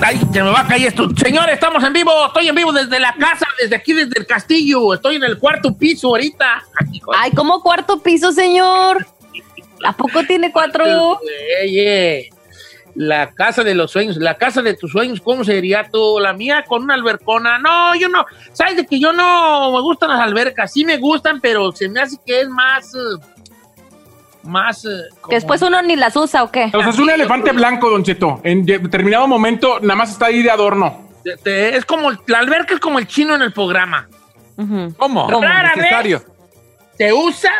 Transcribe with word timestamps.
Ay, 0.00 0.20
se 0.32 0.42
me 0.42 0.50
va 0.50 0.60
a 0.60 0.66
caer 0.66 0.88
esto. 0.88 1.08
Señores, 1.16 1.54
estamos 1.54 1.84
en 1.84 1.92
vivo. 1.92 2.10
Estoy 2.26 2.48
en 2.48 2.54
vivo 2.54 2.72
desde 2.72 2.98
la 2.98 3.14
casa, 3.14 3.46
desde 3.60 3.76
aquí, 3.76 3.92
desde 3.92 4.18
el 4.18 4.26
castillo. 4.26 4.94
Estoy 4.94 5.16
en 5.16 5.24
el 5.24 5.38
cuarto 5.38 5.76
piso 5.76 6.08
ahorita. 6.08 6.64
Aquí, 6.80 7.02
Ay, 7.14 7.30
¿cómo 7.32 7.62
cuarto 7.62 8.02
piso, 8.02 8.32
señor? 8.32 9.06
¿A 9.84 9.92
poco 9.92 10.24
tiene 10.24 10.50
cuatro? 10.50 11.18
Oye, 11.62 12.30
la 13.00 13.30
casa 13.30 13.62
de 13.62 13.76
los 13.76 13.92
sueños, 13.92 14.16
la 14.16 14.34
casa 14.34 14.60
de 14.60 14.74
tus 14.74 14.90
sueños, 14.90 15.20
¿cómo 15.20 15.44
sería 15.44 15.88
tú? 15.88 16.18
La 16.20 16.32
mía 16.32 16.64
con 16.66 16.82
una 16.82 16.94
albercona. 16.94 17.56
No, 17.60 17.94
yo 17.94 18.08
no. 18.08 18.26
¿Sabes 18.52 18.74
de 18.76 18.86
que 18.86 18.98
yo 18.98 19.12
no 19.12 19.70
me 19.70 19.80
gustan 19.80 20.10
las 20.10 20.18
albercas? 20.20 20.72
Sí 20.72 20.84
me 20.84 20.96
gustan, 20.98 21.40
pero 21.40 21.70
se 21.70 21.88
me 21.88 22.00
hace 22.00 22.16
que 22.26 22.40
es 22.40 22.48
más. 22.48 22.92
eh, 22.96 22.98
más. 24.42 24.84
eh, 24.84 24.88
como- 25.20 25.32
después 25.32 25.62
uno 25.62 25.80
ni 25.82 25.94
las 25.94 26.16
usa, 26.16 26.42
¿o 26.42 26.50
qué? 26.50 26.72
O 26.74 26.80
sea, 26.80 26.88
es 26.90 26.98
un 26.98 27.08
elefante 27.08 27.52
blanco, 27.52 27.88
Don 27.88 28.02
Cheto. 28.02 28.40
En 28.42 28.66
determinado 28.66 29.28
momento, 29.28 29.78
nada 29.80 29.94
más 29.94 30.10
está 30.10 30.26
ahí 30.26 30.42
de 30.42 30.50
adorno. 30.50 31.08
es 31.44 31.84
como. 31.84 32.10
La 32.26 32.38
alberca 32.40 32.74
es 32.74 32.80
como 32.80 32.98
el 32.98 33.06
chino 33.06 33.36
en 33.36 33.42
el 33.42 33.52
programa. 33.52 34.08
¿Cómo? 34.96 35.30
Rara 35.30 35.72
Necesario. 35.76 36.20
Se 36.96 37.12
usa. 37.12 37.52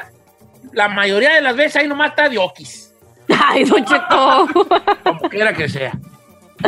La 0.73 0.89
mayoría 0.89 1.35
de 1.35 1.41
las 1.43 1.55
veces 1.55 1.77
ahí 1.77 1.87
nomás 1.87 2.11
está 2.11 2.29
de 2.29 2.39
okis. 2.39 2.88
Ay, 3.47 3.65
Don 3.65 3.85
Cheto. 3.85 4.49
Como 5.05 5.21
quiera 5.29 5.53
que 5.53 5.69
sea. 5.69 5.93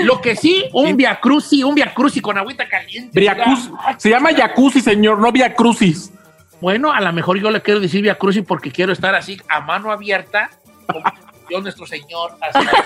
Lo 0.02 0.20
que 0.20 0.36
sí, 0.36 0.66
un 0.72 0.96
via 0.96 1.18
cruci, 1.18 1.64
un 1.64 1.74
via 1.74 1.92
cruci 1.92 2.20
con 2.20 2.38
agüita 2.38 2.68
caliente. 2.68 3.10
Briacuz. 3.12 3.70
Se 3.98 4.08
llama 4.08 4.30
jacuzzi, 4.32 4.80
señor, 4.80 5.18
no 5.18 5.32
via 5.32 5.54
crucis. 5.54 6.12
Bueno, 6.60 6.92
a 6.92 7.00
lo 7.00 7.12
mejor 7.12 7.40
yo 7.40 7.50
le 7.50 7.60
quiero 7.60 7.80
decir 7.80 8.02
via 8.02 8.16
cruci 8.16 8.42
porque 8.42 8.70
quiero 8.70 8.92
estar 8.92 9.14
así 9.14 9.40
a 9.48 9.60
mano 9.60 9.90
abierta. 9.90 10.50
Como 10.86 11.02
Dios 11.48 11.62
nuestro 11.62 11.86
Señor. 11.86 12.36
Así. 12.40 12.66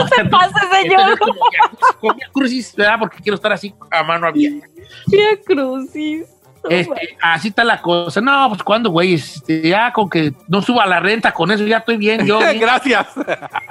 No 0.00 0.08
se 0.08 0.24
pase, 0.24 0.54
señor. 0.70 1.10
Entonces, 1.10 1.18
como 1.18 1.34
via 1.50 1.68
crucis, 1.68 1.96
con 2.00 2.16
via 2.16 2.28
crucis, 2.32 2.74
¿verdad? 2.76 2.98
Porque 2.98 3.18
quiero 3.18 3.34
estar 3.34 3.52
así 3.52 3.74
a 3.90 4.02
mano 4.02 4.26
abierta. 4.26 4.66
Vía 5.06 5.38
crucis. 5.44 6.26
Este, 6.68 7.16
así 7.20 7.48
está 7.48 7.64
la 7.64 7.80
cosa. 7.80 8.20
No, 8.20 8.48
pues 8.48 8.62
cuando, 8.62 8.90
güey, 8.90 9.14
este, 9.14 9.68
ya 9.68 9.92
con 9.92 10.08
que 10.08 10.32
no 10.48 10.62
suba 10.62 10.86
la 10.86 11.00
renta, 11.00 11.32
con 11.32 11.50
eso 11.50 11.66
ya 11.66 11.78
estoy 11.78 11.96
bien. 11.96 12.26
Yo 12.26 12.38
bien. 12.50 12.60
Gracias. 12.60 13.06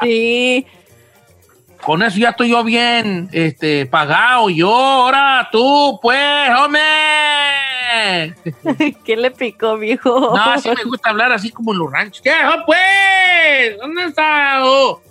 Sí. 0.02 0.66
Con 1.81 2.03
eso 2.03 2.18
ya 2.19 2.30
estoy 2.30 2.50
yo 2.50 2.63
bien 2.63 3.30
este, 3.31 3.85
pagado. 3.85 4.50
Yo, 4.50 4.74
ahora 4.74 5.50
tú, 5.51 6.00
pues, 6.01 6.50
hombre. 6.57 6.81
¿Qué 9.03 9.18
le 9.18 9.31
picó, 9.31 9.78
mijo? 9.78 10.35
No, 10.35 10.57
sí 10.59 10.69
me 10.69 10.84
gusta 10.84 11.09
hablar 11.09 11.31
así 11.31 11.50
como 11.50 11.74
en 11.74 11.80
los 11.80 11.91
ranchos. 11.91 12.22
¿Qué, 12.22 12.34
oh, 12.46 12.66
pues? 12.66 13.78
¿Dónde 13.80 14.06
está? 14.06 14.59
Oh, 14.63 15.01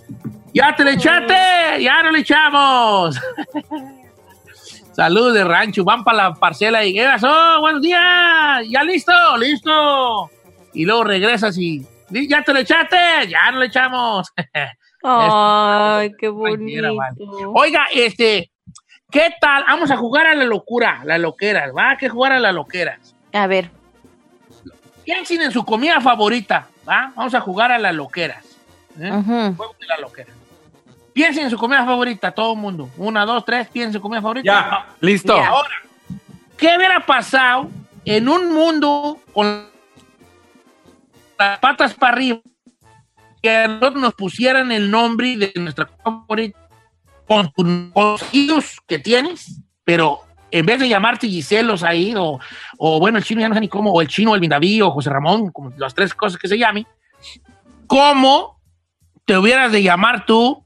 ¿Ya 0.53 0.75
te 0.75 0.83
le 0.83 0.93
echaste? 0.93 1.33
Ya 1.81 2.03
no 2.03 2.11
le 2.11 2.19
echamos. 2.19 3.19
Saludos 4.93 5.33
de 5.33 5.43
rancho. 5.43 5.83
Van 5.83 6.03
para 6.03 6.29
la 6.29 6.33
parcela 6.33 6.83
y 6.85 6.93
¿qué 6.93 7.05
pasó? 7.05 7.59
Buenos 7.61 7.81
días. 7.81 8.67
¿Ya 8.69 8.83
listo? 8.83 9.37
Listo. 9.37 10.29
Y 10.73 10.85
luego 10.85 11.03
regresas 11.05 11.57
y 11.57 11.85
¿ya 12.09 12.43
te 12.43 12.53
le 12.53 12.61
echaste? 12.61 12.97
Ya 13.29 13.51
no 13.51 13.59
le 13.59 13.67
echamos. 13.67 14.27
Ay, 15.03 16.11
qué 16.19 16.27
vale. 16.29 16.57
bonito. 16.57 16.89
Oiga, 17.53 17.85
este, 17.93 18.51
¿qué 19.09 19.33
tal? 19.39 19.63
Vamos 19.67 19.89
a 19.91 19.97
jugar 19.97 20.27
a 20.27 20.35
la 20.35 20.45
locura, 20.45 21.01
la 21.05 21.17
loquera, 21.17 21.71
¿va? 21.71 21.91
¿A 21.91 21.97
qué 21.97 22.09
jugar 22.09 22.33
a 22.33 22.39
la 22.39 22.51
loquera? 22.51 22.99
A 23.33 23.47
ver. 23.47 23.69
Piensen 25.03 25.41
en 25.41 25.51
su 25.51 25.65
comida 25.65 25.99
favorita, 26.01 26.67
¿va? 26.87 27.11
Vamos 27.15 27.33
a 27.33 27.41
jugar 27.41 27.71
a 27.71 27.79
las 27.79 27.95
loqueras. 27.95 28.45
¿eh? 28.99 29.09
Juego 29.55 29.75
de 29.79 29.87
la 29.87 29.97
loquera. 29.97 30.31
Piensen 31.13 31.45
en 31.45 31.49
su 31.49 31.57
comida 31.57 31.85
favorita, 31.85 32.31
todo 32.31 32.53
el 32.53 32.59
mundo. 32.59 32.89
Una, 32.97 33.25
dos, 33.25 33.43
tres, 33.45 33.67
piensen 33.67 33.89
en 33.89 33.93
su 33.93 34.01
comida 34.01 34.21
favorita. 34.21 34.45
Ya. 34.45 34.95
Listo. 34.99 35.35
Ya. 35.35 35.47
Ahora, 35.47 35.69
¿qué 36.57 36.75
hubiera 36.77 37.05
pasado 37.05 37.69
en 38.05 38.29
un 38.29 38.53
mundo 38.53 39.19
con 39.33 39.69
las 41.37 41.59
patas 41.59 41.93
para 41.93 42.13
arriba 42.13 42.39
que 43.41 43.49
a 43.49 43.67
nosotros 43.67 44.01
nos 44.01 44.13
pusieran 44.13 44.71
el 44.71 44.89
nombre 44.89 45.35
de 45.35 45.51
nuestra 45.55 45.85
comida 45.85 46.21
favorita 46.27 46.59
con 47.27 47.51
tus 47.53 48.33
hijos 48.33 48.77
que 48.85 48.99
tienes, 48.99 49.61
pero 49.83 50.21
en 50.51 50.65
vez 50.65 50.79
de 50.79 50.89
llamarte 50.89 51.27
Giselos 51.27 51.81
ahí, 51.81 52.13
o, 52.15 52.39
o 52.77 52.99
bueno, 52.99 53.17
el 53.17 53.23
chino 53.23 53.39
ya 53.39 53.47
no 53.47 53.55
sé 53.55 53.61
ni 53.61 53.69
cómo, 53.69 53.91
o 53.91 54.01
el 54.01 54.07
chino, 54.09 54.35
el 54.35 54.41
Vindaví, 54.41 54.81
o 54.81 54.91
José 54.91 55.09
Ramón, 55.09 55.49
como 55.49 55.71
las 55.77 55.95
tres 55.95 56.13
cosas 56.13 56.37
que 56.37 56.49
se 56.49 56.57
llamen, 56.57 56.85
¿cómo 57.87 58.59
te 59.25 59.37
hubieras 59.37 59.71
de 59.71 59.81
llamar 59.81 60.25
tú 60.25 60.60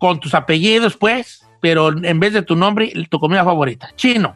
con 0.00 0.18
tus 0.18 0.34
apellidos, 0.34 0.96
pues, 0.96 1.46
pero 1.60 1.90
en 1.90 2.18
vez 2.18 2.32
de 2.32 2.40
tu 2.40 2.56
nombre, 2.56 2.90
tu 3.10 3.20
comida 3.20 3.44
favorita? 3.44 3.90
Chino. 3.96 4.34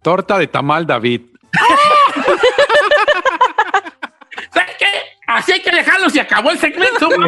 Torta 0.00 0.38
de 0.38 0.46
tamal 0.46 0.86
David. 0.86 1.22
¿Sabes 4.52 4.76
qué? 4.78 4.86
Así 5.26 5.50
hay 5.50 5.60
que 5.60 5.72
dejarlo, 5.72 6.08
se 6.08 6.20
acabó 6.20 6.52
el 6.52 6.58
segmento. 6.58 7.08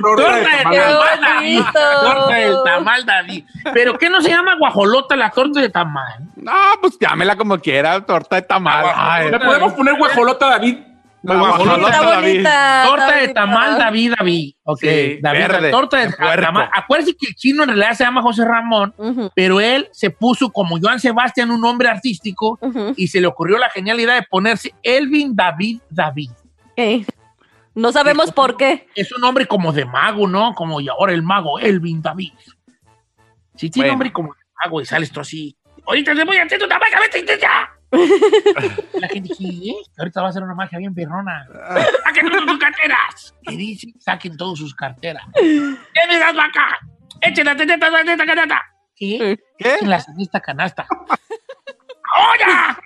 Torta 0.00 0.36
de 0.36 0.46
tamal. 0.64 1.20
David. 1.20 1.62
Torta 1.72 2.34
del 2.34 2.56
tamal 2.64 3.06
David. 3.06 3.44
¿Pero 3.72 3.96
qué 3.96 4.10
no 4.10 4.20
se 4.20 4.30
llama 4.30 4.56
guajolota 4.58 5.14
la 5.14 5.30
torta 5.30 5.60
de 5.60 5.68
tamal? 5.68 6.24
No, 6.34 6.52
pues 6.80 6.98
llámela 7.00 7.36
como 7.36 7.56
quiera, 7.60 8.04
torta 8.04 8.34
de 8.34 8.42
tamal. 8.42 8.84
Ah, 8.84 9.14
Ay, 9.14 9.30
¿Le 9.30 9.38
podemos 9.38 9.74
poner 9.74 9.94
guajolota, 9.96 10.48
David? 10.48 10.78
Guajolota 11.22 11.90
Está 11.90 12.02
David. 12.10 12.32
bonita. 12.32 12.82
Torta 12.86 13.04
está 13.06 13.14
de 13.14 13.20
bonita. 13.20 13.40
tamal 13.40 13.78
David 13.78 14.12
David. 14.18 14.54
Ok, 14.64 14.80
Sí, 14.80 15.18
David, 15.20 15.38
verde, 15.40 15.70
torta 15.70 15.96
de 15.98 16.12
tamal. 16.12 16.70
Acuérdense 16.72 17.14
que 17.16 17.26
el 17.28 17.34
chino 17.34 17.62
en 17.64 17.68
realidad 17.70 17.92
se 17.92 18.04
llama 18.04 18.22
José 18.22 18.44
Ramón, 18.44 18.94
pero 19.34 19.60
él 19.60 19.88
se 19.92 20.10
puso 20.10 20.50
como 20.50 20.78
Joan 20.80 20.98
Sebastián 21.00 21.50
un 21.50 21.60
nombre 21.60 21.88
artístico 21.88 22.58
y 22.96 23.08
se 23.08 23.20
le 23.20 23.26
ocurrió 23.26 23.58
la 23.58 23.68
genial 23.70 24.00
idea 24.00 24.14
de 24.14 24.22
ponerse 24.22 24.74
Elvin 24.82 25.34
David 25.36 25.80
David. 25.90 26.30
Ey. 26.76 27.04
No 27.74 27.92
sabemos 27.92 28.32
por 28.32 28.56
qué. 28.56 28.88
Es 28.94 29.12
un 29.12 29.20
nombre 29.20 29.46
como 29.46 29.72
de 29.72 29.84
mago, 29.84 30.26
¿no? 30.26 30.54
Como 30.54 30.80
y 30.80 30.88
ahora 30.88 31.12
el 31.12 31.22
mago 31.22 31.58
Elvin 31.58 32.02
David. 32.02 32.32
Sí, 33.56 33.70
tiene 33.70 33.88
Bueno. 33.88 33.92
nombre 33.92 34.12
como 34.12 34.32
de 34.32 34.40
mago 34.64 34.80
y 34.80 34.86
sales 34.86 35.12
tú 35.12 35.20
así. 35.20 35.56
Ahorita 35.86 36.14
te 36.14 36.24
voy 36.24 36.36
a 36.38 36.44
hacer 36.44 36.58
tu 36.58 36.66
magia, 36.66 36.98
vete 37.00 37.38
ya. 37.40 37.70
La 37.90 39.08
gente 39.08 39.34
dice, 39.36 39.44
¿eh? 39.44 39.74
Que 39.94 40.00
ahorita 40.02 40.20
va 40.20 40.28
a 40.28 40.30
hacer 40.30 40.42
una 40.42 40.54
magia 40.54 40.78
bien 40.78 40.94
perrona. 40.94 41.46
¡Saquen 42.04 42.30
todas 42.30 42.44
sus 42.48 42.58
carteras! 42.58 43.34
¿Qué 43.42 43.56
dice? 43.56 43.88
Saquen 43.98 44.36
todas 44.36 44.58
sus 44.58 44.74
carteras. 44.74 45.24
¿Qué 45.34 46.06
me 46.08 46.18
das 46.18 46.32
acá? 46.32 46.78
Échenla, 47.20 47.56
teta, 47.56 47.74
teta, 47.74 48.04
teta, 48.04 48.26
canasta. 48.26 48.62
¿Qué? 48.94 49.38
¿Qué? 49.58 49.74
Échenla 49.74 50.04
en 50.08 50.20
esta 50.20 50.40
canasta. 50.40 50.86
¡Ahora! 52.16 52.78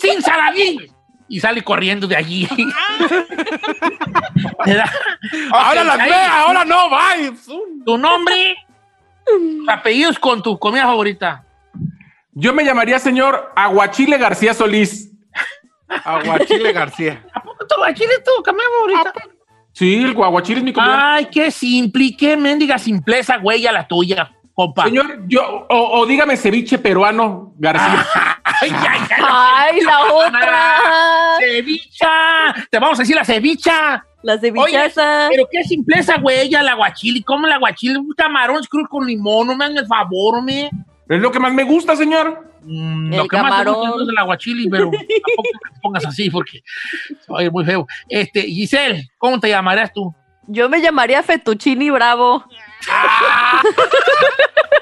¡Sin 0.00 0.22
saladín! 0.22 0.92
Y 1.28 1.40
sale 1.40 1.62
corriendo 1.62 2.06
de 2.06 2.16
allí. 2.16 2.48
Ahora 5.52 5.84
las 5.84 5.98
ve, 5.98 6.14
ahora 6.14 6.64
no. 6.64 6.88
Zum. 7.36 7.84
Tu 7.84 7.98
nombre, 7.98 8.56
tus 9.24 9.68
apellidos 9.68 10.18
con 10.20 10.40
tu 10.42 10.56
comida 10.58 10.84
favorita. 10.84 11.45
Yo 12.38 12.52
me 12.52 12.66
llamaría 12.66 12.98
señor 12.98 13.50
Aguachile 13.56 14.18
García 14.18 14.52
Solís. 14.52 15.10
Aguachile 15.88 16.70
García. 16.70 17.24
tu 17.68 17.76
guachile 17.78 18.12
es 18.12 18.24
tu 18.24 18.42
comida 18.42 18.64
favorita? 18.78 19.12
Sí, 19.72 20.02
el 20.02 20.12
guaguachile 20.12 20.58
es 20.58 20.64
mi 20.64 20.72
comida. 20.74 21.14
Ay, 21.14 21.28
qué 21.32 21.50
simple 21.50 22.14
qué 22.14 22.36
mendiga 22.36 22.78
simpleza, 22.78 23.38
güey, 23.38 23.66
a 23.66 23.72
la 23.72 23.88
tuya, 23.88 24.30
compa. 24.52 24.84
Señor, 24.84 25.26
yo, 25.26 25.66
o, 25.70 25.98
o 26.00 26.04
dígame 26.04 26.36
ceviche 26.36 26.76
peruano, 26.76 27.54
García. 27.56 28.06
Ay, 28.44 28.70
ay, 28.70 29.00
ay, 29.10 29.24
Ay, 29.28 29.80
la 29.80 30.04
otra. 30.14 30.78
Cevicha. 31.40 32.08
Te 32.70 32.78
vamos 32.78 32.98
a 32.98 33.02
decir 33.02 33.16
la 33.16 33.24
cevicha. 33.24 34.04
La 34.22 34.38
cevichaza. 34.38 35.28
Pero 35.30 35.46
qué 35.50 35.62
simpleza, 35.64 36.16
güey, 36.18 36.54
a 36.54 36.62
la 36.62 36.74
guachili. 36.74 37.22
¿Cómo 37.22 37.46
la 37.46 37.58
guachili? 37.58 37.96
Un 37.96 38.12
camarón 38.16 38.62
cruz 38.70 38.88
con 38.88 39.06
limón, 39.06 39.48
no 39.48 39.56
me 39.56 39.64
hagan 39.64 39.78
el 39.78 39.86
favor, 39.86 40.42
me. 40.42 40.70
Es 41.08 41.20
lo 41.20 41.30
que 41.30 41.38
más 41.40 41.52
me 41.52 41.62
gusta, 41.64 41.94
señor. 41.96 42.50
Mm, 42.62 43.12
El 43.12 43.18
lo 43.18 43.28
que 43.28 43.36
más 43.36 43.44
te 43.44 43.50
camarón. 43.50 43.74
gusta 43.76 44.02
es 44.02 44.08
el 44.08 44.18
aguachili, 44.18 44.68
pero 44.68 44.90
tampoco 44.90 45.42
te 45.74 45.80
pongas 45.80 46.06
así 46.06 46.30
porque 46.30 46.62
oye, 47.28 47.50
muy 47.50 47.64
feo. 47.64 47.86
Este, 48.08 48.42
Giselle, 48.42 49.08
¿cómo 49.18 49.38
te 49.38 49.48
llamarías 49.48 49.92
tú? 49.92 50.14
Yo 50.48 50.68
me 50.68 50.80
llamaría 50.80 51.22
Fettuccini 51.22 51.90
Bravo. 51.90 52.44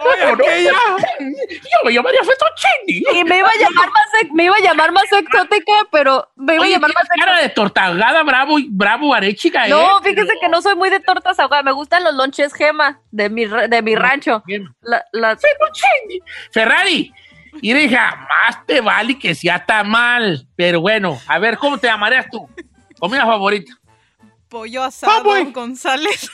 Oye, 0.00 0.26
¿por 0.28 0.42
qué 0.42 0.64
ya? 0.64 0.72
Yo 1.20 1.84
me 1.84 1.92
llamaría 1.92 2.20
fettuccini. 2.20 3.02
Y 3.20 3.24
me 3.24 3.38
iba 3.38 3.48
a 3.48 3.58
llamar 3.58 3.88
más, 3.88 4.06
me 4.32 4.44
iba 4.44 4.56
a 4.56 4.60
llamar 4.60 4.92
más 4.92 5.04
exótica, 5.12 5.72
pero 5.90 6.28
me 6.36 6.54
iba 6.54 6.62
Oye, 6.62 6.72
a 6.74 6.76
llamar 6.76 6.90
más 6.94 7.08
cara 7.18 7.40
de 7.40 7.48
tortagada 7.48 8.22
bravo, 8.22 8.58
y- 8.58 8.68
bravo 8.70 9.14
arechica, 9.14 9.66
¿eh? 9.66 9.70
No, 9.70 10.00
fíjese 10.02 10.32
que 10.40 10.48
no 10.48 10.60
soy 10.62 10.74
muy 10.76 10.90
de 10.90 11.00
tortas 11.00 11.38
ahogadas. 11.38 11.64
Me 11.64 11.72
gustan 11.72 12.04
los 12.04 12.14
lonches 12.14 12.52
gema 12.52 13.00
de 13.10 13.30
mi, 13.30 13.46
de 13.46 13.82
mi 13.82 13.94
rancho. 13.94 14.42
La- 14.82 15.04
las- 15.12 15.40
Fettuccini. 15.40 16.20
Ferrari. 16.52 17.12
Y 17.62 17.72
hija, 17.72 18.26
más 18.28 18.66
te 18.66 18.80
vale 18.80 19.18
que 19.18 19.34
sea 19.34 19.64
mal. 19.84 20.46
Pero 20.56 20.80
bueno, 20.80 21.20
a 21.26 21.38
ver, 21.38 21.56
¿cómo 21.56 21.78
te 21.78 21.86
llamarías 21.86 22.26
tú? 22.30 22.48
Comida 22.98 23.24
favorita. 23.24 23.72
Pollo 24.48 24.82
asado 24.82 25.22
güey. 25.24 25.50
González. 25.52 26.30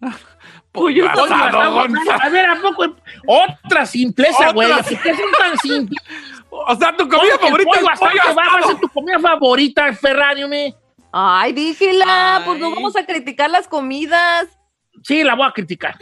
Pollo 0.76 1.08
asado, 1.08 1.34
asado, 1.34 1.72
Gonzalo. 1.72 2.22
A 2.22 2.28
ver, 2.28 2.46
¿a 2.46 2.60
poco? 2.60 2.96
Otra 3.26 3.86
simpleza, 3.86 4.52
güey. 4.52 4.70
¿Por 4.70 4.84
qué 5.02 5.14
son 5.14 5.30
tan 5.38 5.58
simples? 5.58 6.02
O 6.48 6.74
sea, 6.74 6.96
tu 6.96 7.06
¿Cómo 7.06 7.18
comida 7.18 7.38
favorita 7.38 7.70
pollo 7.70 7.92
es 7.92 7.98
pollo 7.98 8.22
asado 8.22 8.36
va 8.36 8.58
a 8.58 8.62
ser 8.62 8.80
tu 8.80 8.88
comida 8.88 9.18
favorita, 9.18 9.92
Ferrari, 9.92 10.48
me? 10.48 10.74
Ay, 11.12 11.52
dígela, 11.52 12.42
pues 12.46 12.58
no 12.58 12.70
vamos 12.70 12.96
a 12.96 13.04
criticar 13.04 13.50
las 13.50 13.68
comidas. 13.68 14.46
Sí, 15.02 15.22
la 15.22 15.34
voy 15.34 15.46
a 15.46 15.52
criticar. 15.52 15.96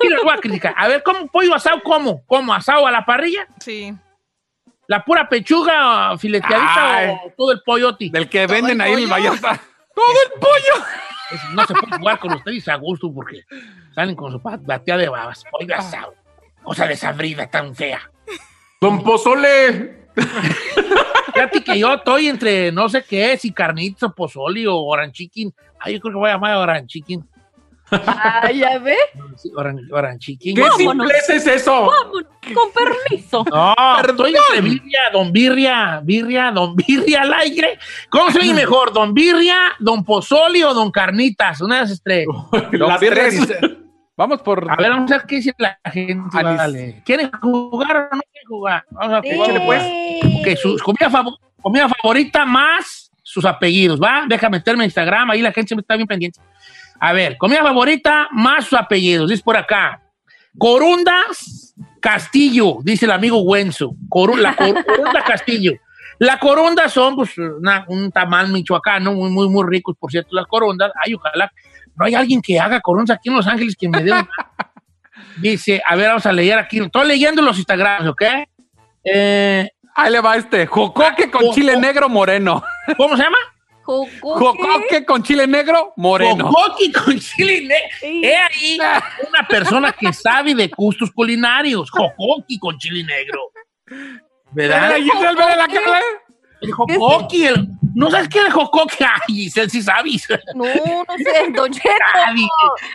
sí, 0.00 0.08
la 0.08 0.22
voy 0.22 0.32
a 0.32 0.38
criticar. 0.38 0.74
A 0.76 0.88
ver, 0.88 1.02
¿cómo 1.02 1.26
pollo 1.26 1.54
asado? 1.54 1.82
¿Cómo? 1.82 2.24
¿Cómo? 2.26 2.54
¿Asado 2.54 2.86
a 2.86 2.90
la 2.90 3.04
parrilla? 3.04 3.46
Sí. 3.60 3.94
¿La 4.86 5.04
pura 5.04 5.28
pechuga 5.28 6.16
fileteadita 6.16 6.96
Ay. 6.96 7.10
o 7.10 7.32
todo 7.36 7.52
el 7.52 7.62
pollote? 7.62 8.08
Del 8.10 8.28
que 8.28 8.46
venden 8.46 8.80
ahí 8.80 8.94
en 8.94 8.98
el. 9.00 9.06
Vallarta. 9.06 9.60
Todo 9.94 10.16
el 10.24 10.40
pollo. 10.40 10.86
Es- 11.30 11.50
No 11.54 11.64
se 11.66 11.74
puede 11.74 11.98
jugar 11.98 12.18
con 12.18 12.32
ustedes 12.32 12.68
a 12.68 12.76
gusto 12.76 13.12
porque 13.12 13.42
salen 13.94 14.14
con 14.14 14.32
su 14.32 14.40
pat- 14.40 14.62
batea 14.64 14.96
de 14.96 15.08
babas. 15.08 15.44
Pollo 15.50 15.74
asado. 15.76 16.14
Cosa 16.62 16.86
desabrida 16.86 17.46
tan 17.48 17.74
fea. 17.74 18.00
Don 18.80 19.02
Pozole. 19.02 20.06
Fíjate 21.34 21.62
que 21.62 21.78
yo 21.78 21.94
estoy 21.94 22.28
entre 22.28 22.72
no 22.72 22.88
sé 22.88 23.04
qué, 23.04 23.36
si 23.36 23.52
carnitas 23.52 24.02
o 24.04 24.14
pozoli 24.14 24.66
o 24.66 24.76
orange 24.76 25.12
chicken. 25.24 25.54
Ay, 25.80 25.94
yo 25.94 26.00
creo 26.00 26.12
que 26.14 26.18
voy 26.18 26.30
a 26.30 26.32
llamar 26.34 26.56
orange 26.56 26.86
chicken. 26.88 27.24
Ay, 27.90 28.58
ya 28.58 28.78
ve. 28.78 28.96
Sí, 29.36 29.50
chicken. 30.18 30.54
¿Qué 30.56 30.64
simpleza 30.76 31.34
es 31.34 31.46
eso? 31.46 31.86
Vámonos, 31.86 32.24
con 32.54 32.70
permiso. 32.72 33.44
No, 33.50 33.74
estoy 34.00 34.34
entre 34.36 34.60
birria, 34.60 35.00
don 35.12 35.32
birria, 35.32 36.00
birria, 36.02 36.50
don 36.50 36.74
birria 36.76 37.22
al 37.22 37.32
aire. 37.34 37.78
¿Cómo 38.10 38.30
se 38.30 38.38
oye 38.40 38.52
mejor, 38.54 38.92
don 38.92 39.14
birria, 39.14 39.56
don 39.78 40.04
pozoli 40.04 40.62
o 40.62 40.74
don 40.74 40.90
carnitas? 40.90 41.60
Una 41.60 41.78
de 41.78 41.84
esas 41.84 42.02
tres. 42.04 42.26
Las 42.72 43.00
birria 43.00 43.22
tres. 43.28 43.40
dice- 43.40 43.78
Vamos 44.16 44.42
por. 44.42 44.68
A 44.68 44.74
ver, 44.74 44.90
vamos 44.90 45.12
a 45.12 45.18
ver 45.18 45.26
qué 45.26 45.36
dice 45.36 45.54
la 45.58 45.78
gente. 45.84 46.42
Vale. 46.42 47.02
¿Quieren 47.06 47.30
jugar 47.40 48.08
o 48.12 48.16
no 48.16 48.22
quieren 48.32 48.48
jugar? 48.48 48.84
Vamos 48.90 49.18
a 49.18 49.22
jugar. 49.22 49.64
Pues. 49.64 49.82
Ok, 50.40 50.58
su 50.60 50.76
comida, 50.82 51.08
fav- 51.08 51.38
comida 51.62 51.88
favorita 51.88 52.44
más 52.44 53.12
sus 53.22 53.44
apellidos, 53.44 54.00
¿va? 54.02 54.24
Deja 54.26 54.48
meterme 54.48 54.82
en 54.82 54.88
Instagram, 54.88 55.30
ahí 55.30 55.40
la 55.42 55.52
gente 55.52 55.68
siempre 55.68 55.82
está 55.82 55.94
bien 55.94 56.08
pendiente. 56.08 56.40
A 57.00 57.12
ver, 57.12 57.36
comida 57.38 57.62
favorita 57.62 58.28
más 58.32 58.64
sus 58.66 58.78
apellidos, 58.78 59.30
dice 59.30 59.42
por 59.42 59.56
acá. 59.56 60.02
Corundas 60.56 61.74
Castillo, 62.00 62.78
dice 62.82 63.04
el 63.06 63.12
amigo 63.12 63.40
Wenzo. 63.42 63.94
Coru- 64.08 64.36
la 64.36 64.54
cor- 64.56 64.84
Corunda 64.86 65.22
Castillo. 65.24 65.72
La 66.18 66.38
corunda 66.38 66.88
son 66.88 67.14
pues, 67.16 67.36
una- 67.38 67.84
un 67.88 68.10
tamal 68.10 68.48
michoacano, 68.48 69.12
muy, 69.12 69.30
muy, 69.30 69.48
muy 69.48 69.64
ricos, 69.68 69.96
por 69.98 70.10
cierto, 70.10 70.30
las 70.32 70.46
corundas. 70.46 70.90
Ay, 71.04 71.14
ojalá. 71.14 71.50
No 71.96 72.04
hay 72.06 72.14
alguien 72.14 72.40
que 72.42 72.58
haga 72.58 72.80
corundas 72.80 73.16
aquí 73.16 73.28
en 73.28 73.36
Los 73.36 73.46
Ángeles 73.46 73.76
que 73.78 73.88
me 73.88 74.02
dé 74.02 74.12
una. 74.12 74.28
Dice, 75.40 75.80
a 75.86 75.94
ver, 75.96 76.08
vamos 76.08 76.26
a 76.26 76.32
leer 76.32 76.58
aquí. 76.58 76.80
Estoy 76.80 77.06
leyendo 77.06 77.42
los 77.42 77.56
Instagrams, 77.58 78.08
¿ok? 78.08 78.22
Eh, 79.04 79.68
Ahí 79.94 80.12
le 80.12 80.20
va 80.20 80.36
este. 80.36 80.66
Jocoque 80.66 81.28
con 81.30 81.50
chile 81.52 81.76
negro 81.76 82.08
moreno. 82.08 82.62
¿Cómo 82.96 83.16
se 83.16 83.22
llama? 83.24 83.36
Jocoque. 83.88 84.44
Jocoque 84.44 85.04
con 85.06 85.22
chile 85.22 85.46
negro 85.46 85.94
moreno. 85.96 86.50
Jocoqui 86.50 86.92
con 86.92 87.18
chile 87.18 87.62
negro. 87.62 87.88
Sí. 88.00 88.20
He 88.22 88.36
ahí 88.36 88.78
una 89.28 89.48
persona 89.48 89.92
que 89.92 90.12
sabe 90.12 90.54
de 90.54 90.68
gustos 90.68 91.10
culinarios. 91.10 91.90
Jocoqui 91.90 92.58
con 92.58 92.76
chile 92.78 93.02
negro. 93.04 93.50
¿Verdad? 94.52 94.96
Giselle, 94.96 95.10
Giselle, 95.10 95.34
vele 95.36 95.56
la 95.56 95.68
cara. 95.68 96.00
El 96.60 96.72
jocoqui. 96.72 97.44
El... 97.46 97.68
¿No 97.94 98.10
sabes 98.10 98.28
qué 98.28 98.38
es 98.40 98.44
el 98.46 98.52
jocoqui? 98.52 99.04
Ay, 99.04 99.34
Giselle, 99.34 99.70
sí 99.70 99.80
sabes. 99.82 100.28
No, 100.54 100.64
no 100.64 101.16
sé, 101.16 101.50
Don 101.54 101.72
Cheto. 101.72 101.88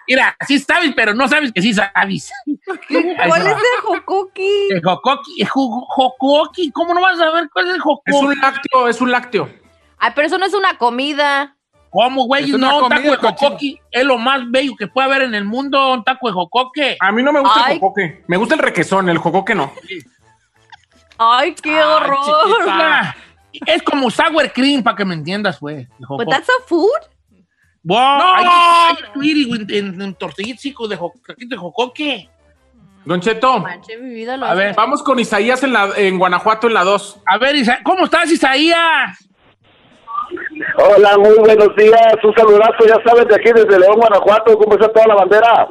Mira, 0.08 0.36
sí 0.48 0.60
sabes, 0.60 0.92
pero 0.96 1.14
no 1.16 1.28
sabes 1.28 1.52
que 1.52 1.62
sí 1.62 1.74
sabes. 1.74 2.30
¿Cuál 3.28 3.42
es 3.42 3.48
el 3.48 3.82
jocoqui? 3.82 4.68
El 4.70 4.82
jocoqui. 4.84 5.42
El 5.42 5.48
jo- 5.48 5.86
jocoqui. 5.90 6.72
¿Cómo 6.72 6.94
no 6.94 7.02
vas 7.02 7.20
a 7.20 7.26
saber 7.26 7.50
cuál 7.52 7.66
es 7.66 7.72
el 7.72 7.78
Es 7.78 7.84
jocoqui? 7.84 8.12
un 8.14 8.40
lácteo, 8.40 8.88
es 8.88 9.02
un 9.02 9.12
lácteo. 9.12 9.63
Ay, 10.04 10.12
pero 10.16 10.28
eso 10.28 10.38
no 10.38 10.46
es 10.46 10.54
una 10.54 10.78
comida. 10.78 11.56
¿Cómo, 11.90 12.26
güey? 12.26 12.44
Es 12.46 12.58
No, 12.58 12.84
un 12.84 12.90
taco 12.90 13.02
de 13.12 13.16
jocoqui 13.18 13.80
es 13.92 14.04
lo 14.04 14.18
más 14.18 14.42
bello 14.50 14.74
que 14.78 14.88
puede 14.88 15.08
haber 15.08 15.22
en 15.22 15.34
el 15.34 15.46
mundo, 15.46 15.94
un 15.94 16.04
taco 16.04 16.28
de 16.28 16.34
jocoque. 16.34 16.98
A 17.00 17.12
mí 17.14 17.24
no 17.24 17.32
me 17.32 17.40
gusta 17.40 17.66
Ay. 17.68 17.74
el 17.76 17.80
jocoque. 17.80 18.24
Me 18.28 18.36
gusta 18.36 18.56
el 18.56 18.60
requesón, 18.62 19.08
el 19.10 19.18
jocoque 19.18 19.56
no. 19.56 19.72
Ay, 21.18 21.54
qué 21.56 21.70
Ay, 21.70 21.82
horror. 21.84 22.18
chiquita. 22.58 23.16
Es 23.68 23.82
como 23.84 24.10
sour 24.10 24.52
cream, 24.52 24.84
para 24.84 24.98
que 24.98 25.06
me 25.06 25.14
entiendas, 25.14 25.60
güey. 25.60 25.88
But 26.10 26.28
that's 26.30 26.50
a 26.50 26.64
food. 26.68 26.90
Wow, 27.84 27.98
¡No! 27.98 28.36
hay, 28.36 29.66
en, 29.70 30.02
en 30.02 30.16
tortillitas 30.16 30.64
de, 30.64 30.74
jo- 30.98 31.14
de 31.38 31.56
jocoque. 31.58 32.30
Don 33.06 33.20
Cheto, 33.22 33.60
Manche, 33.60 33.98
mi 33.98 34.14
vida 34.14 34.36
lo 34.38 34.46
A 34.46 34.54
ver, 34.54 34.74
vamos 34.76 35.04
con 35.04 35.20
Isaías 35.20 35.62
en, 35.64 35.74
la, 35.74 35.90
en 35.98 36.18
Guanajuato 36.18 36.68
en 36.68 36.74
la 36.74 36.84
2. 36.86 37.20
a 37.26 37.38
ver, 37.38 37.56
Isa- 37.58 37.80
¿cómo 37.84 38.06
estás, 38.06 38.32
Isaías? 38.32 39.30
Hola, 40.76 41.18
muy 41.18 41.38
buenos 41.40 41.76
días. 41.76 42.16
Un 42.24 42.34
saludazo, 42.36 42.86
ya 42.88 43.00
sabes, 43.06 43.28
de 43.28 43.36
aquí 43.36 43.52
desde 43.54 43.80
León, 43.80 43.96
Guanajuato. 43.96 44.58
¿Cómo 44.58 44.74
está 44.74 44.92
toda 44.92 45.08
la 45.08 45.16
bandera? 45.16 45.68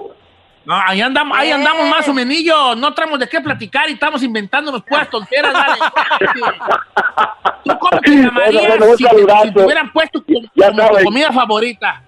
No, 0.64 0.74
ahí 0.86 1.00
andamos, 1.00 1.36
ahí 1.36 1.50
andamos 1.50 1.88
más 1.88 2.08
o 2.08 2.14
menos. 2.14 2.76
No 2.76 2.94
traemos 2.94 3.18
de 3.18 3.28
qué 3.28 3.40
platicar 3.40 3.88
y 3.90 3.94
estamos 3.94 4.22
inventándonos 4.22 4.82
puras 4.82 5.10
tonteras, 5.10 5.52
dale. 5.52 5.78
¿Tú 7.64 7.78
cómo 7.78 8.00
te 8.00 8.10
llamarías 8.10 8.52
Bueno, 8.52 8.68
bueno, 8.68 8.86
un 8.92 8.96
si, 8.96 9.04
te, 9.04 9.10
saludazo. 9.10 9.42
si 9.44 9.52
te 9.52 9.64
hubieran 9.64 9.92
puesto 9.92 10.24
como, 10.24 10.40
Ya 10.54 10.70
como 10.70 10.88
tu 10.88 11.04
comida 11.04 11.32
favorita? 11.32 12.02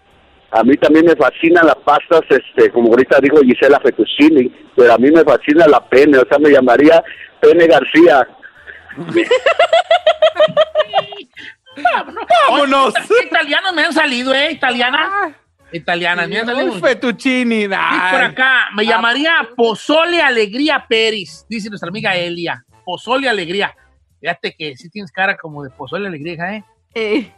A 0.51 0.63
mí 0.63 0.77
también 0.77 1.07
me 1.07 1.17
fascinan 1.17 1.67
las 1.67 1.77
pastas, 1.77 2.21
este, 2.29 2.71
como 2.71 2.91
ahorita 2.91 3.19
dijo 3.21 3.41
Gisela 3.43 3.81
Fettuccini, 3.81 4.53
pero 4.77 4.93
a 4.95 4.99
mí 4.99 5.11
me 5.11 5.25
fascina 5.25 5.67
la 5.67 5.81
pene, 5.81 6.19
o 6.19 6.27
sea, 6.29 6.39
me 6.39 6.51
llamaría 6.51 7.03
Pene 7.41 7.67
García. 7.67 8.29
Vámonos. 11.83 12.25
Vámonos. 12.49 12.95
Oye, 13.11 13.27
Italianos 13.27 13.73
me 13.75 13.83
han 13.85 13.93
salido, 13.93 14.35
¿eh? 14.35 14.53
Italiana. 14.53 15.35
Italianas, 15.73 16.29
me 16.29 16.39
han 16.39 16.47
salido. 16.47 16.73
Un 16.73 16.81
fettuccini. 16.81 17.67
Por 17.67 17.75
acá, 18.23 18.69
me 18.75 18.87
llamaría 18.87 19.49
Pozole 19.57 20.23
Alegría 20.23 20.85
Pérez, 20.89 21.45
dice 21.49 21.69
nuestra 21.69 21.89
amiga 21.89 22.15
Elia. 22.15 22.65
Pozole 22.85 23.29
Alegría. 23.29 23.75
Fíjate 24.21 24.55
que 24.57 24.77
sí 24.77 24.89
tienes 24.91 25.11
cara 25.11 25.37
como 25.37 25.63
de 25.65 25.71
Pozole 25.71 26.07
Alegría, 26.09 26.55
¿eh? 26.55 26.65
Eh, 26.95 27.33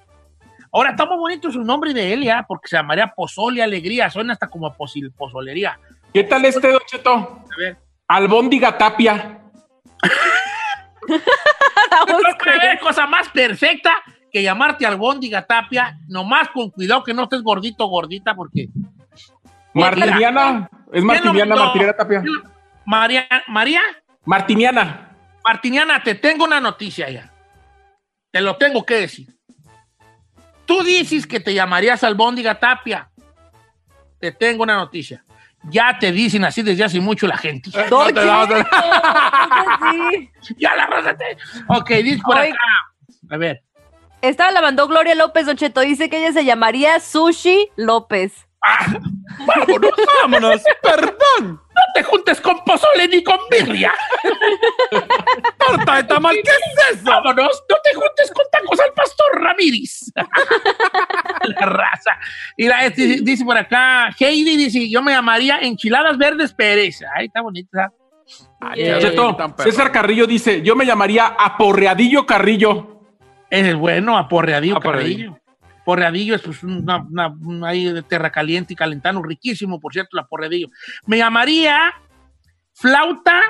Ahora 0.73 0.91
está 0.91 1.07
muy 1.07 1.17
bonito 1.17 1.51
su 1.51 1.63
nombre 1.63 1.95
de 1.95 2.13
Elia, 2.13 2.45
porque 2.47 2.69
se 2.69 2.77
llamaría 2.77 3.07
Pozole 3.17 3.63
Alegría. 3.63 4.11
Suena 4.11 4.35
hasta 4.35 4.49
como 4.49 4.67
a 4.67 4.77
posil- 4.77 5.11
pozolería. 5.17 5.79
¿Qué 6.13 6.25
tal 6.25 6.45
este, 6.45 6.71
Don 6.71 6.81
Cheto? 6.87 7.11
A 7.15 7.45
ver. 7.59 7.79
Albóndiga 8.09 8.77
Tapia. 8.77 9.39
Yo 11.09 11.17
creo 12.19 12.39
que 12.39 12.51
va 12.51 12.57
a 12.57 12.61
haber 12.61 12.79
cosa 12.81 13.07
más 13.07 13.29
perfecta 13.31 13.95
que 14.37 14.43
llamarte 14.43 14.85
Albóndiga 14.85 15.47
Tapia, 15.47 15.99
nomás 16.09 16.51
con 16.51 16.69
cuidado 16.69 17.03
que 17.03 17.15
no 17.15 17.23
estés 17.23 17.41
gordito 17.41 17.87
o 17.87 17.89
gordita, 17.89 18.35
porque 18.35 18.69
Martiniana. 19.73 20.69
Es 20.93 21.03
Martiniana. 21.03 21.57
Martiniana 21.57 21.93
Tapia. 21.95 22.23
María, 22.85 23.27
María 23.49 23.81
Martiniana. 24.27 25.17
Martiniana, 25.43 26.03
te 26.03 26.17
tengo 26.17 26.45
una 26.45 26.61
noticia 26.61 27.09
ya. 27.09 27.33
Te 28.31 28.43
lo 28.43 28.57
tengo 28.57 28.85
que 28.85 28.97
decir. 28.97 29.35
Tú 30.67 30.83
dices 30.83 31.27
que 31.27 31.41
te 31.41 31.55
llamarías 31.55 32.05
Albóndiga 32.05 32.61
Tapia. 32.61 33.09
Te 34.21 34.33
tengo 34.33 34.65
una 34.65 34.75
noticia. 34.75 35.25
Ya 35.71 35.99
te 35.99 36.13
dicen 36.13 36.45
así 36.45 36.61
desde 36.61 36.85
hace 36.85 37.01
mucho 37.01 37.27
la 37.27 37.39
gente. 37.39 37.71
No 37.91 38.13
te 38.13 38.21
Sí. 39.81 40.31
Ya 40.59 40.77
la 40.77 41.17
te... 41.17 41.39
Ok, 41.69 41.89
dice 42.03 42.21
por 42.23 42.37
Oye. 42.37 42.51
acá. 42.51 42.59
A 43.31 43.39
ver. 43.39 43.63
Esta 44.29 44.51
la 44.51 44.61
mandó 44.61 44.89
Gloria 44.89 45.15
López, 45.15 45.47
Don 45.47 45.57
Cheto. 45.57 45.81
Dice 45.83 46.11
que 46.11 46.19
ella 46.19 46.33
se 46.33 46.45
llamaría 46.45 46.99
Sushi 46.99 47.69
López. 47.77 48.33
Ah, 48.65 48.99
vámonos. 49.47 49.91
Vámonos. 50.23 50.63
Perdón. 50.83 51.61
No 51.77 51.83
te 51.95 52.03
juntes 52.03 52.41
con 52.41 52.57
pozole 52.65 53.07
ni 53.07 53.23
con 53.23 53.39
birria. 53.49 53.93
Torta 55.59 55.97
de 55.97 56.05
tamal, 56.05 56.35
¿qué 56.35 56.51
es 56.51 56.97
eso? 56.97 57.05
Vámonos. 57.05 57.63
No 57.71 57.77
te 57.85 57.95
juntes 57.95 58.33
con 58.35 58.45
tacos 58.51 58.81
al 58.81 58.93
pastor 58.95 59.41
Ramírez. 59.41 60.13
la 61.45 61.67
raza. 61.67 62.19
Y 62.57 62.67
la, 62.67 62.85
este, 62.85 63.21
dice 63.23 63.45
por 63.45 63.57
acá, 63.57 64.09
Heidi 64.19 64.57
dice, 64.57 64.91
yo 64.91 65.03
me 65.03 65.13
llamaría 65.13 65.59
Enchiladas 65.61 66.19
Verdes 66.19 66.53
Pérez. 66.53 67.01
Ay, 67.15 67.27
está 67.27 67.43
bonita. 67.43 67.93
Ay, 68.61 68.83
Yeah. 68.83 68.99
Cheto. 68.99 69.37
César 69.59 69.93
Carrillo 69.93 70.27
dice, 70.27 70.63
yo 70.63 70.75
me 70.75 70.85
llamaría 70.85 71.27
Aporreadillo 71.27 72.27
Carrillo. 72.27 72.96
Ese 73.51 73.71
es 73.71 73.77
bueno, 73.77 74.19
aporreadillo, 74.19 74.77
Aporreadillo. 74.77 75.39
Porreadillo 75.85 76.35
es 76.35 76.43
pues, 76.43 76.65
una, 76.65 76.99
una, 76.99 77.29
una 77.29 77.69
ahí 77.69 77.85
de 77.85 78.03
terra 78.03 78.31
caliente 78.31 78.73
y 78.73 78.77
calentano, 78.77 79.23
riquísimo, 79.23 79.81
por 79.81 79.93
cierto, 79.93 80.17
la 80.17 80.27
porreadillo. 80.27 80.69
Me 81.07 81.19
llamaría 81.19 81.95
Flauta 82.75 83.41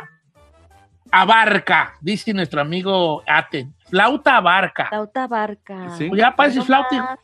Abarca, 1.11 1.95
dice 2.00 2.35
nuestro 2.35 2.61
amigo 2.61 3.23
Aten. 3.26 3.75
Flauta 3.88 4.37
Abarca. 4.37 4.88
Flauta 4.88 5.26
Barca. 5.26 5.88
Sí. 5.97 6.09
Pues 6.09 6.21
ya 6.21 6.37
parece 6.37 6.61
flauta. 6.62 7.19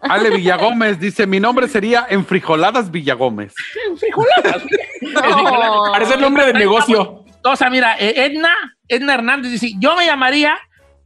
Ale 0.00 0.30
Villagómez 0.30 0.98
dice, 0.98 1.26
mi 1.26 1.38
nombre 1.38 1.68
sería 1.68 2.06
Enfrijoladas 2.08 2.90
Villagómez. 2.90 3.54
Frijoladas. 3.96 4.62
No. 5.02 5.92
Parece 5.92 6.14
el 6.14 6.20
nombre 6.20 6.46
de 6.46 6.54
negocio. 6.54 7.24
Entonces, 7.26 7.70
mira, 7.70 7.96
eh, 7.98 8.14
Edna, 8.24 8.50
Edna 8.88 9.14
Hernández 9.14 9.50
dice, 9.50 9.72
yo 9.78 9.94
me 9.96 10.06
llamaría 10.06 10.56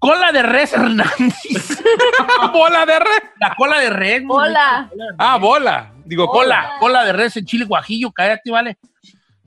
Cola 0.06 0.30
de 0.30 0.40
Res 0.40 0.72
Hernández. 0.72 1.82
¡Bola 2.52 2.86
de 2.86 2.96
red! 2.96 3.22
La 3.40 3.56
cola 3.56 3.80
de 3.80 3.90
res. 3.90 4.22
rica. 4.22 4.88
Ah, 5.18 5.36
bola. 5.36 5.90
Digo, 6.04 6.28
Cola, 6.28 6.74
cola 6.78 7.04
de 7.04 7.12
res 7.12 7.36
en 7.36 7.44
chile 7.44 7.64
guajillo, 7.64 8.12
cállate, 8.12 8.52
vale. 8.52 8.78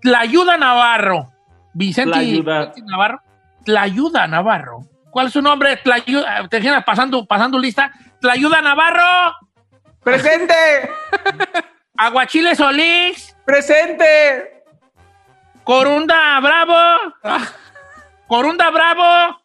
Tlayuda 0.01 0.58
Navarro. 0.58 1.32
Vicente, 1.74 2.12
Tlayuda. 2.12 2.66
Vicente 2.66 2.82
Navarro. 2.92 3.22
Tlayuda 3.63 4.28
Navarro. 4.28 4.80
¿Cuál 5.10 5.28
es 5.28 5.34
su 5.34 5.42
nombre? 5.42 5.78
Tlayuda, 5.78 6.50
te 6.50 6.58
imaginas 6.58 6.84
pasando, 6.84 7.25
pasando 7.25 7.58
lista. 7.58 7.94
Tlayuda 8.20 8.62
Navarro. 8.62 9.36
¡Presente! 10.04 10.54
Aguachile 11.98 12.54
Solís. 12.54 13.34
¡Presente! 13.46 14.66
Corunda 15.63 16.38
Bravo. 16.42 17.13
Corunda 18.28 18.70
Bravo. 18.72 19.38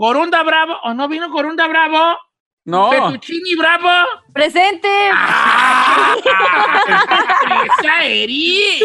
Corunda 0.00 0.42
Bravo. 0.42 0.78
¿O 0.84 0.94
no 0.94 1.08
vino 1.08 1.30
Corunda 1.30 1.68
Bravo? 1.68 2.16
No. 2.64 2.90
Fettuccini 2.90 3.54
Bravo. 3.54 3.90
Presente. 4.32 4.88
¡Ah! 5.12 6.16
¡Esa 7.78 8.04
eres! 8.06 8.80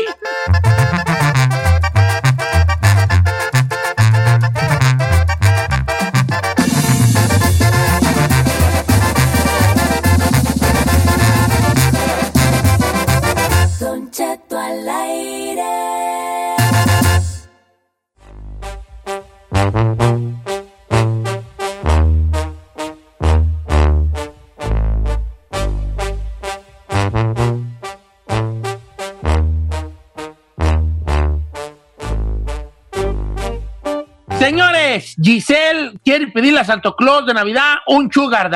Señores, 34.46 35.16
Giselle 35.20 35.98
quiere 36.04 36.28
pedirle 36.28 36.60
a 36.60 36.64
Santo 36.64 36.96
Claus 36.96 37.25
de 37.25 37.34
Navidad 37.34 37.78
un 37.88 38.12
sugar. 38.12 38.52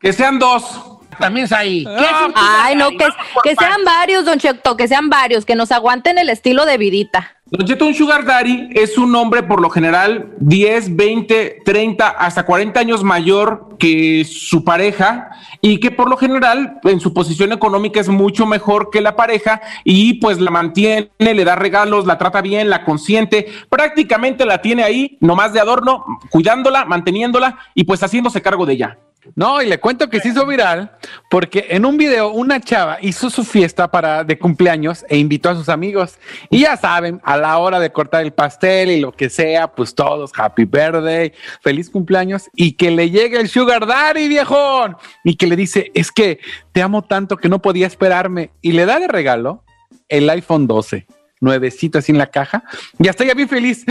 Que 0.00 0.12
sean 0.12 0.40
dos. 0.40 0.93
También 1.18 1.46
es 1.46 1.52
ahí. 1.52 1.84
¿Qué 1.84 2.04
es 2.04 2.12
un 2.26 2.34
sugar 2.34 2.60
Ay, 2.62 2.76
no, 2.76 2.90
que, 2.90 3.06
que 3.42 3.54
sean 3.56 3.84
varios, 3.84 4.24
Don 4.24 4.38
Cheto, 4.38 4.76
que 4.76 4.88
sean 4.88 5.08
varios, 5.08 5.44
que 5.44 5.54
nos 5.54 5.72
aguanten 5.72 6.18
el 6.18 6.28
estilo 6.28 6.66
de 6.66 6.78
vidita. 6.78 7.34
Don 7.46 7.66
Cheto, 7.66 7.86
un 7.86 7.94
sugar 7.94 8.24
daddy 8.24 8.70
es 8.74 8.96
un 8.98 9.14
hombre 9.14 9.42
por 9.42 9.60
lo 9.60 9.70
general 9.70 10.32
10, 10.38 10.96
20, 10.96 11.58
30, 11.64 12.08
hasta 12.08 12.44
40 12.44 12.80
años 12.80 13.04
mayor 13.04 13.76
que 13.78 14.24
su 14.24 14.64
pareja 14.64 15.30
y 15.60 15.78
que 15.78 15.90
por 15.90 16.08
lo 16.08 16.16
general 16.16 16.80
en 16.82 17.00
su 17.00 17.12
posición 17.12 17.52
económica 17.52 18.00
es 18.00 18.08
mucho 18.08 18.46
mejor 18.46 18.88
que 18.90 19.00
la 19.00 19.14
pareja 19.14 19.60
y 19.84 20.14
pues 20.14 20.40
la 20.40 20.50
mantiene, 20.50 21.10
le 21.18 21.44
da 21.44 21.54
regalos, 21.54 22.06
la 22.06 22.18
trata 22.18 22.40
bien, 22.40 22.70
la 22.70 22.84
consiente, 22.84 23.46
prácticamente 23.68 24.46
la 24.46 24.62
tiene 24.62 24.82
ahí, 24.82 25.16
nomás 25.20 25.52
de 25.52 25.60
adorno, 25.60 26.04
cuidándola, 26.30 26.86
manteniéndola 26.86 27.58
y 27.74 27.84
pues 27.84 28.02
haciéndose 28.02 28.42
cargo 28.42 28.66
de 28.66 28.72
ella. 28.72 28.98
No, 29.34 29.62
y 29.62 29.66
le 29.66 29.80
cuento 29.80 30.10
que 30.10 30.20
se 30.20 30.28
hizo 30.28 30.46
viral 30.46 30.96
porque 31.30 31.66
en 31.70 31.86
un 31.86 31.96
video 31.96 32.30
una 32.30 32.60
chava 32.60 32.98
hizo 33.00 33.30
su 33.30 33.44
fiesta 33.44 33.90
para 33.90 34.22
de 34.24 34.38
cumpleaños 34.38 35.04
e 35.08 35.16
invitó 35.16 35.50
a 35.50 35.54
sus 35.54 35.68
amigos. 35.68 36.18
Y 36.50 36.60
ya 36.60 36.76
saben, 36.76 37.20
a 37.24 37.36
la 37.36 37.58
hora 37.58 37.80
de 37.80 37.90
cortar 37.90 38.22
el 38.22 38.32
pastel 38.32 38.90
y 38.90 39.00
lo 39.00 39.12
que 39.12 39.30
sea, 39.30 39.68
pues 39.68 39.94
todos 39.94 40.32
happy 40.36 40.64
birthday, 40.64 41.32
feliz 41.62 41.90
cumpleaños 41.90 42.50
y 42.54 42.72
que 42.72 42.90
le 42.90 43.10
llegue 43.10 43.40
el 43.40 43.48
sugar 43.48 43.86
daddy, 43.86 44.28
viejón, 44.28 44.96
y 45.24 45.36
que 45.36 45.46
le 45.46 45.56
dice, 45.56 45.90
"Es 45.94 46.12
que 46.12 46.38
te 46.72 46.82
amo 46.82 47.02
tanto 47.02 47.36
que 47.36 47.48
no 47.48 47.62
podía 47.62 47.86
esperarme" 47.86 48.50
y 48.60 48.72
le 48.72 48.86
da 48.86 48.98
de 48.98 49.08
regalo 49.08 49.64
el 50.08 50.28
iPhone 50.30 50.66
12, 50.66 51.06
nuevecito 51.40 51.98
así 51.98 52.12
en 52.12 52.18
la 52.18 52.30
caja, 52.30 52.64
y 52.98 53.08
hasta 53.08 53.24
ella 53.24 53.34
bien 53.34 53.48
feliz. 53.48 53.84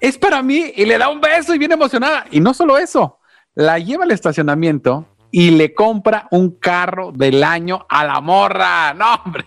Es 0.00 0.18
para 0.18 0.42
mí 0.42 0.72
y 0.76 0.84
le 0.84 0.98
da 0.98 1.08
un 1.08 1.20
beso 1.20 1.54
y 1.54 1.58
bien 1.58 1.72
emocionada. 1.72 2.26
Y 2.30 2.38
no 2.38 2.52
solo 2.52 2.76
eso, 2.76 3.15
la 3.56 3.78
lleva 3.80 4.04
al 4.04 4.12
estacionamiento 4.12 5.06
y 5.32 5.50
le 5.50 5.74
compra 5.74 6.28
un 6.30 6.52
carro 6.52 7.10
del 7.12 7.42
año 7.42 7.84
a 7.88 8.04
la 8.04 8.20
morra. 8.20 8.94
No, 8.94 9.14
hombre. 9.24 9.46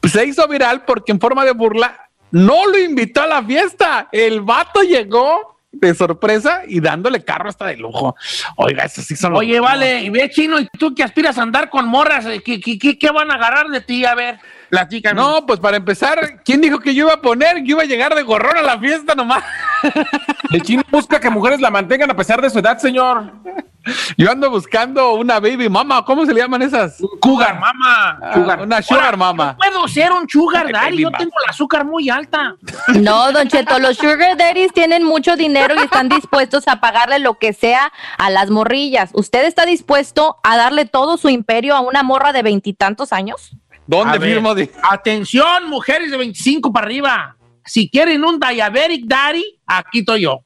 Pues 0.00 0.12
se 0.12 0.24
hizo 0.24 0.46
viral 0.46 0.84
porque 0.86 1.12
en 1.12 1.20
forma 1.20 1.44
de 1.44 1.52
burla 1.52 2.08
no 2.30 2.66
lo 2.66 2.78
invitó 2.78 3.22
a 3.22 3.26
la 3.26 3.42
fiesta. 3.42 4.08
El 4.12 4.40
vato 4.42 4.82
llegó 4.82 5.58
de 5.72 5.94
sorpresa 5.94 6.62
y 6.66 6.80
dándole 6.80 7.22
carro 7.24 7.48
hasta 7.48 7.66
de 7.66 7.76
lujo. 7.76 8.16
Oiga, 8.56 8.84
eso 8.84 9.02
sí 9.02 9.14
son 9.16 9.32
los- 9.32 9.40
Oye, 9.40 9.60
vale, 9.60 10.02
y 10.02 10.10
ve 10.10 10.28
chino, 10.30 10.58
y 10.58 10.66
tú 10.78 10.94
que 10.94 11.02
aspiras 11.02 11.38
a 11.38 11.42
andar 11.42 11.70
con 11.70 11.86
morras, 11.88 12.24
eh, 12.26 12.40
¿qué, 12.44 12.60
qué, 12.60 12.78
qué- 12.78 12.98
qué 12.98 13.10
van 13.10 13.30
a 13.30 13.34
agarrar 13.34 13.68
de 13.68 13.80
ti? 13.80 14.04
A 14.04 14.14
ver, 14.14 14.38
platícanos. 14.68 15.24
No, 15.24 15.46
pues 15.46 15.60
para 15.60 15.76
empezar, 15.76 16.42
¿quién 16.44 16.60
dijo 16.60 16.78
que 16.80 16.94
yo 16.94 17.04
iba 17.04 17.14
a 17.14 17.20
poner? 17.22 17.58
Yo 17.58 17.76
iba 17.76 17.82
a 17.82 17.86
llegar 17.86 18.14
de 18.14 18.22
gorrón 18.22 18.56
a 18.56 18.62
la 18.62 18.78
fiesta 18.80 19.14
nomás. 19.14 19.44
El 20.50 20.62
chino 20.62 20.82
busca 20.90 21.20
que 21.20 21.30
mujeres 21.30 21.60
la 21.60 21.70
mantengan 21.70 22.10
a 22.10 22.16
pesar 22.16 22.40
de 22.40 22.50
su 22.50 22.58
edad, 22.58 22.78
señor. 22.78 23.32
Yo 24.16 24.30
ando 24.30 24.50
buscando 24.50 25.14
una 25.14 25.40
baby 25.40 25.68
mama. 25.68 26.04
¿Cómo 26.04 26.26
se 26.26 26.34
le 26.34 26.40
llaman 26.40 26.60
esas? 26.62 26.98
Cougar, 27.20 27.58
mamá. 27.58 28.18
Ah, 28.22 28.58
Una 28.62 28.82
sugar 28.82 29.04
Ahora, 29.06 29.16
mama. 29.16 29.46
No 29.52 29.56
puedo 29.56 29.88
ser 29.88 30.12
un 30.12 30.28
sugar 30.28 30.70
daddy, 30.70 30.98
yo 30.98 31.10
mama. 31.10 31.18
tengo 31.18 31.32
el 31.44 31.50
azúcar 31.50 31.84
muy 31.84 32.10
alta. 32.10 32.56
No, 33.00 33.32
Don 33.32 33.48
Cheto, 33.48 33.78
los 33.78 33.96
sugar 33.96 34.36
daddies 34.36 34.72
tienen 34.72 35.04
mucho 35.04 35.36
dinero 35.36 35.74
y 35.74 35.78
están 35.84 36.08
dispuestos 36.08 36.68
a 36.68 36.80
pagarle 36.80 37.18
lo 37.20 37.34
que 37.38 37.52
sea 37.52 37.92
a 38.18 38.30
las 38.30 38.50
morrillas. 38.50 39.10
¿Usted 39.14 39.44
está 39.44 39.64
dispuesto 39.64 40.36
a 40.42 40.56
darle 40.56 40.84
todo 40.84 41.16
su 41.16 41.28
imperio 41.28 41.74
a 41.74 41.80
una 41.80 42.02
morra 42.02 42.32
de 42.32 42.42
veintitantos 42.42 43.12
años? 43.12 43.56
¿Dónde 43.86 44.20
firmo? 44.20 44.54
Atención, 44.82 45.68
mujeres 45.68 46.10
de 46.10 46.16
25 46.16 46.72
para 46.72 46.86
arriba. 46.86 47.36
Si 47.64 47.88
quieren 47.90 48.24
un 48.24 48.38
diabetic 48.40 49.04
daddy, 49.06 49.44
aquí 49.66 50.00
estoy 50.00 50.22
yo. 50.22 50.44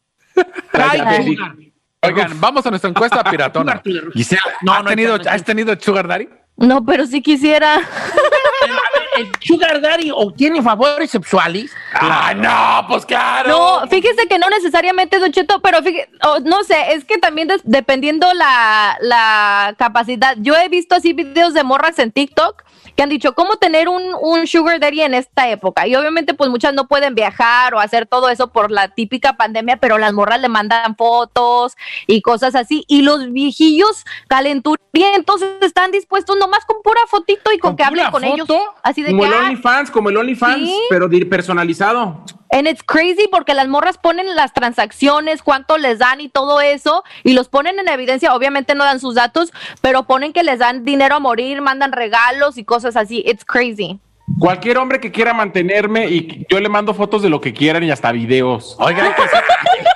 Oigan, 2.02 2.38
vamos 2.40 2.66
a 2.66 2.70
nuestra 2.70 2.90
encuesta 2.90 3.24
piratona. 3.30 3.82
Gisela, 4.12 4.42
No, 4.62 4.72
¿has, 4.74 4.82
no, 4.84 4.90
tenido. 4.90 5.18
¿has 5.28 5.44
tenido 5.44 5.74
sugar 5.80 6.06
daddy? 6.08 6.28
No, 6.56 6.84
pero 6.84 7.06
sí 7.06 7.22
quisiera. 7.22 7.80
El 9.16 9.30
Sugar 9.40 9.80
Daddy 9.80 10.10
obtiene 10.12 10.62
favores 10.62 11.10
sexuales. 11.10 11.70
Ah, 11.94 12.32
no, 12.34 12.86
pues 12.88 13.06
claro. 13.06 13.48
No, 13.48 13.88
fíjese 13.88 14.26
que 14.28 14.38
no 14.38 14.48
necesariamente, 14.50 15.18
Don 15.18 15.30
Cheto, 15.32 15.60
pero 15.60 15.82
fíjese, 15.82 16.08
oh, 16.22 16.38
no 16.40 16.64
sé, 16.64 16.92
es 16.94 17.04
que 17.04 17.18
también 17.18 17.48
des- 17.48 17.62
dependiendo 17.64 18.32
la, 18.34 18.96
la 19.00 19.74
capacidad. 19.78 20.36
Yo 20.38 20.54
he 20.56 20.68
visto 20.68 20.94
así 20.94 21.12
videos 21.12 21.54
de 21.54 21.62
morras 21.64 21.98
en 21.98 22.12
TikTok 22.12 22.62
que 22.96 23.02
han 23.02 23.08
dicho 23.08 23.34
cómo 23.34 23.56
tener 23.56 23.88
un, 23.88 24.02
un 24.20 24.46
sugar 24.46 24.78
daddy 24.78 25.00
en 25.02 25.14
esta 25.14 25.48
época. 25.48 25.86
Y 25.88 25.96
obviamente 25.96 26.32
pues 26.34 26.48
muchas 26.48 26.74
no 26.74 26.86
pueden 26.86 27.16
viajar 27.16 27.74
o 27.74 27.80
hacer 27.80 28.06
todo 28.06 28.28
eso 28.28 28.52
por 28.52 28.70
la 28.70 28.86
típica 28.88 29.36
pandemia, 29.36 29.78
pero 29.78 29.98
las 29.98 30.12
morras 30.12 30.40
le 30.40 30.48
mandan 30.48 30.94
fotos 30.96 31.76
y 32.06 32.22
cosas 32.22 32.54
así. 32.54 32.84
Y 32.86 33.02
los 33.02 33.32
viejillos 33.32 34.04
calenturientos 34.28 35.42
están 35.60 35.90
dispuestos 35.90 36.36
nomás 36.38 36.64
con 36.64 36.82
pura 36.82 37.00
fotito 37.08 37.52
y 37.52 37.58
con, 37.58 37.70
¿Con 37.70 37.76
que 37.76 37.84
hablen 37.84 38.10
con 38.12 38.22
ellos. 38.24 38.46
foto? 38.46 38.60
Así 38.82 39.02
de 39.04 39.10
Como 39.10 39.22
que, 39.22 39.28
el 39.28 39.34
"Ah, 39.34 39.38
OnlyFans, 39.46 39.90
como 39.90 40.08
el 40.10 40.16
OnlyFans, 40.16 40.58
Sí. 40.68 40.76
pero 40.90 41.08
personalizado. 41.30 42.24
And 42.50 42.68
it's 42.68 42.82
crazy 42.84 43.28
porque 43.30 43.52
las 43.54 43.68
morras 43.68 43.98
ponen 43.98 44.34
las 44.36 44.52
transacciones, 44.52 45.42
cuánto 45.42 45.76
les 45.78 45.98
dan 45.98 46.20
y 46.20 46.28
todo 46.28 46.60
eso, 46.60 47.02
y 47.24 47.32
los 47.34 47.48
ponen 47.48 47.78
en 47.78 47.88
evidencia. 47.88 48.34
Obviamente 48.34 48.74
no 48.74 48.84
dan 48.84 49.00
sus 49.00 49.14
datos, 49.16 49.52
pero 49.80 50.04
ponen 50.04 50.32
que 50.32 50.42
les 50.44 50.58
dan 50.60 50.84
dinero 50.84 51.16
a 51.16 51.20
morir, 51.20 51.60
mandan 51.60 51.92
regalos 51.92 52.56
y 52.58 52.64
cosas 52.64 52.96
así. 52.96 53.22
It's 53.26 53.44
crazy. 53.44 53.98
Cualquier 54.38 54.78
hombre 54.78 55.00
que 55.00 55.12
quiera 55.12 55.34
mantenerme 55.34 56.06
y 56.08 56.46
yo 56.48 56.58
le 56.58 56.68
mando 56.70 56.94
fotos 56.94 57.20
de 57.22 57.28
lo 57.28 57.42
que 57.42 57.52
quieran 57.52 57.82
y 57.84 57.90
hasta 57.90 58.10
videos. 58.10 58.74
Oigan, 58.78 59.12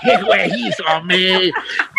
¿Qué 0.03 0.17
güey, 0.25 0.51
hombre? 0.95 1.51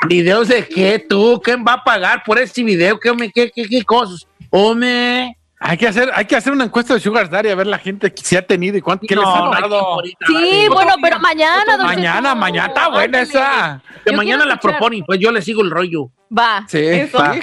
¿Videos 0.08 0.48
de 0.50 0.68
qué 0.68 1.00
tú? 1.00 1.42
¿Quién 1.44 1.66
va 1.68 1.74
a 1.74 1.84
pagar 1.84 2.22
por 2.24 2.38
este 2.38 2.64
video? 2.64 3.00
¿Qué, 3.00 3.10
hombre? 3.10 3.32
¿Qué, 3.34 3.50
qué, 3.50 3.64
qué 3.68 3.84
cosas? 3.84 4.28
Hombre. 4.52 5.39
Hay 5.60 5.78
que 5.78 5.88
hacer, 5.88 6.10
hay 6.16 6.26
que 6.26 6.36
hacer 6.36 6.54
una 6.54 6.64
encuesta 6.64 6.94
de 6.94 7.00
Sugar 7.02 7.30
Daddy 7.30 7.50
a 7.50 7.56
ver 7.56 7.68
la 7.68 7.78
gente 7.80 8.14
que 8.14 8.24
se 8.24 8.38
ha 8.38 8.42
tenido 8.42 8.78
y 8.78 8.82
cuánto, 8.82 9.06
qué 9.08 9.16
les 9.16 9.24
No, 9.24 9.36
ha 9.36 9.40
no 9.40 9.54
hay 9.54 9.62
dado. 9.62 10.02
Sí, 10.26 10.34
vale. 10.34 10.70
bueno, 10.70 10.94
pero 11.02 11.20
mañana, 11.20 11.76
don 11.78 11.86
Mañana, 11.86 12.30
Cheto. 12.30 12.36
mañana 12.38 12.68
está 12.68 12.88
buena 12.90 13.22
esa. 13.22 13.82
Que 14.06 14.16
mañana 14.16 14.46
la 14.46 14.54
escuchar. 14.54 14.78
proponen, 14.78 15.04
pues 15.06 15.20
yo 15.20 15.32
le 15.32 15.42
sigo 15.42 15.62
el 15.62 15.70
rollo. 15.72 16.10
Va. 16.36 16.64
Sí, 16.68 16.78
eso. 16.80 17.18
va. 17.18 17.36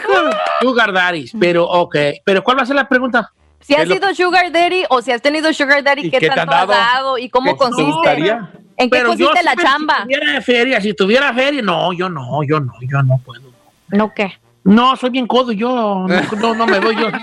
Sugar 0.60 0.92
daddies, 0.92 1.32
pero 1.38 1.64
ok. 1.66 1.96
¿Pero 2.24 2.42
cuál 2.42 2.58
va 2.58 2.62
a 2.62 2.66
ser 2.66 2.76
la 2.76 2.88
pregunta? 2.88 3.30
Si 3.60 3.74
has 3.74 3.86
lo- 3.88 3.94
sido 3.94 4.14
sugar 4.14 4.50
daddy 4.52 4.84
o 4.88 5.02
si 5.02 5.12
has 5.12 5.20
tenido 5.20 5.52
sugar 5.52 5.82
daddy, 5.82 6.06
¿Y 6.06 6.10
¿qué, 6.10 6.18
qué 6.18 6.28
te 6.30 6.34
tanto 6.36 6.54
has 6.54 6.68
dado? 6.68 6.72
dado 6.72 7.18
y 7.18 7.28
cómo 7.28 7.46
¿Qué 7.52 7.52
te 7.52 7.58
consiste? 7.58 8.30
¿En 8.78 8.90
qué 8.90 8.96
Pero 8.96 9.08
consiste 9.08 9.42
la 9.42 9.56
chamba? 9.56 9.96
Si 9.98 10.02
tuviera 10.04 10.40
feria, 10.42 10.80
si 10.80 10.94
tuviera 10.94 11.34
feria, 11.34 11.62
no, 11.62 11.92
yo 11.92 12.08
no, 12.08 12.42
yo 12.44 12.60
no, 12.60 12.72
yo 12.82 13.02
no 13.02 13.18
puedo. 13.24 13.42
¿No 13.88 14.12
qué? 14.14 14.38
No, 14.66 14.96
soy 14.96 15.10
bien 15.10 15.26
codo, 15.26 15.52
yo 15.52 15.68
no, 15.74 16.06
no, 16.08 16.54
no 16.54 16.66
me 16.66 16.78
voy 16.80 16.96
yo. 16.96 17.08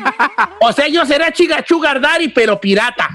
O 0.65 0.71
sea, 0.71 0.87
yo 0.87 1.05
será 1.05 1.31
chica 1.33 1.63
sugar 1.67 1.99
daddy, 1.99 2.29
pero 2.29 2.59
pirata. 2.59 3.09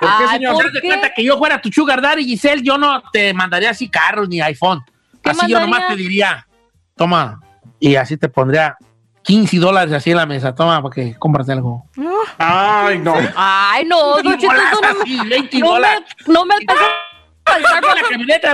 Ay, 0.00 0.28
señor? 0.38 0.54
¿por 0.54 0.70
de 0.70 0.80
qué? 0.80 0.86
cuenta 0.86 1.12
que 1.12 1.24
yo 1.24 1.36
fuera 1.36 1.60
tu 1.60 1.68
sugar 1.72 2.00
daddy, 2.00 2.24
Giselle, 2.24 2.62
yo 2.62 2.78
no 2.78 3.02
te 3.12 3.34
mandaría 3.34 3.70
así 3.70 3.88
carros 3.88 4.28
ni 4.28 4.40
iPhone. 4.40 4.80
¿Qué 5.20 5.30
Así 5.30 5.48
yo 5.48 5.58
nomás 5.58 5.88
te 5.88 5.96
diría, 5.96 6.46
toma, 6.94 7.40
y 7.80 7.96
así 7.96 8.16
te 8.16 8.28
pondría 8.28 8.76
15 9.22 9.58
dólares 9.58 9.92
así 9.94 10.12
en 10.12 10.18
la 10.18 10.26
mesa, 10.26 10.54
toma, 10.54 10.80
para 10.80 10.94
que 10.94 11.14
compras 11.14 11.48
algo. 11.48 11.86
Ay, 12.38 12.98
no. 12.98 13.16
Ay, 13.34 13.84
no, 13.84 14.22
no 14.22 14.30
me- 14.30 14.36
Así, 14.36 15.18
20 15.28 15.58
no 15.58 15.80
me, 15.80 15.88
no 16.26 16.44
me 16.44 16.54
alcanza 16.54 16.84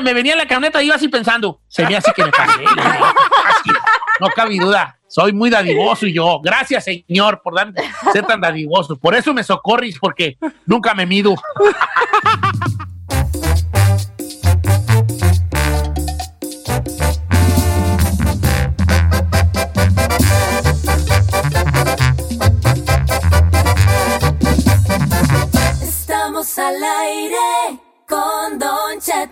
me 0.02 0.14
venía 0.14 0.32
en 0.32 0.38
la 0.38 0.46
camioneta 0.46 0.82
y 0.82 0.88
yo 0.88 0.94
así 0.94 1.08
pensando, 1.08 1.60
se 1.68 1.86
me 1.86 1.96
hace 1.96 2.12
que 2.12 2.24
me. 2.24 2.30
Así, 2.30 3.70
no 4.20 4.28
cabe 4.28 4.56
duda, 4.56 4.98
soy 5.06 5.32
muy 5.32 5.50
dadivoso 5.50 6.06
y 6.06 6.12
yo, 6.12 6.40
gracias 6.40 6.84
señor 6.84 7.42
por 7.42 7.54
ser 8.12 8.26
tan 8.26 8.40
dadivoso. 8.40 8.96
Por 8.96 9.14
eso 9.14 9.34
me 9.34 9.42
socorris, 9.42 9.98
porque 9.98 10.38
nunca 10.66 10.94
me 10.94 11.06
mido. 11.06 11.34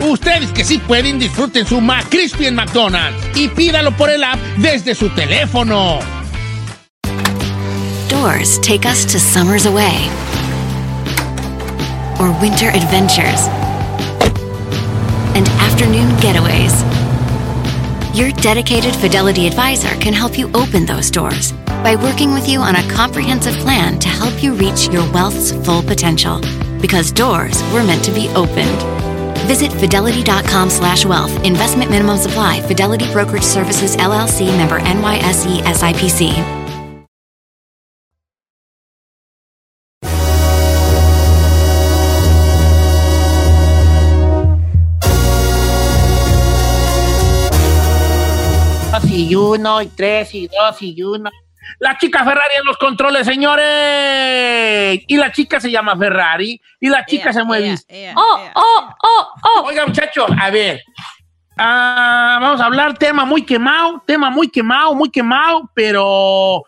Ustedes 0.00 0.50
que 0.52 0.64
sí 0.64 0.78
pueden, 0.78 1.18
disfruten 1.18 1.66
su 1.66 1.80
McCrispy 1.80 2.46
en 2.46 2.54
McDonald's 2.54 3.22
y 3.34 3.48
pídalo 3.48 3.94
por 3.96 4.10
el 4.10 4.24
app 4.24 4.38
desde 4.56 4.94
su 4.94 5.08
teléfono. 5.10 5.98
Doors 8.08 8.58
take 8.60 8.86
us 8.86 9.04
to 9.06 9.18
summers 9.18 9.66
away 9.66 10.08
or 12.18 12.30
winter 12.40 12.68
adventures 12.68 13.48
and 15.34 15.46
afternoon 15.60 16.08
getaways. 16.20 16.74
Your 18.14 18.32
dedicated 18.42 18.94
Fidelity 18.96 19.46
advisor 19.46 19.94
can 20.00 20.12
help 20.12 20.36
you 20.36 20.50
open 20.54 20.84
those 20.84 21.10
doors 21.10 21.52
by 21.84 21.94
working 21.94 22.32
with 22.32 22.48
you 22.48 22.60
on 22.60 22.76
a 22.76 22.90
comprehensive 22.90 23.54
plan 23.56 23.98
to 24.00 24.08
help 24.08 24.42
you 24.42 24.54
reach 24.54 24.88
your 24.88 25.10
wealth's 25.12 25.52
full 25.64 25.82
potential. 25.82 26.40
Because 26.80 27.12
doors 27.12 27.62
were 27.72 27.84
meant 27.84 28.04
to 28.04 28.10
be 28.10 28.28
opened. 28.30 29.09
Visit 29.50 29.72
fidelity.com 29.72 30.70
slash 30.70 31.04
wealth. 31.04 31.44
Investment 31.44 31.90
minimum 31.90 32.16
supply. 32.18 32.60
Fidelity 32.68 33.10
Brokerage 33.12 33.42
Services, 33.42 33.96
LLC, 33.96 34.46
member 34.56 34.78
NYSE 34.78 35.60
SIPC. 35.64 36.60
Y 49.12 49.34
uno, 49.34 49.82
y 49.82 49.88
tres, 49.88 50.32
y 50.34 50.46
dos, 50.46 50.80
y 50.80 51.02
uno. 51.02 51.30
La 51.78 51.96
chica 51.98 52.24
Ferrari 52.24 52.54
en 52.58 52.64
los 52.64 52.76
controles, 52.78 53.26
señores. 53.26 55.02
Y 55.06 55.16
la 55.16 55.32
chica 55.32 55.60
se 55.60 55.70
llama 55.70 55.96
Ferrari. 55.96 56.60
Y 56.80 56.88
la 56.88 57.04
chica 57.04 57.32
se 57.32 57.44
mueve. 57.44 57.76
Oh, 58.14 58.50
oh, 58.54 58.94
oh, 59.02 59.28
oh. 59.42 59.62
Oiga, 59.66 59.86
muchachos, 59.86 60.30
a 60.38 60.50
ver. 60.50 60.82
Ah, 61.62 62.38
vamos 62.40 62.60
a 62.60 62.64
hablar 62.64 62.96
tema 62.96 63.26
muy 63.26 63.42
quemado, 63.42 64.02
tema 64.06 64.30
muy 64.30 64.48
quemado, 64.48 64.94
muy 64.94 65.10
quemado, 65.10 65.70
pero 65.74 66.64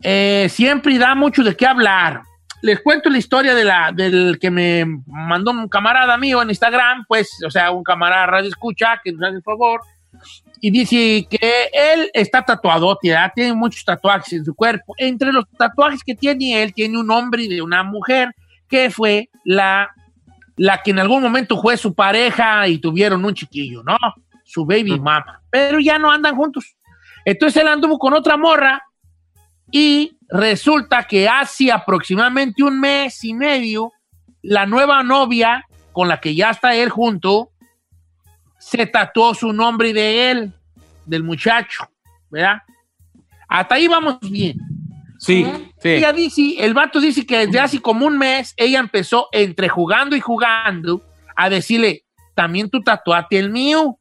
eh, 0.00 0.46
siempre 0.48 0.96
da 0.96 1.16
mucho 1.16 1.42
de 1.42 1.56
qué 1.56 1.66
hablar. 1.66 2.22
Les 2.60 2.80
cuento 2.80 3.10
la 3.10 3.18
historia 3.18 3.52
de 3.52 3.64
la, 3.64 3.90
del 3.92 4.38
que 4.40 4.48
me 4.48 4.84
mandó 5.06 5.50
un 5.50 5.68
camarada 5.68 6.16
mío 6.16 6.40
en 6.40 6.50
Instagram, 6.50 7.04
pues, 7.08 7.30
o 7.44 7.50
sea, 7.50 7.72
un 7.72 7.82
camarada 7.82 8.26
radio 8.26 8.48
escucha, 8.48 9.00
que 9.02 9.10
nos 9.10 9.22
hace 9.24 9.36
el 9.38 9.42
favor, 9.42 9.80
y 10.64 10.70
dice 10.70 11.26
que 11.28 11.68
él 11.72 12.08
está 12.14 12.44
tatuado, 12.44 12.96
¿ya? 13.02 13.32
tiene 13.34 13.52
muchos 13.52 13.84
tatuajes 13.84 14.32
en 14.32 14.44
su 14.44 14.54
cuerpo. 14.54 14.94
Entre 14.96 15.32
los 15.32 15.44
tatuajes 15.58 16.04
que 16.04 16.14
tiene 16.14 16.62
él, 16.62 16.72
tiene 16.72 17.00
un 17.00 17.10
hombre 17.10 17.42
y 17.42 17.48
de 17.48 17.60
una 17.60 17.82
mujer, 17.82 18.30
que 18.68 18.88
fue 18.88 19.28
la, 19.44 19.90
la 20.56 20.80
que 20.80 20.92
en 20.92 21.00
algún 21.00 21.20
momento 21.20 21.60
fue 21.60 21.76
su 21.76 21.92
pareja 21.92 22.68
y 22.68 22.78
tuvieron 22.78 23.24
un 23.24 23.34
chiquillo, 23.34 23.82
¿no? 23.82 23.96
Su 24.44 24.64
baby 24.64 25.00
mama. 25.00 25.42
Pero 25.50 25.80
ya 25.80 25.98
no 25.98 26.12
andan 26.12 26.36
juntos. 26.36 26.76
Entonces 27.24 27.60
él 27.60 27.66
anduvo 27.66 27.98
con 27.98 28.14
otra 28.14 28.36
morra 28.36 28.84
y 29.72 30.16
resulta 30.28 31.02
que 31.08 31.28
hace 31.28 31.72
aproximadamente 31.72 32.62
un 32.62 32.78
mes 32.78 33.24
y 33.24 33.34
medio, 33.34 33.90
la 34.42 34.66
nueva 34.66 35.02
novia 35.02 35.66
con 35.90 36.06
la 36.06 36.20
que 36.20 36.36
ya 36.36 36.50
está 36.50 36.76
él 36.76 36.88
junto, 36.88 37.50
se 38.62 38.86
tatuó 38.86 39.34
su 39.34 39.52
nombre 39.52 39.88
y 39.88 39.92
de 39.92 40.30
él, 40.30 40.52
del 41.04 41.24
muchacho, 41.24 41.84
¿verdad? 42.30 42.58
Hasta 43.48 43.74
ahí 43.74 43.88
vamos 43.88 44.18
bien. 44.20 44.56
Sí, 45.18 45.44
sí. 45.78 45.88
Ella 45.88 46.12
dice, 46.12 46.56
el 46.58 46.72
vato 46.72 47.00
dice 47.00 47.26
que 47.26 47.46
desde 47.46 47.58
hace 47.58 47.80
como 47.80 48.06
un 48.06 48.16
mes 48.16 48.54
ella 48.56 48.78
empezó 48.78 49.28
entre 49.32 49.68
jugando 49.68 50.16
y 50.16 50.20
jugando 50.20 51.02
a 51.36 51.50
decirle, 51.50 52.04
también 52.34 52.70
tú 52.70 52.80
tatuate 52.80 53.38
el 53.38 53.50
mío. 53.50 53.98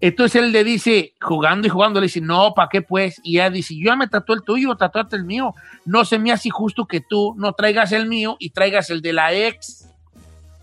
Entonces 0.00 0.42
él 0.42 0.50
le 0.50 0.64
dice, 0.64 1.14
jugando 1.20 1.66
y 1.66 1.70
jugando, 1.70 2.00
le 2.00 2.06
dice, 2.06 2.20
no, 2.20 2.54
¿para 2.54 2.68
qué 2.68 2.82
pues? 2.82 3.20
Y 3.22 3.36
ella 3.36 3.50
dice, 3.50 3.74
yo 3.76 3.86
ya 3.86 3.96
me 3.96 4.08
tatué 4.08 4.36
el 4.36 4.42
tuyo, 4.42 4.74
tatuate 4.74 5.16
el 5.16 5.24
mío. 5.24 5.54
No 5.84 6.04
se 6.04 6.18
me 6.18 6.32
hace 6.32 6.50
justo 6.50 6.86
que 6.86 7.00
tú 7.00 7.34
no 7.36 7.52
traigas 7.52 7.92
el 7.92 8.06
mío 8.06 8.36
y 8.38 8.50
traigas 8.50 8.90
el 8.90 9.00
de 9.00 9.12
la 9.12 9.32
ex. 9.32 9.88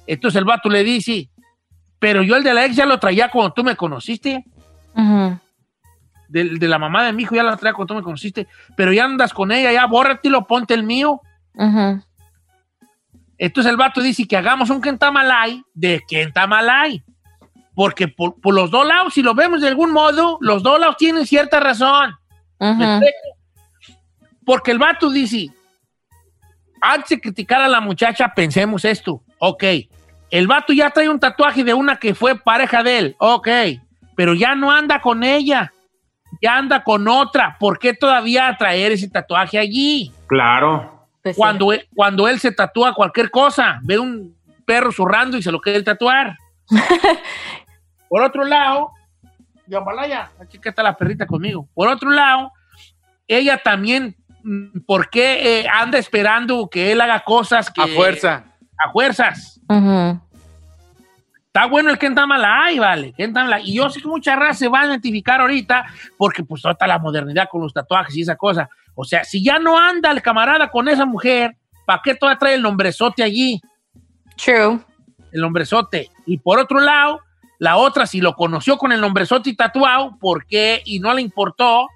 Entonces 0.07 0.37
el 0.37 0.45
vato 0.45 0.67
le 0.67 0.83
dice, 0.83 1.30
pero 2.01 2.23
yo 2.23 2.35
el 2.35 2.43
de 2.43 2.51
la 2.55 2.65
ex 2.65 2.75
ya 2.75 2.87
lo 2.87 2.97
traía 2.99 3.29
cuando 3.29 3.53
tú 3.53 3.63
me 3.63 3.75
conociste. 3.75 4.43
Del- 6.27 6.57
de, 6.57 6.67
la 6.67 6.79
mamá 6.79 7.03
de 7.03 7.13
mi 7.13 7.21
hijo 7.23 7.35
ya 7.35 7.43
la 7.43 7.55
traía 7.57 7.73
cuando 7.75 7.93
tú 7.93 7.97
me 7.99 8.03
conociste. 8.03 8.47
Pero 8.75 8.91
ya 8.91 9.05
andas 9.05 9.31
con 9.33 9.51
ella, 9.51 9.71
ya 9.71 9.85
bórratelo, 9.85 10.47
ponte 10.47 10.73
el 10.73 10.81
mío. 10.83 11.21
Entonces 13.37 13.69
el 13.69 13.77
vato 13.77 14.01
dice 14.01 14.27
que 14.27 14.35
hagamos 14.35 14.71
un 14.71 14.81
Kentamalay 14.81 15.63
de 15.75 16.01
Kentamalay. 16.07 17.03
Porque 17.75 18.07
por, 18.07 18.41
por 18.41 18.55
los 18.55 18.71
dos 18.71 18.87
lados, 18.87 19.13
si 19.13 19.21
lo 19.21 19.35
vemos 19.35 19.61
de 19.61 19.67
algún 19.67 19.91
modo, 19.93 20.37
los 20.41 20.63
dos 20.63 20.79
lados 20.79 20.97
tienen 20.97 21.25
cierta 21.27 21.59
razón. 21.59 22.15
Porque 24.43 24.71
el 24.71 24.79
vato 24.79 25.11
dice, 25.11 25.49
antes 26.81 27.09
de 27.11 27.21
criticar 27.21 27.61
a 27.61 27.67
la 27.67 27.79
muchacha, 27.79 28.33
pensemos 28.33 28.85
esto. 28.85 29.21
Ok, 29.37 29.63
el 30.31 30.47
vato 30.47 30.73
ya 30.73 30.89
trae 30.89 31.09
un 31.09 31.19
tatuaje 31.19 31.63
de 31.63 31.73
una 31.73 31.97
que 31.97 32.15
fue 32.15 32.35
pareja 32.35 32.81
de 32.83 32.97
él. 32.97 33.15
Ok, 33.19 33.47
pero 34.15 34.33
ya 34.33 34.55
no 34.55 34.71
anda 34.71 35.01
con 35.01 35.23
ella. 35.23 35.71
Ya 36.41 36.57
anda 36.57 36.83
con 36.83 37.07
otra. 37.07 37.57
¿Por 37.59 37.77
qué 37.77 37.93
todavía 37.93 38.55
traer 38.57 38.93
ese 38.93 39.09
tatuaje 39.09 39.59
allí? 39.59 40.11
Claro. 40.27 41.07
cuando, 41.35 41.73
él, 41.73 41.87
cuando 41.93 42.27
él 42.27 42.39
se 42.39 42.51
tatúa 42.51 42.93
cualquier 42.93 43.29
cosa, 43.29 43.79
ve 43.83 43.99
un 43.99 44.35
perro 44.65 44.91
zurrando 44.91 45.37
y 45.37 45.43
se 45.43 45.51
lo 45.51 45.59
quiere 45.59 45.83
tatuar. 45.83 46.37
Por 48.09 48.23
otro 48.23 48.45
lado, 48.45 48.91
Yambalaya, 49.67 50.31
aquí 50.39 50.59
que 50.59 50.69
está 50.69 50.83
la 50.83 50.95
perrita 50.95 51.25
conmigo. 51.25 51.67
Por 51.73 51.87
otro 51.87 52.09
lado, 52.09 52.51
ella 53.27 53.57
también, 53.57 54.15
mm, 54.43 54.81
¿por 54.85 55.09
qué 55.09 55.59
eh, 55.59 55.67
anda 55.71 55.97
esperando 55.97 56.69
que 56.69 56.91
él 56.91 57.01
haga 57.01 57.21
cosas 57.21 57.69
que... 57.71 57.81
A 57.81 57.87
fuerza. 57.87 58.50
A 58.83 58.91
fuerzas. 58.91 59.59
Está 61.47 61.65
bueno 61.65 61.89
el 61.89 61.97
Kentamalay, 61.97 62.79
vale. 62.79 63.13
Kentamalay. 63.13 63.69
Y 63.69 63.75
yo 63.75 63.89
sé 63.89 64.01
que 64.01 64.07
mucha 64.07 64.35
raza 64.35 64.53
se 64.53 64.67
va 64.67 64.81
a 64.81 64.85
identificar 64.87 65.41
ahorita 65.41 65.85
porque 66.17 66.43
pues 66.43 66.61
toda 66.61 66.87
la 66.87 66.97
modernidad 66.97 67.49
con 67.49 67.61
los 67.61 67.73
tatuajes 67.73 68.15
y 68.15 68.21
esa 68.21 68.35
cosa. 68.35 68.69
O 68.95 69.03
sea, 69.03 69.23
si 69.23 69.43
ya 69.43 69.59
no 69.59 69.77
anda 69.77 70.11
el 70.11 70.21
camarada 70.21 70.69
con 70.69 70.87
esa 70.87 71.05
mujer, 71.05 71.55
¿para 71.85 72.01
qué 72.03 72.15
todavía 72.15 72.39
trae 72.39 72.55
el 72.55 72.61
nombrezote 72.61 73.21
allí? 73.21 73.61
True. 74.37 74.79
El 75.31 75.41
nombrezote. 75.41 76.09
Y 76.25 76.37
por 76.37 76.59
otro 76.59 76.79
lado, 76.79 77.19
la 77.59 77.77
otra, 77.77 78.07
si 78.07 78.21
lo 78.21 78.33
conoció 78.33 78.77
con 78.77 78.91
el 78.91 79.01
nombrezote 79.01 79.49
y 79.49 79.55
tatuado, 79.55 80.17
¿por 80.19 80.45
qué? 80.45 80.81
Y 80.85 80.99
no 80.99 81.13
le 81.13 81.21
importó. 81.21 81.87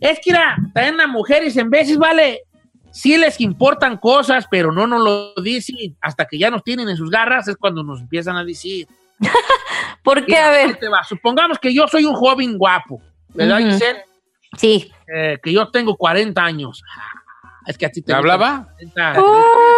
Es 0.00 0.20
que, 0.24 0.30
mira, 0.30 0.56
también 0.72 0.96
las 0.96 1.08
mujeres 1.08 1.56
en 1.56 1.70
veces, 1.70 1.98
vale, 1.98 2.42
sí 2.92 3.16
les 3.16 3.40
importan 3.40 3.96
cosas, 3.96 4.46
pero 4.50 4.70
no 4.72 4.86
nos 4.86 5.02
lo 5.02 5.42
dicen. 5.42 5.96
Hasta 6.00 6.26
que 6.26 6.38
ya 6.38 6.50
nos 6.50 6.62
tienen 6.62 6.88
en 6.88 6.96
sus 6.96 7.10
garras, 7.10 7.48
es 7.48 7.56
cuando 7.56 7.82
nos 7.82 8.00
empiezan 8.00 8.36
a 8.36 8.44
decir. 8.44 8.86
¿Por 10.02 10.24
qué? 10.26 10.36
A 10.36 10.50
ver. 10.50 10.76
Te 10.76 10.88
va. 10.88 11.02
Supongamos 11.04 11.58
que 11.58 11.72
yo 11.74 11.86
soy 11.88 12.04
un 12.04 12.14
joven 12.14 12.58
guapo, 12.58 13.00
¿verdad, 13.34 13.60
Ujú. 13.60 13.70
Giselle? 13.70 14.00
Sí. 14.56 14.92
Eh, 15.14 15.38
que 15.42 15.52
yo 15.52 15.68
tengo 15.70 15.96
40 15.96 16.42
años. 16.44 16.82
Ah, 16.96 17.08
Es 17.66 17.78
que 17.78 17.86
a 17.86 17.90
ti 17.90 18.02
te 18.02 18.06
¿Te 18.08 18.14
hablaba? 18.14 18.68
gustan 18.80 19.14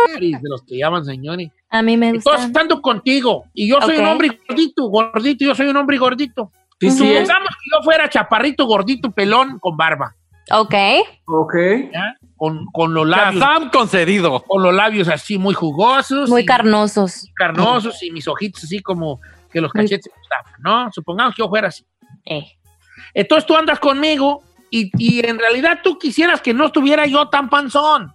40 0.07 0.38
de 0.38 0.48
los 0.48 0.62
que 0.62 0.79
llaman 0.79 1.05
señores. 1.05 1.50
A 1.70 1.83
mí 1.83 1.96
me 1.96 2.11
Estoy 2.11 2.33
gusta. 2.35 2.46
estando 2.46 2.81
contigo 2.81 3.44
y 3.53 3.68
yo 3.68 3.81
soy 3.83 3.98
un 3.98 4.07
hombre 4.07 4.38
gordito, 4.48 4.85
gordito, 4.88 5.44
yo 5.44 5.55
soy 5.55 5.66
un 5.66 5.77
hombre 5.77 5.98
gordito. 5.98 6.50
Sí, 6.81 6.90
Si 6.90 6.98
sí. 6.98 7.12
pensamos 7.12 7.48
que 7.50 7.70
yo 7.77 7.83
fuera 7.83 8.09
chaparrito, 8.09 8.66
gordito, 8.66 9.11
pelón, 9.11 9.59
con 9.59 9.77
barba, 9.77 10.14
Ok. 10.50 10.74
Ok. 11.26 11.54
¿ya? 11.92 12.14
Con, 12.37 12.66
con 12.66 12.92
los 12.94 13.07
labios, 13.09 13.42
Shazam 13.42 13.70
concedido. 13.70 14.42
con 14.42 14.62
los 14.62 14.74
labios 14.74 15.09
así 15.09 15.38
muy 15.38 15.54
jugosos, 15.54 16.28
Muy 16.28 16.42
y 16.42 16.46
carnosos. 16.46 17.28
carnosos 17.35 18.02
y 18.02 18.11
mis 18.11 18.28
ojitos 18.28 18.64
así 18.64 18.80
como 18.80 19.20
que 19.52 19.61
los 19.61 19.72
Muy- 19.74 19.85
cachetes 19.85 20.12
me 20.12 20.18
gustaban, 20.18 20.52
¿no? 20.87 20.92
Supongamos 20.92 21.35
que 21.35 21.42
yo 21.42 21.48
fuera 21.48 21.68
así. 21.68 21.85
Eh. 22.26 22.44
Entonces 23.14 23.46
tú 23.46 23.57
andas 23.57 23.78
conmigo 23.78 24.42
y, 24.70 24.90
y 24.98 25.24
en 25.26 25.38
realidad 25.38 25.80
tú 25.83 25.98
quisieras 25.98 26.40
que 26.40 26.52
no 26.52 26.66
estuviera 26.66 27.07
yo 27.07 27.28
tan 27.28 27.48
panzón. 27.48 28.12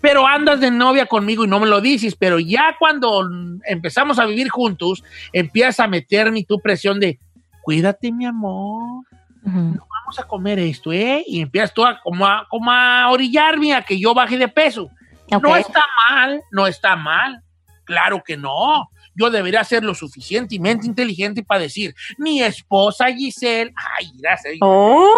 Pero 0.00 0.26
andas 0.26 0.60
de 0.60 0.70
novia 0.70 1.06
conmigo 1.06 1.44
y 1.44 1.48
no 1.48 1.58
me 1.58 1.66
lo 1.66 1.80
dices. 1.80 2.14
Pero 2.14 2.38
ya 2.38 2.76
cuando 2.78 3.28
empezamos 3.66 4.18
a 4.20 4.26
vivir 4.26 4.48
juntos, 4.50 5.02
empiezas 5.32 5.80
a 5.80 5.88
meterme 5.88 6.44
tu 6.44 6.60
presión 6.60 7.00
de, 7.00 7.18
cuídate 7.62 8.12
mi 8.12 8.24
amor, 8.26 9.04
Vamos 9.46 10.18
a 10.18 10.24
comer 10.26 10.58
esto, 10.58 10.92
¿eh? 10.92 11.22
Y 11.26 11.40
empiezas 11.40 11.72
tú 11.72 11.84
a, 11.84 12.00
como, 12.02 12.26
a, 12.26 12.46
como 12.48 12.70
a 12.70 13.08
orillarme 13.10 13.74
a 13.74 13.82
que 13.82 13.98
yo 13.98 14.12
baje 14.12 14.36
de 14.36 14.48
peso. 14.48 14.90
No 15.30 15.56
está 15.56 15.84
mal, 16.10 16.42
no 16.50 16.66
está 16.66 16.96
mal. 16.96 17.42
Claro 17.84 18.22
que 18.24 18.36
no. 18.36 18.88
Yo 19.14 19.30
debería 19.30 19.64
ser 19.64 19.82
lo 19.82 19.94
suficientemente 19.94 20.86
inteligente 20.86 21.42
para 21.42 21.60
decir, 21.60 21.94
mi 22.18 22.42
esposa 22.42 23.06
Giselle, 23.06 23.72
ay, 23.98 24.10
gracias. 24.18 24.54
Oh. 24.60 25.08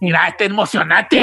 Mira, 0.00 0.34
te 0.38 0.44
emocionate. 0.46 1.22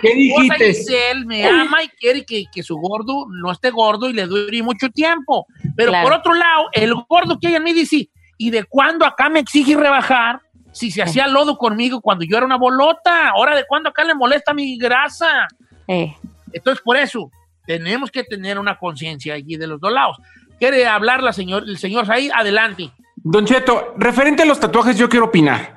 ¿Qué 0.00 0.14
Mi 0.14 0.28
esposa 0.30 0.54
dijiste? 0.58 0.66
Giselle 0.66 1.24
me 1.26 1.44
ama 1.44 1.82
y 1.82 1.88
quiere 1.88 2.24
que, 2.24 2.44
que 2.52 2.62
su 2.62 2.76
gordo 2.76 3.26
no 3.28 3.52
esté 3.52 3.70
gordo 3.70 4.08
y 4.08 4.12
le 4.14 4.26
dure 4.26 4.62
mucho 4.62 4.88
tiempo. 4.90 5.46
Pero 5.76 5.90
Claro. 5.90 6.08
por 6.08 6.18
otro 6.18 6.34
lado, 6.34 6.68
el 6.72 6.94
gordo 7.08 7.38
que 7.38 7.48
ella 7.48 7.60
me 7.60 7.74
dice, 7.74 8.08
¿y 8.38 8.50
de 8.50 8.64
cuándo 8.64 9.04
acá 9.04 9.28
me 9.28 9.40
exige 9.40 9.76
rebajar? 9.76 10.40
Si 10.72 10.90
se 10.90 11.02
hacía 11.02 11.26
lodo 11.26 11.56
conmigo 11.56 12.00
cuando 12.00 12.24
yo 12.24 12.36
era 12.36 12.44
una 12.44 12.58
bolota, 12.58 13.30
ahora 13.30 13.56
de 13.56 13.64
cuándo 13.66 13.88
acá 13.88 14.04
le 14.04 14.14
molesta 14.14 14.52
mi 14.52 14.76
grasa. 14.76 15.48
Eh. 15.88 16.14
Entonces, 16.52 16.82
por 16.82 16.96
eso, 16.96 17.30
tenemos 17.66 18.10
que 18.10 18.24
tener 18.24 18.58
una 18.58 18.78
conciencia 18.78 19.34
allí 19.34 19.56
de 19.56 19.66
los 19.66 19.80
dos 19.80 19.92
lados. 19.92 20.18
¿Quiere 20.58 20.86
hablar 20.86 21.22
la 21.22 21.32
señor, 21.32 21.64
el 21.66 21.78
señor 21.78 22.06
Said? 22.06 22.30
Adelante. 22.34 22.90
Don 23.16 23.44
Cheto, 23.44 23.94
referente 23.96 24.42
a 24.42 24.46
los 24.46 24.60
tatuajes, 24.60 24.96
yo 24.96 25.08
quiero 25.08 25.26
opinar. 25.26 25.75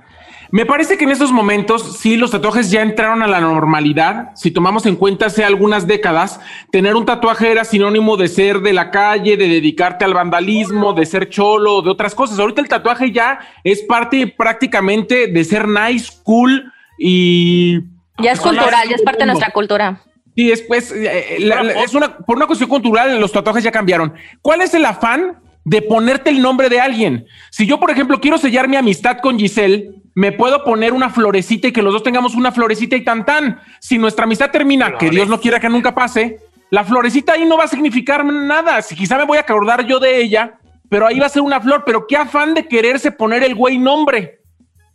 Me 0.51 0.65
parece 0.65 0.97
que 0.97 1.03
en 1.03 1.12
estos 1.12 1.31
momentos 1.31 1.97
sí 1.99 2.17
los 2.17 2.31
tatuajes 2.31 2.71
ya 2.71 2.81
entraron 2.81 3.21
a 3.21 3.27
la 3.27 3.39
normalidad. 3.39 4.31
Si 4.35 4.49
tomamos 4.49 4.85
en 4.88 4.95
cuenta 4.95 5.27
hace 5.27 5.43
algunas 5.43 5.85
décadas, 5.85 6.39
tener 6.71 6.95
un 6.95 7.05
tatuaje 7.05 7.51
era 7.51 7.63
sinónimo 7.65 8.17
de 8.17 8.27
ser 8.27 8.62
de 8.62 8.73
la 8.73 8.89
calle, 8.89 9.38
de 9.38 9.47
dedicarte 9.47 10.05
al 10.05 10.13
vandalismo, 10.15 10.93
de 10.93 11.05
ser 11.05 11.29
cholo, 11.29 11.81
de 11.83 11.91
otras 11.91 12.15
cosas. 12.15 12.39
Ahorita 12.39 12.62
el 12.62 12.67
tatuaje 12.67 13.12
ya 13.12 13.39
es 13.63 13.83
parte 13.83 14.25
prácticamente 14.35 15.27
de 15.27 15.43
ser 15.43 15.67
nice, 15.67 16.12
cool 16.23 16.71
y 16.97 17.81
Ya 18.17 18.31
es 18.31 18.39
cultural, 18.41 18.89
ya 18.89 18.95
es 18.95 19.01
parte 19.03 19.19
de 19.19 19.25
nuestra 19.27 19.51
cultura. 19.51 20.01
Sí, 20.35 20.51
es, 20.51 20.62
pues, 20.62 20.91
eh, 20.91 21.38
la- 21.39 21.63
la- 21.63 21.83
es 21.83 21.93
una, 21.93 22.17
por 22.17 22.38
una 22.38 22.45
cuestión 22.47 22.69
cultural, 22.69 23.19
los 23.19 23.31
tatuajes 23.31 23.63
ya 23.63 23.71
cambiaron. 23.71 24.13
¿Cuál 24.41 24.62
es 24.62 24.73
el 24.73 24.85
afán 24.85 25.38
de 25.65 25.81
ponerte 25.81 26.29
el 26.29 26.41
nombre 26.41 26.69
de 26.69 26.79
alguien? 26.79 27.25
Si 27.51 27.65
yo, 27.65 27.79
por 27.79 27.91
ejemplo, 27.91 28.19
quiero 28.19 28.37
sellar 28.37 28.67
mi 28.67 28.75
amistad 28.75 29.19
con 29.19 29.37
Giselle, 29.37 29.91
me 30.15 30.31
puedo 30.31 30.63
poner 30.63 30.93
una 30.93 31.09
florecita 31.09 31.67
y 31.67 31.71
que 31.71 31.81
los 31.81 31.93
dos 31.93 32.03
tengamos 32.03 32.35
una 32.35 32.51
florecita 32.51 32.95
y 32.95 33.03
tan 33.03 33.25
tan. 33.25 33.61
Si 33.79 33.97
nuestra 33.97 34.25
amistad 34.25 34.51
termina, 34.51 34.97
que 34.97 35.09
Dios 35.09 35.27
no 35.27 35.39
quiera 35.39 35.59
que 35.59 35.69
nunca 35.69 35.95
pase, 35.95 36.39
la 36.71 36.83
florecita 36.83 37.33
ahí 37.33 37.45
no 37.45 37.57
va 37.57 37.63
a 37.63 37.67
significar 37.67 38.25
nada. 38.25 38.81
Si 38.81 38.95
quizá 38.95 39.17
me 39.17 39.25
voy 39.25 39.37
a 39.37 39.41
acordar 39.41 39.85
yo 39.85 39.99
de 39.99 40.21
ella, 40.21 40.59
pero 40.89 41.07
ahí 41.07 41.19
va 41.19 41.27
a 41.27 41.29
ser 41.29 41.41
una 41.41 41.61
flor. 41.61 41.83
Pero 41.85 42.05
qué 42.07 42.17
afán 42.17 42.53
de 42.53 42.67
quererse 42.67 43.11
poner 43.11 43.43
el 43.43 43.55
güey 43.55 43.77
nombre. 43.77 44.41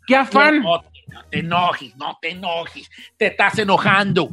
Qué 0.06 0.14
afán. 0.14 0.62
No 0.62 0.82
te 1.30 1.38
enojes, 1.38 1.96
no 1.96 2.18
te 2.20 2.30
enojes. 2.30 2.90
Te 3.16 3.26
estás 3.28 3.58
enojando. 3.58 4.30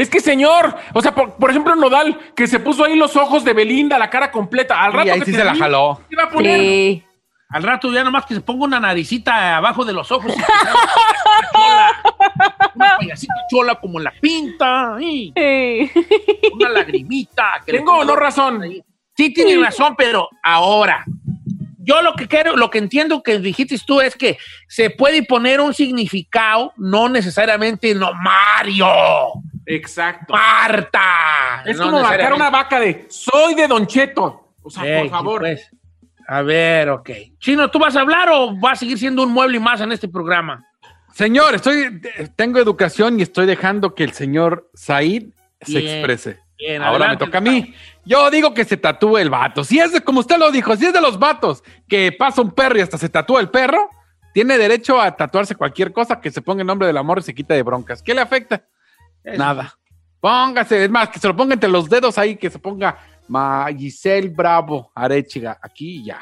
Es 0.00 0.08
que, 0.08 0.20
señor, 0.20 0.74
o 0.94 1.02
sea, 1.02 1.14
por, 1.14 1.34
por 1.34 1.50
ejemplo, 1.50 1.74
Nodal, 1.76 2.18
que 2.34 2.46
se 2.46 2.58
puso 2.58 2.84
ahí 2.84 2.96
los 2.96 3.16
ojos 3.16 3.44
de 3.44 3.52
Belinda, 3.52 3.98
la 3.98 4.08
cara 4.08 4.30
completa. 4.30 4.82
Al 4.82 4.92
rato 4.94 5.06
Y 5.06 5.10
ahí 5.10 5.18
que 5.20 5.26
sí 5.26 5.32
se 5.34 5.44
la 5.44 5.54
jaló. 5.54 6.00
¿qué 6.08 6.16
va 6.16 6.24
a 6.24 6.30
poner? 6.30 6.58
Sí. 6.60 7.04
Al 7.50 7.62
rato 7.64 7.92
ya 7.92 8.02
nomás 8.04 8.24
que 8.24 8.34
se 8.34 8.40
ponga 8.40 8.64
una 8.64 8.80
naricita 8.80 9.56
abajo 9.56 9.84
de 9.84 9.92
los 9.92 10.10
ojos. 10.10 10.32
y 10.34 10.38
chola. 11.52 12.02
Una 12.74 12.96
payasita 12.98 13.34
chola 13.50 13.74
como 13.74 13.98
la 13.98 14.12
pinta. 14.20 14.96
y 15.00 15.32
Una 16.54 16.68
lagrimita. 16.70 17.60
que 17.66 17.72
¿Tengo 17.72 17.98
o 17.98 18.04
no 18.04 18.16
razón? 18.16 18.62
Sí, 19.16 19.34
tiene 19.34 19.62
razón, 19.62 19.96
pero 19.98 20.28
ahora. 20.42 21.04
Yo 21.82 22.02
lo 22.02 22.14
que 22.14 22.28
quiero, 22.28 22.56
lo 22.56 22.70
que 22.70 22.78
entiendo 22.78 23.22
que 23.22 23.38
dijiste 23.38 23.76
tú 23.84 24.00
es 24.00 24.14
que 24.14 24.38
se 24.68 24.90
puede 24.90 25.24
poner 25.24 25.60
un 25.60 25.74
significado, 25.74 26.72
no 26.76 27.08
necesariamente 27.08 27.94
no 27.94 28.12
Mario, 28.14 28.86
Exacto. 29.74 30.32
Marta. 30.32 31.62
Es 31.64 31.76
No 31.76 31.84
como 31.86 32.00
marcar 32.02 32.32
una 32.32 32.50
vaca 32.50 32.80
de 32.80 33.06
soy 33.08 33.54
de 33.54 33.66
Don 33.68 33.86
Cheto. 33.86 34.54
O 34.62 34.70
sea, 34.70 34.84
Ey, 34.84 35.02
por 35.02 35.10
favor. 35.10 35.40
pues. 35.40 35.68
A 36.28 36.42
ver, 36.42 36.88
ok. 36.90 37.10
Chino, 37.38 37.70
¿tú 37.70 37.78
vas 37.78 37.96
a 37.96 38.00
hablar 38.02 38.28
o 38.30 38.54
vas 38.56 38.74
a 38.74 38.76
seguir 38.76 38.98
siendo 38.98 39.22
un 39.22 39.32
mueble 39.32 39.58
más 39.58 39.80
en 39.80 39.90
este 39.92 40.08
programa? 40.08 40.64
Señor, 41.12 41.54
estoy, 41.56 42.00
tengo 42.36 42.58
educación 42.60 43.18
y 43.18 43.22
estoy 43.22 43.46
dejando 43.46 43.94
que 43.94 44.04
el 44.04 44.12
señor 44.12 44.70
Said 44.74 45.24
se 45.60 45.78
Bien, 45.80 45.96
exprese. 45.96 46.38
bien, 46.56 46.82
Ahora 46.82 47.06
adelante. 47.06 47.24
me 47.24 47.26
toca 47.26 47.38
a 47.38 47.40
mí. 47.40 47.74
Yo 48.04 48.30
digo 48.30 48.54
que 48.54 48.64
se 48.64 48.76
tatúe 48.76 49.18
el 49.18 49.28
vato. 49.28 49.64
Si 49.64 49.80
es 49.80 49.92
de, 49.92 50.02
como 50.02 50.20
usted 50.20 50.38
lo 50.38 50.50
dijo, 50.52 50.76
si 50.76 50.86
es 50.86 50.92
de 50.92 51.00
los 51.00 51.18
vatos 51.18 51.64
que 51.88 52.12
pasa 52.12 52.40
un 52.42 52.52
perro 52.52 52.78
y 52.78 52.82
hasta 52.82 52.96
se 52.96 53.08
tatúa 53.08 53.40
el 53.40 53.50
perro, 53.50 53.90
tiene 54.32 54.56
derecho 54.56 55.00
a 55.00 55.16
tatuarse 55.16 55.56
cualquier 55.56 55.92
cosa 55.92 56.20
que 56.20 56.30
se 56.30 56.40
ponga 56.42 56.60
el 56.60 56.66
nombre 56.68 56.86
del 56.86 56.96
amor 56.96 57.18
y 57.18 57.22
se 57.22 57.34
quita 57.34 57.54
de 57.54 57.64
broncas. 57.64 58.02
¿Qué 58.04 58.14
le 58.14 58.20
afecta? 58.20 58.64
Nada. 59.24 59.74
Póngase, 60.20 60.84
es 60.84 60.90
más, 60.90 61.08
que 61.08 61.18
se 61.18 61.28
lo 61.28 61.36
ponga 61.36 61.54
entre 61.54 61.70
los 61.70 61.88
dedos 61.88 62.18
ahí, 62.18 62.36
que 62.36 62.50
se 62.50 62.58
ponga 62.58 62.98
Giselle 63.76 64.28
Bravo 64.28 64.90
Arechiga. 64.94 65.58
Aquí 65.62 66.04
ya. 66.04 66.20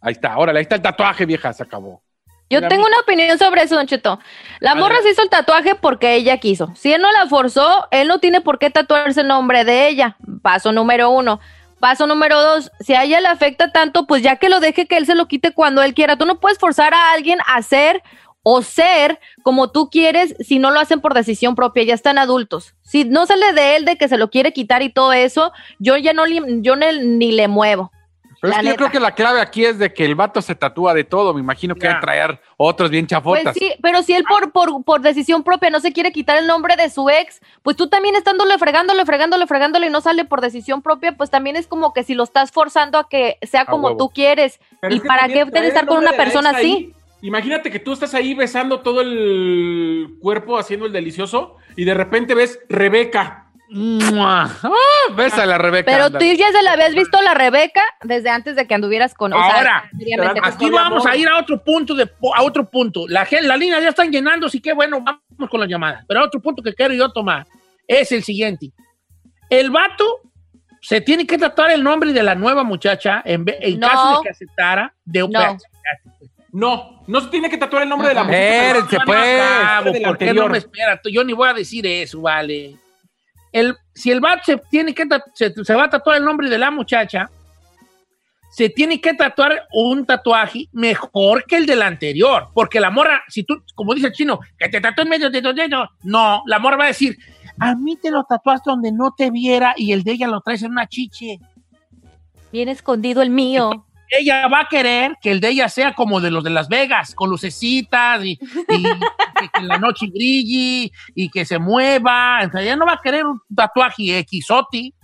Ahí 0.00 0.12
está, 0.12 0.38
órale, 0.38 0.58
ahí 0.58 0.62
está 0.62 0.76
el 0.76 0.82
tatuaje, 0.82 1.26
vieja, 1.26 1.52
se 1.52 1.62
acabó. 1.62 2.02
Yo 2.48 2.66
tengo 2.68 2.86
una 2.86 3.00
opinión 3.00 3.36
sobre 3.38 3.62
eso, 3.62 3.74
Don 3.74 3.88
Cheto. 3.88 4.20
La 4.60 4.76
morra 4.76 5.02
se 5.02 5.10
hizo 5.10 5.22
el 5.22 5.28
tatuaje 5.28 5.74
porque 5.74 6.14
ella 6.14 6.38
quiso. 6.38 6.72
Si 6.76 6.92
él 6.92 7.02
no 7.02 7.10
la 7.10 7.26
forzó, 7.26 7.88
él 7.90 8.06
no 8.06 8.20
tiene 8.20 8.40
por 8.40 8.60
qué 8.60 8.70
tatuarse 8.70 9.22
el 9.22 9.26
nombre 9.26 9.64
de 9.64 9.88
ella. 9.88 10.16
Paso 10.42 10.70
número 10.70 11.10
uno. 11.10 11.40
Paso 11.80 12.06
número 12.06 12.40
dos, 12.40 12.70
si 12.80 12.94
a 12.94 13.02
ella 13.02 13.20
le 13.20 13.28
afecta 13.28 13.70
tanto, 13.70 14.06
pues 14.06 14.22
ya 14.22 14.36
que 14.36 14.48
lo 14.48 14.60
deje 14.60 14.86
que 14.86 14.96
él 14.96 15.06
se 15.06 15.14
lo 15.14 15.26
quite 15.26 15.52
cuando 15.52 15.82
él 15.82 15.92
quiera. 15.92 16.16
Tú 16.16 16.24
no 16.24 16.40
puedes 16.40 16.58
forzar 16.58 16.94
a 16.94 17.12
alguien 17.12 17.38
a 17.46 17.60
ser 17.62 18.02
o 18.48 18.62
ser 18.62 19.18
como 19.42 19.72
tú 19.72 19.90
quieres 19.90 20.36
si 20.38 20.60
no 20.60 20.70
lo 20.70 20.78
hacen 20.78 21.00
por 21.00 21.14
decisión 21.14 21.56
propia, 21.56 21.82
ya 21.82 21.94
están 21.94 22.16
adultos. 22.16 22.76
Si 22.82 23.02
no 23.04 23.26
sale 23.26 23.52
de 23.54 23.74
él 23.74 23.84
de 23.84 23.96
que 23.96 24.06
se 24.06 24.16
lo 24.18 24.30
quiere 24.30 24.52
quitar 24.52 24.82
y 24.82 24.88
todo 24.88 25.12
eso, 25.12 25.52
yo 25.80 25.96
ya 25.96 26.12
no, 26.12 26.26
li- 26.26 26.60
yo 26.62 26.76
ne- 26.76 27.02
ni 27.04 27.32
le 27.32 27.48
muevo. 27.48 27.90
Pero 28.40 28.52
es 28.52 28.60
que 28.60 28.66
yo 28.66 28.76
creo 28.76 28.90
que 28.92 29.00
la 29.00 29.12
clave 29.16 29.40
aquí 29.40 29.64
es 29.64 29.78
de 29.80 29.92
que 29.92 30.04
el 30.04 30.14
vato 30.14 30.40
se 30.42 30.54
tatúa 30.54 30.94
de 30.94 31.02
todo. 31.02 31.34
Me 31.34 31.40
imagino 31.40 31.74
que 31.74 31.88
hay 31.88 31.94
que 31.94 32.00
traer 32.02 32.40
otros 32.56 32.88
bien 32.90 33.08
chafotas. 33.08 33.42
Pues 33.42 33.54
sí, 33.56 33.72
pero 33.82 34.04
si 34.04 34.12
él 34.14 34.22
por, 34.28 34.52
por, 34.52 34.84
por 34.84 35.00
decisión 35.00 35.42
propia 35.42 35.70
no 35.70 35.80
se 35.80 35.92
quiere 35.92 36.12
quitar 36.12 36.36
el 36.36 36.46
nombre 36.46 36.76
de 36.76 36.88
su 36.88 37.10
ex, 37.10 37.40
pues 37.64 37.76
tú 37.76 37.88
también 37.88 38.14
estándole 38.14 38.56
fregándole, 38.58 39.04
fregándole, 39.06 39.46
fregándole 39.48 39.86
y 39.88 39.90
no 39.90 40.02
sale 40.02 40.24
por 40.24 40.40
decisión 40.40 40.82
propia, 40.82 41.16
pues 41.16 41.30
también 41.30 41.56
es 41.56 41.66
como 41.66 41.92
que 41.92 42.04
si 42.04 42.14
lo 42.14 42.22
estás 42.22 42.52
forzando 42.52 42.98
a 42.98 43.08
que 43.08 43.38
sea 43.42 43.64
como 43.64 43.88
huevo. 43.88 43.98
tú 43.98 44.10
quieres. 44.10 44.60
Pero 44.80 44.94
¿Y 44.94 45.00
para 45.00 45.26
qué 45.26 45.40
estar 45.40 45.86
con 45.86 45.98
una 45.98 46.12
persona 46.12 46.50
así? 46.50 46.92
Imagínate 47.22 47.70
que 47.70 47.80
tú 47.80 47.92
estás 47.92 48.14
ahí 48.14 48.34
besando 48.34 48.80
todo 48.80 49.00
el 49.00 50.16
cuerpo, 50.20 50.58
haciendo 50.58 50.86
el 50.86 50.92
delicioso, 50.92 51.56
y 51.76 51.84
de 51.84 51.94
repente 51.94 52.34
ves 52.34 52.58
Rebeca. 52.68 53.42
¡Mua! 53.68 54.44
¡Ah! 54.62 54.70
Bésale 55.16 55.52
a 55.54 55.58
Rebeca. 55.58 55.90
Pero 55.90 56.04
ándale. 56.04 56.32
tú 56.34 56.38
ya 56.38 56.52
se 56.52 56.62
la 56.62 56.74
habías 56.74 56.94
visto 56.94 57.18
a 57.18 57.22
la 57.22 57.34
Rebeca 57.34 57.82
desde 58.04 58.30
antes 58.30 58.54
de 58.54 58.66
que 58.68 58.74
anduvieras 58.74 59.12
con 59.14 59.32
o 59.32 59.36
sea, 59.36 59.56
Ahora, 59.56 59.90
con- 60.34 60.44
aquí 60.44 60.70
vamos 60.70 61.04
a 61.04 61.16
ir 61.16 61.26
a 61.26 61.38
otro 61.40 61.64
punto 61.64 61.94
de 61.94 62.04
a 62.34 62.42
otro 62.44 62.70
punto. 62.70 63.06
La 63.08 63.26
la 63.42 63.56
línea 63.56 63.80
ya 63.80 63.88
están 63.88 64.12
llenando, 64.12 64.46
así 64.46 64.60
que 64.60 64.72
bueno, 64.72 65.00
vamos 65.00 65.50
con 65.50 65.58
la 65.58 65.66
llamada. 65.66 66.04
Pero 66.06 66.22
otro 66.22 66.40
punto 66.40 66.62
que 66.62 66.74
quiero 66.74 66.94
yo 66.94 67.10
tomar 67.10 67.44
es 67.88 68.12
el 68.12 68.22
siguiente. 68.22 68.70
El 69.50 69.70
vato 69.70 70.04
se 70.80 71.00
tiene 71.00 71.26
que 71.26 71.36
tatuar 71.36 71.72
el 71.72 71.82
nombre 71.82 72.12
de 72.12 72.22
la 72.22 72.36
nueva 72.36 72.62
muchacha 72.62 73.20
en, 73.24 73.44
en 73.48 73.80
No. 73.80 73.88
caso 73.88 74.08
de 74.18 74.22
que 74.22 74.28
aceptara 74.30 74.94
de 75.04 75.22
un 75.24 75.32
No. 75.32 75.56
No, 76.56 77.02
no 77.06 77.20
se 77.20 77.28
tiene 77.28 77.50
que 77.50 77.58
tatuar 77.58 77.82
el 77.82 77.88
nombre 77.90 78.08
de 78.08 78.14
la 78.14 78.24
mujer. 78.24 78.76
Espérense, 78.76 78.98
pues. 79.04 79.38
Cabo, 79.38 79.92
¿Por 79.92 80.16
qué 80.16 80.32
no 80.32 80.48
me 80.48 80.56
espera? 80.56 80.98
Yo 81.12 81.22
ni 81.22 81.34
voy 81.34 81.50
a 81.50 81.52
decir 81.52 81.86
eso, 81.86 82.22
vale. 82.22 82.76
El, 83.52 83.76
si 83.94 84.10
el 84.10 84.22
vato 84.22 84.42
se 84.46 84.56
tiene 84.70 84.94
que 84.94 85.04
se, 85.34 85.52
se 85.52 85.74
va 85.74 85.84
a 85.84 85.90
tatuar 85.90 86.16
el 86.16 86.24
nombre 86.24 86.48
de 86.48 86.56
la 86.56 86.70
muchacha, 86.70 87.28
se 88.50 88.70
tiene 88.70 89.02
que 89.02 89.12
tatuar 89.12 89.66
un 89.70 90.06
tatuaje 90.06 90.66
mejor 90.72 91.44
que 91.44 91.56
el 91.56 91.66
del 91.66 91.82
anterior. 91.82 92.48
Porque 92.54 92.80
la 92.80 92.88
morra, 92.88 93.22
si 93.28 93.42
tú, 93.42 93.62
como 93.74 93.92
dice 93.92 94.06
el 94.06 94.14
chino, 94.14 94.40
que 94.58 94.70
te 94.70 94.80
tatuó 94.80 95.02
en 95.02 95.10
medio 95.10 95.28
de 95.28 95.42
dos 95.42 95.54
dedos, 95.54 95.90
no, 96.04 96.42
la 96.46 96.58
morra 96.58 96.78
va 96.78 96.84
a 96.84 96.88
decir, 96.88 97.18
a 97.60 97.74
mí 97.74 97.96
te 97.96 98.10
lo 98.10 98.24
tatuaste 98.24 98.70
donde 98.70 98.92
no 98.92 99.12
te 99.14 99.30
viera 99.30 99.74
y 99.76 99.92
el 99.92 100.04
de 100.04 100.12
ella 100.12 100.26
lo 100.26 100.40
traes 100.40 100.62
en 100.62 100.70
una 100.70 100.86
chiche. 100.86 101.38
bien 102.50 102.70
escondido 102.70 103.20
el 103.20 103.28
mío. 103.28 103.85
Ella 104.10 104.46
va 104.48 104.60
a 104.60 104.68
querer 104.68 105.16
que 105.20 105.30
el 105.30 105.40
de 105.40 105.48
ella 105.48 105.68
sea 105.68 105.94
como 105.94 106.20
de 106.20 106.30
los 106.30 106.44
de 106.44 106.50
Las 106.50 106.68
Vegas, 106.68 107.14
con 107.14 107.30
lucecitas 107.30 108.24
y, 108.24 108.32
y 108.32 108.38
que, 109.40 109.48
que 109.52 109.62
la 109.62 109.78
noche 109.78 110.06
brille 110.06 110.92
y 111.14 111.30
que 111.30 111.44
se 111.44 111.58
mueva. 111.58 112.40
Ella 112.54 112.76
no 112.76 112.86
va 112.86 112.94
a 112.94 113.00
querer 113.02 113.24
un 113.26 113.40
tatuaje 113.54 114.24
Xoti 114.46 114.94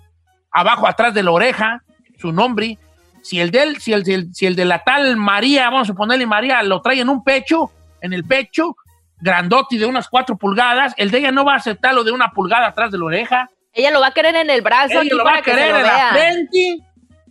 abajo, 0.52 0.86
atrás 0.86 1.14
de 1.14 1.22
la 1.22 1.32
oreja, 1.32 1.82
su 2.18 2.32
nombre. 2.32 2.78
Si 3.22 3.40
el, 3.40 3.50
del, 3.50 3.80
si, 3.80 3.92
el, 3.92 4.04
si, 4.04 4.12
el, 4.12 4.34
si 4.34 4.46
el 4.46 4.56
de 4.56 4.64
la 4.64 4.82
tal 4.84 5.16
María, 5.16 5.70
vamos 5.70 5.90
a 5.90 5.94
ponerle 5.94 6.26
María, 6.26 6.62
lo 6.62 6.80
trae 6.82 7.00
en 7.00 7.08
un 7.08 7.24
pecho, 7.24 7.70
en 8.00 8.12
el 8.12 8.24
pecho, 8.24 8.76
grandote 9.20 9.78
de 9.78 9.86
unas 9.86 10.08
cuatro 10.08 10.36
pulgadas, 10.36 10.92
el 10.96 11.10
de 11.10 11.18
ella 11.18 11.32
no 11.32 11.44
va 11.44 11.54
a 11.54 11.56
aceptar 11.56 11.94
lo 11.94 12.04
de 12.04 12.10
una 12.10 12.30
pulgada 12.32 12.68
atrás 12.68 12.90
de 12.90 12.98
la 12.98 13.04
oreja. 13.04 13.48
Ella 13.72 13.90
lo 13.90 14.00
va 14.00 14.08
a 14.08 14.12
querer 14.12 14.34
en 14.36 14.50
el 14.50 14.60
brazo 14.60 15.00
Ella 15.00 15.14
lo 15.14 15.24
va 15.24 15.38
a 15.38 15.42
querer 15.42 15.74
en 15.74 15.82
la 15.82 16.10
frente, 16.12 16.78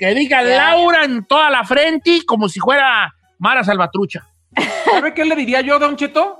que 0.01 0.15
diga. 0.15 0.41
Laura 0.41 1.03
en 1.03 1.23
toda 1.25 1.51
la 1.51 1.63
frente, 1.63 2.21
como 2.25 2.49
si 2.49 2.59
fuera 2.59 3.13
Mara 3.37 3.63
Salvatrucha. 3.63 4.27
¿Sabe 4.83 5.13
qué 5.13 5.23
le 5.23 5.35
diría 5.35 5.61
yo, 5.61 5.77
Don 5.77 5.95
Cheto? 5.95 6.39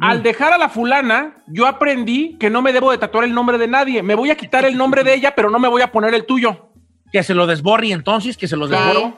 Al 0.00 0.22
dejar 0.22 0.54
a 0.54 0.58
la 0.58 0.70
fulana, 0.70 1.44
yo 1.48 1.66
aprendí 1.66 2.38
que 2.38 2.48
no 2.48 2.62
me 2.62 2.72
debo 2.72 2.90
de 2.90 2.96
tatuar 2.96 3.24
el 3.24 3.34
nombre 3.34 3.58
de 3.58 3.68
nadie. 3.68 4.02
Me 4.02 4.14
voy 4.14 4.30
a 4.30 4.36
quitar 4.36 4.64
el 4.64 4.74
nombre 4.78 5.04
de 5.04 5.12
ella, 5.14 5.34
pero 5.36 5.50
no 5.50 5.58
me 5.58 5.68
voy 5.68 5.82
a 5.82 5.92
poner 5.92 6.14
el 6.14 6.24
tuyo. 6.24 6.70
Que 7.12 7.22
se 7.22 7.34
lo 7.34 7.46
desborre 7.46 7.90
entonces, 7.90 8.38
que 8.38 8.48
se 8.48 8.56
lo 8.56 8.66
Sí. 8.66 8.72
desborre. 8.72 9.14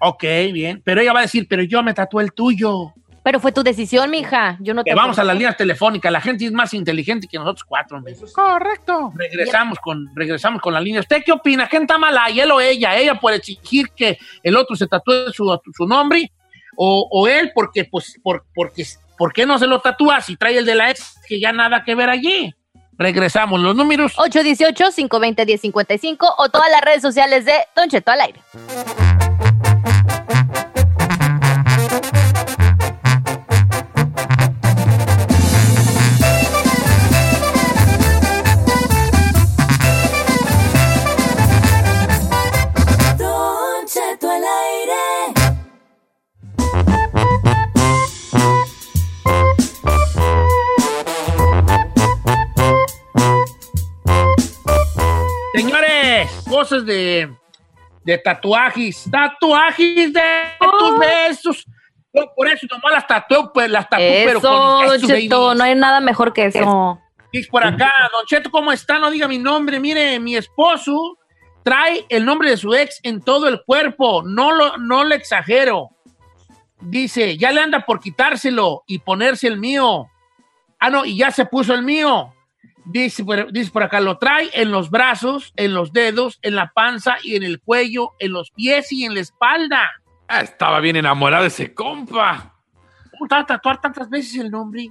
Ok, 0.00 0.24
bien. 0.52 0.82
Pero 0.84 1.00
ella 1.00 1.12
va 1.12 1.20
a 1.20 1.22
decir, 1.22 1.46
pero 1.48 1.62
yo 1.62 1.80
me 1.84 1.94
tatué 1.94 2.24
el 2.24 2.32
tuyo. 2.32 2.92
Pero 3.24 3.40
fue 3.40 3.50
tu 3.52 3.62
decisión, 3.62 4.10
mija. 4.10 4.58
Yo 4.60 4.74
no 4.74 4.84
te 4.84 4.94
vamos 4.94 5.18
a 5.18 5.24
las 5.24 5.34
líneas 5.34 5.56
telefónicas. 5.56 6.12
La 6.12 6.20
gente 6.20 6.44
es 6.44 6.52
más 6.52 6.74
inteligente 6.74 7.26
que 7.26 7.38
nosotros 7.38 7.64
cuatro. 7.64 8.04
Correcto. 8.34 9.14
Regresamos 9.16 9.78
con, 9.78 10.10
regresamos 10.14 10.60
con 10.60 10.74
la 10.74 10.80
línea. 10.80 11.00
¿Usted 11.00 11.22
qué 11.24 11.32
opina? 11.32 11.66
¿Quién 11.66 11.84
está 11.84 11.96
mala? 11.96 12.26
¿Él 12.26 12.52
o 12.52 12.60
ella? 12.60 12.98
¿Ella 12.98 13.18
por 13.18 13.32
exigir 13.32 13.88
que 13.96 14.18
el 14.42 14.58
otro 14.58 14.76
se 14.76 14.86
tatúe 14.86 15.32
su, 15.32 15.58
su 15.74 15.86
nombre? 15.86 16.30
¿O, 16.76 17.08
o 17.10 17.26
él 17.26 17.50
porque, 17.54 17.86
pues, 17.86 18.20
por, 18.22 18.44
porque, 18.54 18.84
¿por 19.16 19.32
qué 19.32 19.46
no 19.46 19.58
se 19.58 19.66
lo 19.66 19.80
tatúa 19.80 20.20
si 20.20 20.36
trae 20.36 20.58
el 20.58 20.66
de 20.66 20.74
la 20.74 20.90
ex 20.90 21.18
que 21.26 21.40
ya 21.40 21.50
nada 21.50 21.82
que 21.82 21.94
ver 21.94 22.10
allí? 22.10 22.54
Regresamos. 22.98 23.58
Los 23.58 23.74
números. 23.74 24.14
818-520-1055 24.16 26.34
o 26.36 26.50
todas 26.50 26.70
las 26.70 26.82
redes 26.82 27.00
sociales 27.00 27.46
de 27.46 27.54
Don 27.74 27.88
Cheto 27.88 28.10
al 28.10 28.20
aire. 28.20 28.42
Cosas 56.54 56.86
de, 56.86 57.28
de 58.04 58.18
tatuajes. 58.18 59.08
Tatuajes 59.10 60.12
de 60.12 60.22
tus 60.60 60.98
besos. 60.98 61.66
Yo 62.12 62.32
por 62.36 62.46
eso 62.46 62.66
nomás 62.70 62.92
las 62.92 63.06
tatué, 63.08 63.38
pues 63.52 63.68
las 63.68 63.88
tatué, 63.88 64.22
pero 64.24 64.40
con 64.40 64.86
Don 64.86 65.00
Cheto, 65.00 65.54
no 65.54 65.64
hay 65.64 65.74
nada 65.74 66.00
mejor 66.00 66.32
que 66.32 66.46
eso. 66.46 67.00
Dice 67.32 67.48
por 67.50 67.64
acá, 67.64 67.92
Don 68.12 68.24
Cheto, 68.26 68.50
¿cómo 68.52 68.70
está? 68.70 69.00
No 69.00 69.10
diga 69.10 69.26
mi 69.26 69.38
nombre. 69.38 69.80
Mire, 69.80 70.20
mi 70.20 70.36
esposo 70.36 71.18
trae 71.64 72.06
el 72.08 72.24
nombre 72.24 72.50
de 72.50 72.56
su 72.56 72.72
ex 72.72 73.00
en 73.02 73.20
todo 73.20 73.48
el 73.48 73.62
cuerpo. 73.64 74.22
No 74.22 74.52
lo, 74.52 74.76
no 74.76 75.02
le 75.04 75.16
exagero. 75.16 75.90
Dice, 76.80 77.36
ya 77.36 77.50
le 77.50 77.62
anda 77.62 77.84
por 77.84 77.98
quitárselo 77.98 78.84
y 78.86 78.98
ponerse 79.00 79.48
el 79.48 79.58
mío. 79.58 80.06
Ah, 80.78 80.90
no, 80.90 81.04
y 81.04 81.16
ya 81.16 81.30
se 81.30 81.46
puso 81.46 81.74
el 81.74 81.82
mío. 81.82 82.33
Dice 82.84 83.24
por, 83.24 83.50
dice 83.50 83.70
por 83.70 83.82
acá, 83.82 84.00
lo 84.00 84.18
trae 84.18 84.50
en 84.52 84.70
los 84.70 84.90
brazos, 84.90 85.52
en 85.56 85.72
los 85.72 85.92
dedos, 85.92 86.38
en 86.42 86.54
la 86.54 86.70
panza 86.74 87.16
y 87.22 87.34
en 87.34 87.42
el 87.42 87.60
cuello, 87.60 88.12
en 88.18 88.32
los 88.32 88.50
pies 88.50 88.92
y 88.92 89.04
en 89.04 89.14
la 89.14 89.20
espalda. 89.20 89.90
Ah, 90.28 90.40
estaba 90.40 90.80
bien 90.80 90.96
enamorado 90.96 91.42
de 91.42 91.48
ese 91.48 91.72
compa. 91.72 92.54
¿Cómo 93.10 93.28
te 93.28 93.34
va 93.34 93.40
a 93.42 93.46
tatuar 93.46 93.80
tantas 93.80 94.10
veces 94.10 94.36
el 94.36 94.50
nombre? 94.50 94.90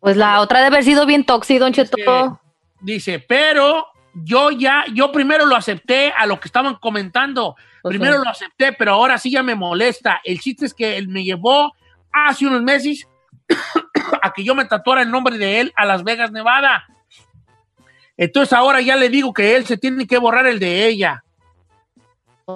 Pues 0.00 0.16
la 0.16 0.40
otra 0.40 0.60
de 0.60 0.66
haber 0.66 0.84
sido 0.84 1.06
bien 1.06 1.24
tóxico, 1.24 1.60
Don 1.60 1.72
Cheto. 1.72 2.40
Dice, 2.80 3.18
pero 3.18 3.86
yo 4.14 4.50
ya, 4.50 4.84
yo 4.92 5.10
primero 5.10 5.46
lo 5.46 5.56
acepté 5.56 6.12
a 6.16 6.26
lo 6.26 6.38
que 6.38 6.48
estaban 6.48 6.76
comentando. 6.76 7.56
Primero 7.82 8.18
lo 8.18 8.28
acepté, 8.28 8.72
pero 8.72 8.92
ahora 8.92 9.18
sí 9.18 9.30
ya 9.30 9.42
me 9.42 9.54
molesta. 9.54 10.20
El 10.24 10.40
chiste 10.40 10.66
es 10.66 10.74
que 10.74 10.96
él 10.96 11.08
me 11.08 11.24
llevó 11.24 11.72
hace 12.12 12.46
unos 12.46 12.62
meses 12.62 13.06
a 14.22 14.32
que 14.32 14.44
yo 14.44 14.54
me 14.54 14.64
tatuara 14.64 15.02
el 15.02 15.10
nombre 15.10 15.38
de 15.38 15.60
él 15.60 15.72
a 15.76 15.84
Las 15.84 16.04
Vegas, 16.04 16.32
Nevada. 16.32 16.86
Entonces 18.16 18.52
ahora 18.52 18.80
ya 18.80 18.96
le 18.96 19.08
digo 19.08 19.32
que 19.32 19.56
él 19.56 19.66
se 19.66 19.76
tiene 19.76 20.06
que 20.06 20.18
borrar 20.18 20.46
el 20.46 20.58
de 20.58 20.86
ella. 20.86 21.22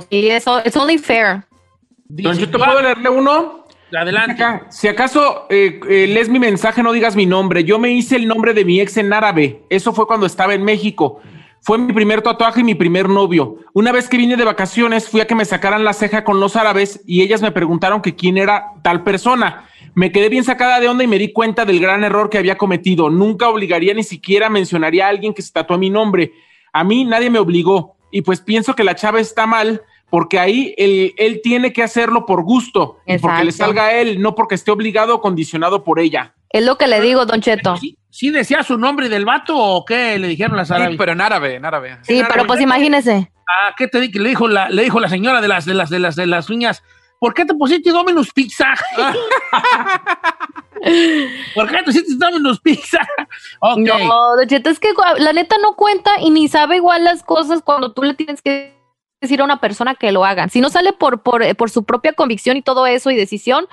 Sí, 0.09 0.31
eso 0.31 0.63
es 0.65 0.77
only 0.77 0.99
fair. 0.99 1.45
Don 2.09 2.37
Cheto, 2.37 2.59
¿puedo 2.59 2.81
leerle 2.81 3.09
uno? 3.09 3.67
Adelante. 3.93 4.33
Acá, 4.33 4.67
si 4.71 4.89
acaso 4.89 5.47
eh, 5.51 5.81
eh, 5.89 6.07
lees 6.07 6.29
mi 6.29 6.39
mensaje, 6.39 6.83
no 6.83 6.93
digas 6.93 7.17
mi 7.17 7.27
nombre. 7.27 7.65
Yo 7.65 7.79
me 7.79 7.91
hice 7.91 8.17
el 8.17 8.29
nombre 8.29 8.55
de 8.55 8.65
mi 8.65 8.81
ex 8.81 8.97
en 8.97 9.13
árabe. 9.13 9.63
Eso 9.69 9.93
fue 9.93 10.07
cuando 10.07 10.27
estaba 10.27 10.55
en 10.55 10.63
México. 10.63 11.21
Fue 11.63 11.77
mi 11.77 11.93
primer 11.93 12.23
tatuaje 12.23 12.61
y 12.61 12.65
mi 12.65 12.75
primer 12.75 13.09
novio. 13.09 13.57
Una 13.75 13.93
vez 13.93 14.09
que 14.09 14.17
vine 14.17 14.37
de 14.37 14.45
vacaciones, 14.45 15.09
fui 15.09 15.21
a 15.21 15.27
que 15.27 15.35
me 15.35 15.45
sacaran 15.45 15.85
la 15.85 15.93
ceja 15.93 16.25
con 16.25 16.41
los 16.41 16.57
árabes 16.57 17.03
y 17.07 17.21
ellas 17.21 17.43
me 17.43 17.53
preguntaron 17.53 18.01
que 18.01 18.17
quién 18.17 18.39
era 18.39 18.73
tal 18.83 19.05
persona. 19.05 19.67
Me 19.95 20.11
quedé 20.11 20.31
bien 20.31 20.45
sacada 20.45 20.81
de 20.81 20.89
onda 20.89 21.05
y 21.05 21.07
me 21.07 21.19
di 21.19 21.33
cuenta 21.33 21.67
del 21.67 21.81
gran 21.81 22.03
error 22.03 22.31
que 22.31 22.39
había 22.39 22.57
cometido. 22.57 23.11
Nunca 23.11 23.49
obligaría 23.49 23.93
ni 23.93 24.05
siquiera 24.05 24.49
mencionaría 24.49 25.07
a 25.07 25.11
alguien 25.11 25.35
que 25.35 25.43
se 25.43 25.53
tatuó 25.53 25.77
mi 25.77 25.91
nombre. 25.91 26.33
A 26.73 26.83
mí 26.83 27.05
nadie 27.05 27.29
me 27.29 27.39
obligó. 27.39 27.97
Y 28.11 28.23
pues 28.23 28.41
pienso 28.41 28.75
que 28.75 28.85
la 28.85 28.95
chava 28.95 29.21
está 29.21 29.47
mal 29.47 29.83
porque 30.09 30.39
ahí 30.39 30.75
él, 30.79 31.15
él 31.19 31.41
tiene 31.43 31.73
que 31.73 31.83
hacerlo 31.83 32.27
por 32.27 32.43
gusto 32.43 32.99
y 33.07 33.19
porque 33.19 33.45
le 33.45 33.53
salga 33.53 33.87
a 33.87 34.01
él, 34.01 34.21
no 34.21 34.35
porque 34.35 34.57
esté 34.57 34.71
obligado 34.71 35.15
o 35.15 35.21
condicionado 35.21 35.85
por 35.85 36.01
ella. 36.01 36.35
Es 36.51 36.65
lo 36.65 36.77
que 36.77 36.89
le 36.89 37.01
digo, 37.01 37.25
Don 37.27 37.41
Cheto. 37.41 37.77
¿Sí 38.13 38.31
decía 38.31 38.63
su 38.65 38.77
nombre 38.77 39.09
del 39.09 39.25
vato 39.25 39.57
o 39.57 39.85
qué 39.85 40.19
le 40.19 40.27
dijeron 40.27 40.57
las 40.57 40.71
árabes? 40.73 40.97
pero 40.99 41.13
en 41.13 41.21
árabe, 41.21 41.55
en 41.55 41.65
árabe. 41.65 41.99
Sí, 42.03 42.23
pero 42.29 42.45
pues 42.45 42.61
imagínese. 42.61 43.31
Ah, 43.49 43.73
¿qué 43.77 43.87
te 43.89 44.01
di- 44.01 44.11
que 44.11 44.19
le 44.19 44.31
dijo 44.31 44.49
la, 44.49 44.69
le 44.69 44.83
dijo 44.83 44.99
la 45.01 45.09
señora 45.09 45.41
de 45.41 45.47
las 45.49 45.65
de 45.65 45.75
las 45.75 45.91
de 45.91 46.01
las 46.01 46.17
de 46.17 46.27
las 46.27 46.51
uñas? 46.51 46.83
¿Por 47.21 47.35
qué 47.35 47.45
te 47.45 47.55
pusiste 47.55 47.91
Domino's 47.91 48.33
Pizza? 48.33 48.75
¿Por 51.55 51.69
qué 51.69 51.77
te 51.79 51.83
pusiste 51.85 52.15
Domino's 52.17 52.61
Pizza? 52.61 53.01
No, 53.77 54.37
Don 54.37 54.47
Cheto, 54.49 54.71
es 54.71 54.81
que 54.81 54.89
la 55.19 55.33
neta 55.33 55.57
no 55.61 55.75
cuenta 55.77 56.11
y 56.21 56.31
ni 56.31 56.49
sabe 56.49 56.77
igual 56.77 57.05
las 57.05 57.23
cosas 57.23 57.63
cuando 57.63 57.93
tú 57.93 58.03
le 58.03 58.15
tienes 58.15 58.41
que 58.43 58.75
decir 59.21 59.41
a 59.41 59.45
una 59.45 59.61
persona 59.61 59.95
que 59.95 60.13
lo 60.13 60.25
hagan. 60.25 60.49
Si 60.51 60.61
no 60.61 60.71
sale 60.71 60.93
por, 60.95 61.23
por, 61.23 61.43
eh, 61.43 61.55
por 61.55 61.71
su 61.71 61.85
propia 61.85 62.13
convicción 62.15 62.57
y 62.57 62.63
todo 62.63 62.87
eso 62.87 63.11
y 63.11 63.17
decisión, 63.17 63.67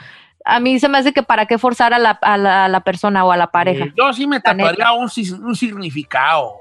a 0.47 0.60
mí 0.60 0.79
se 0.79 0.88
me 0.89 0.97
hace 0.97 1.13
que 1.13 1.23
para 1.23 1.45
qué 1.45 1.57
forzar 1.57 1.93
a 1.93 1.99
la, 1.99 2.12
a 2.21 2.38
la, 2.38 2.65
a 2.65 2.67
la 2.69 2.79
persona 2.81 3.23
o 3.25 3.31
a 3.31 3.38
la 3.38 3.47
pareja. 3.51 3.86
Eh, 3.86 3.93
Yo 3.97 4.12
sí 4.13 4.25
me 4.27 4.39
tatuaría 4.39 4.91
un, 4.93 5.10
un 5.43 5.55
significado. 5.55 6.53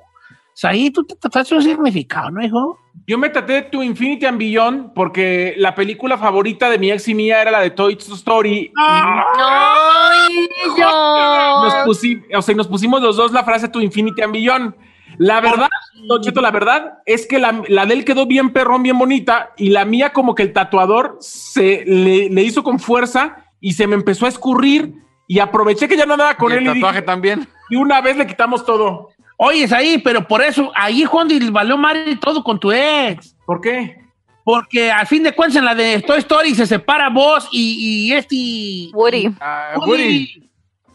Saí, 0.52 0.90
tú 0.90 1.04
te 1.04 1.14
tatuaste 1.16 1.54
un 1.54 1.62
significado, 1.62 2.30
¿no, 2.30 2.42
hijo? 2.42 2.78
Yo 3.06 3.18
me 3.18 3.28
traté 3.28 3.52
de 3.52 3.62
tu 3.62 3.82
Infinity 3.82 4.24
and 4.24 4.38
Beyond 4.38 4.94
porque 4.94 5.52
la 5.58 5.74
película 5.74 6.16
favorita 6.16 6.70
de 6.70 6.78
mi 6.78 6.90
ex 6.90 7.06
y 7.08 7.14
mía 7.14 7.42
era 7.42 7.50
la 7.50 7.60
de 7.60 7.70
Toy 7.70 7.98
Story. 8.00 8.72
¡Ay, 8.76 10.48
yo! 10.78 11.62
Nos, 11.62 11.74
pusi- 11.86 12.22
o 12.34 12.42
sea, 12.42 12.54
nos 12.54 12.68
pusimos 12.68 13.02
los 13.02 13.16
dos 13.16 13.32
la 13.32 13.44
frase 13.44 13.68
tu 13.68 13.80
Infinity 13.80 14.22
and 14.22 14.32
Beyond. 14.32 14.74
La 15.18 15.40
verdad, 15.40 15.68
Don 16.08 16.20
Cheto, 16.20 16.40
la 16.42 16.50
verdad 16.50 16.98
es 17.06 17.26
que 17.26 17.38
la, 17.38 17.62
la 17.68 17.86
de 17.86 17.94
él 17.94 18.04
quedó 18.04 18.26
bien 18.26 18.52
perrón, 18.52 18.82
bien 18.82 18.98
bonita, 18.98 19.50
y 19.56 19.70
la 19.70 19.84
mía 19.86 20.12
como 20.12 20.34
que 20.34 20.42
el 20.42 20.52
tatuador 20.52 21.16
se 21.20 21.84
le, 21.86 22.28
le 22.28 22.42
hizo 22.42 22.62
con 22.62 22.78
fuerza 22.78 23.45
y 23.60 23.72
se 23.72 23.86
me 23.86 23.94
empezó 23.94 24.26
a 24.26 24.28
escurrir 24.28 24.94
y 25.26 25.38
aproveché 25.38 25.88
que 25.88 25.96
ya 25.96 26.06
no 26.06 26.14
andaba 26.14 26.36
con 26.36 26.50
Y 26.52 26.56
él 26.56 26.58
el 26.66 26.76
y 26.76 26.80
tatuaje 26.80 26.98
dije- 27.00 27.06
también. 27.06 27.48
y 27.70 27.76
una 27.76 28.00
vez 28.00 28.16
le 28.16 28.26
quitamos 28.26 28.64
todo. 28.64 29.10
Oye, 29.38 29.64
es 29.64 29.72
ahí, 29.72 29.98
pero 29.98 30.26
por 30.26 30.40
eso, 30.42 30.72
ahí 30.74 31.04
Juan 31.04 31.30
y 31.30 31.50
valió 31.50 31.76
madre 31.76 32.10
y 32.12 32.16
todo 32.16 32.42
con 32.42 32.58
tu 32.58 32.72
ex. 32.72 33.36
¿Por 33.44 33.60
qué? 33.60 34.00
Porque 34.44 34.90
al 34.92 35.06
fin 35.06 35.22
de 35.24 35.32
cuentas 35.32 35.56
en 35.56 35.64
la 35.64 35.74
de 35.74 36.00
Toy 36.02 36.18
Story 36.18 36.54
se 36.54 36.66
separa 36.66 37.08
vos 37.10 37.48
y, 37.50 38.08
y 38.08 38.12
este... 38.12 38.96
Woody. 38.96 39.34
Ah, 39.40 39.74
Woody. 39.84 40.48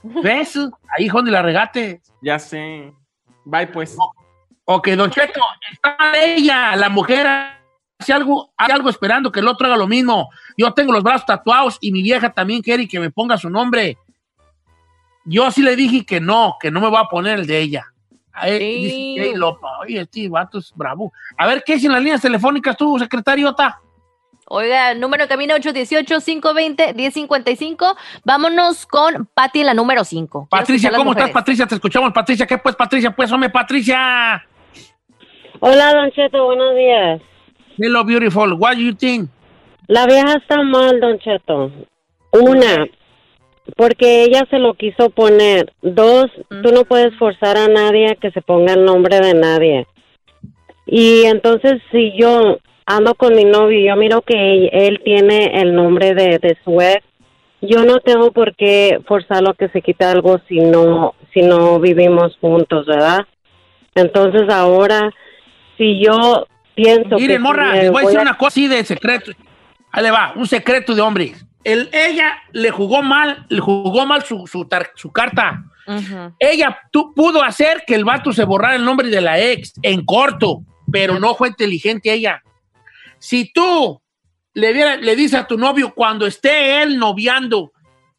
¿Ves? 0.03 0.57
Ahí 0.97 1.07
Juan 1.09 1.29
la 1.29 1.41
regate. 1.41 2.01
Ya 2.21 2.39
sé. 2.39 2.91
Bye, 3.45 3.67
pues. 3.67 3.95
Ok, 4.65 4.87
Don 4.91 5.11
Cheto, 5.11 5.41
está 5.71 5.97
ella, 6.23 6.75
la 6.77 6.87
mujer 6.89 7.27
hace 8.01 8.13
algo, 8.13 8.51
hace 8.57 8.73
algo 8.73 8.89
esperando 8.89 9.31
que 9.31 9.39
el 9.39 9.47
otro 9.47 9.67
haga 9.67 9.77
lo 9.77 9.87
mismo. 9.87 10.29
Yo 10.57 10.73
tengo 10.73 10.91
los 10.91 11.03
brazos 11.03 11.25
tatuados 11.25 11.77
y 11.81 11.91
mi 11.91 12.01
vieja 12.01 12.33
también 12.33 12.61
quiere 12.61 12.87
que 12.87 12.99
me 12.99 13.11
ponga 13.11 13.37
su 13.37 13.49
nombre. 13.49 13.97
Yo 15.23 15.51
sí 15.51 15.61
le 15.61 15.75
dije 15.75 16.05
que 16.05 16.19
no, 16.19 16.57
que 16.59 16.71
no 16.71 16.81
me 16.81 16.89
va 16.89 17.01
a 17.01 17.07
poner 17.07 17.39
el 17.39 17.47
de 17.47 17.59
ella. 17.59 17.85
Sí. 18.43 19.15
dice 19.17 19.33
Lopa, 19.35 19.79
oye, 19.79 20.01
este 20.01 20.27
vato 20.29 20.57
es 20.57 20.73
bravo. 20.75 21.13
A 21.37 21.45
ver, 21.45 21.63
¿qué 21.65 21.73
es 21.73 21.83
en 21.83 21.91
las 21.91 22.01
líneas 22.01 22.21
telefónicas 22.21 22.75
tú, 22.75 22.97
secretariota? 22.97 23.79
Oiga, 24.47 24.95
número 24.95 25.25
de 25.25 25.29
camino 25.29 25.53
818-520-1055. 25.55 27.95
Vámonos 28.25 28.85
con 28.85 29.29
Patti, 29.33 29.63
la 29.63 29.73
número 29.73 30.03
5. 30.03 30.47
Patricia, 30.49 30.91
¿cómo 30.91 31.11
estás, 31.11 31.29
Patricia? 31.29 31.65
Te 31.67 31.75
escuchamos, 31.75 32.11
Patricia. 32.11 32.45
¿Qué 32.47 32.57
pues, 32.57 32.75
Patricia? 32.75 33.15
Pues, 33.15 33.31
hombre, 33.31 33.49
Patricia. 33.49 34.45
Hola, 35.59 35.93
Don 35.93 36.11
Cheto, 36.11 36.45
buenos 36.45 36.75
días. 36.75 37.21
Hello, 37.83 38.03
beautiful. 38.03 38.53
What 38.59 38.75
do 38.75 38.83
you 38.83 38.93
think? 38.93 39.27
La 39.87 40.05
vieja 40.05 40.35
está 40.37 40.61
mal, 40.61 40.99
Don 40.99 41.17
Cheto. 41.17 41.71
Una, 42.31 42.87
porque 43.75 44.23
ella 44.23 44.45
se 44.51 44.59
lo 44.59 44.75
quiso 44.75 45.09
poner. 45.09 45.73
Dos, 45.81 46.27
tú 46.61 46.71
no 46.71 46.85
puedes 46.85 47.17
forzar 47.17 47.57
a 47.57 47.67
nadie 47.67 48.11
a 48.11 48.15
que 48.15 48.29
se 48.29 48.43
ponga 48.43 48.73
el 48.73 48.85
nombre 48.85 49.19
de 49.19 49.33
nadie. 49.33 49.87
Y 50.85 51.23
entonces, 51.23 51.81
si 51.91 52.13
yo 52.15 52.59
ando 52.85 53.15
con 53.15 53.33
mi 53.33 53.45
novio 53.45 53.79
y 53.79 53.87
yo 53.87 53.95
miro 53.95 54.21
que 54.21 54.67
él 54.67 55.01
tiene 55.03 55.59
el 55.59 55.73
nombre 55.73 56.13
de, 56.13 56.37
de 56.37 56.55
su 56.63 56.79
ex, 56.79 57.03
yo 57.61 57.83
no 57.83 57.97
tengo 57.99 58.31
por 58.31 58.55
qué 58.55 59.01
forzarlo 59.07 59.49
a 59.49 59.55
que 59.55 59.69
se 59.69 59.81
quite 59.81 60.05
algo 60.05 60.39
si 60.47 60.59
no, 60.59 61.15
si 61.33 61.41
no 61.41 61.79
vivimos 61.79 62.37
juntos, 62.39 62.85
¿verdad? 62.85 63.21
Entonces 63.95 64.53
ahora, 64.53 65.11
si 65.79 65.99
yo 65.99 66.45
pienso 66.75 67.09
que... 67.09 67.15
Mire, 67.15 67.35
si 67.35 67.39
morra, 67.39 67.71
me 67.71 67.81
les 67.83 67.91
voy 67.91 68.01
a 68.03 68.05
decir 68.05 68.19
a- 68.19 68.21
una 68.23 68.37
cosa 68.37 68.47
así 68.47 68.67
de 68.67 68.83
secreto. 68.83 69.31
Ahí 69.91 70.03
le 70.03 70.11
va, 70.11 70.33
un 70.35 70.47
secreto 70.47 70.95
de 70.95 71.01
hombre. 71.01 71.33
El, 71.63 71.89
ella 71.91 72.37
le 72.53 72.71
jugó 72.71 73.01
mal, 73.03 73.45
le 73.49 73.59
jugó 73.59 74.05
mal 74.05 74.23
su, 74.23 74.47
su, 74.47 74.65
tar- 74.65 74.91
su 74.95 75.11
carta. 75.11 75.63
Ella 76.39 76.77
tú, 76.91 77.13
pudo 77.13 77.43
hacer 77.43 77.83
que 77.85 77.95
el 77.95 78.05
vato 78.05 78.31
se 78.31 78.45
borrara 78.45 78.75
el 78.75 78.85
nombre 78.85 79.09
de 79.09 79.19
la 79.19 79.39
ex 79.39 79.73
en 79.81 80.05
corto, 80.05 80.61
pero 80.91 81.19
no 81.19 81.35
fue 81.35 81.49
inteligente 81.49 82.11
ella. 82.13 82.41
Si 83.19 83.51
tú 83.51 84.01
le, 84.53 84.73
diera- 84.73 84.95
le 84.97 85.15
dices 85.15 85.39
a 85.39 85.47
tu 85.47 85.57
novio 85.57 85.93
cuando 85.93 86.25
esté 86.25 86.81
él 86.81 86.97
noviando, 86.97 87.73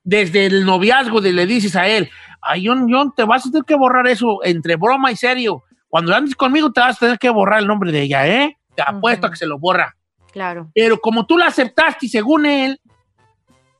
desde 0.04 0.46
el 0.46 0.64
noviazgo 0.66 1.20
de, 1.20 1.32
le 1.32 1.46
dices 1.46 1.74
a 1.76 1.88
él, 1.88 2.10
ay, 2.42 2.66
John, 2.66 2.86
John, 2.90 3.12
te 3.16 3.24
vas 3.24 3.46
a 3.46 3.50
tener 3.50 3.64
que 3.64 3.74
borrar 3.76 4.06
eso 4.08 4.40
entre 4.44 4.76
broma 4.76 5.10
y 5.10 5.16
serio. 5.16 5.62
Cuando 5.92 6.14
andes 6.14 6.34
conmigo 6.34 6.72
te 6.72 6.80
vas 6.80 6.96
a 6.96 7.00
tener 7.00 7.18
que 7.18 7.28
borrar 7.28 7.60
el 7.60 7.66
nombre 7.66 7.92
de 7.92 8.00
ella, 8.00 8.26
¿eh? 8.26 8.56
Te 8.74 8.80
apuesto 8.80 9.26
a 9.26 9.30
que 9.30 9.36
se 9.36 9.44
lo 9.44 9.58
borra. 9.58 9.94
Claro. 10.32 10.70
Pero 10.74 10.98
como 10.98 11.26
tú 11.26 11.36
la 11.36 11.48
aceptaste 11.48 12.08
según 12.08 12.46
él, 12.46 12.80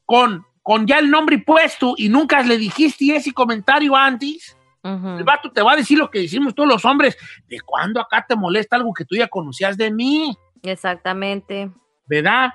con, 0.05 0.45
con 0.63 0.87
ya 0.87 0.99
el 0.99 1.11
nombre 1.11 1.39
puesto 1.39 1.95
y 1.97 2.11
nunca 2.11 2.43
le 2.43 2.59
dijiste 2.59 3.17
ese 3.17 3.33
comentario 3.33 3.97
antes, 3.97 4.59
el 4.85 5.25
vato 5.25 5.51
te 5.53 5.63
va 5.63 5.73
a 5.73 5.77
decir 5.77 5.97
lo 5.97 6.11
que 6.11 6.19
decimos 6.19 6.55
todos 6.55 6.69
los 6.69 6.85
hombres. 6.85 7.17
¿De 7.49 7.59
cuándo 7.63 7.99
acá 7.99 8.27
te 8.29 8.37
molesta 8.37 8.77
algo 8.77 8.93
que 8.93 9.07
tú 9.07 9.17
ya 9.17 9.29
conocías 9.29 9.79
de 9.79 9.91
mí? 9.91 10.37
Exactamente. 10.63 11.71
¿Verdad? 12.05 12.51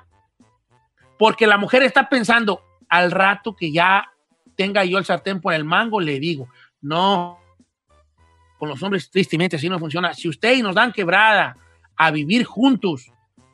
Porque 1.18 1.48
la 1.48 1.58
mujer 1.58 1.82
está 1.82 2.08
pensando, 2.08 2.62
al 2.88 3.10
rato 3.10 3.56
que 3.56 3.72
ya 3.72 4.08
tenga 4.54 4.84
yo 4.84 4.98
el 4.98 5.04
sartén 5.04 5.40
por 5.40 5.52
el 5.52 5.64
mango, 5.64 6.00
le 6.00 6.20
digo, 6.20 6.46
no, 6.80 7.40
con 8.58 8.68
los 8.68 8.82
hombres 8.82 9.10
tristemente 9.10 9.56
así 9.56 9.68
no 9.68 9.78
funciona. 9.78 10.12
Si 10.14 10.28
usted 10.28 10.56
y 10.56 10.62
nos 10.62 10.74
dan 10.74 10.92
quebrada 10.92 11.56
a 11.96 12.10
vivir 12.10 12.44
juntos, 12.44 13.12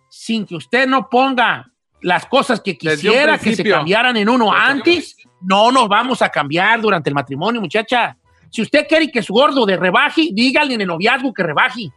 sin 0.08 0.46
que 0.46 0.54
usted 0.54 0.86
no 0.86 1.08
ponga 1.08 1.70
las 2.00 2.26
cosas 2.26 2.60
que 2.60 2.76
quisiera 2.76 3.38
que 3.38 3.56
se 3.56 3.64
cambiaran 3.64 4.16
en 4.16 4.28
uno 4.28 4.52
antes, 4.52 5.16
no 5.40 5.72
nos 5.72 5.88
vamos 5.88 6.22
a 6.22 6.28
cambiar 6.28 6.80
durante 6.80 7.10
el 7.10 7.14
matrimonio, 7.14 7.60
muchacha. 7.60 8.16
Si 8.50 8.62
usted 8.62 8.86
quiere 8.86 9.10
que 9.10 9.22
su 9.22 9.32
gordo 9.32 9.66
de 9.66 9.76
rebaje, 9.76 10.28
dígale 10.32 10.74
en 10.74 10.82
el 10.82 10.86
noviazgo 10.86 11.32
que 11.32 11.42
rebaje. 11.42 11.90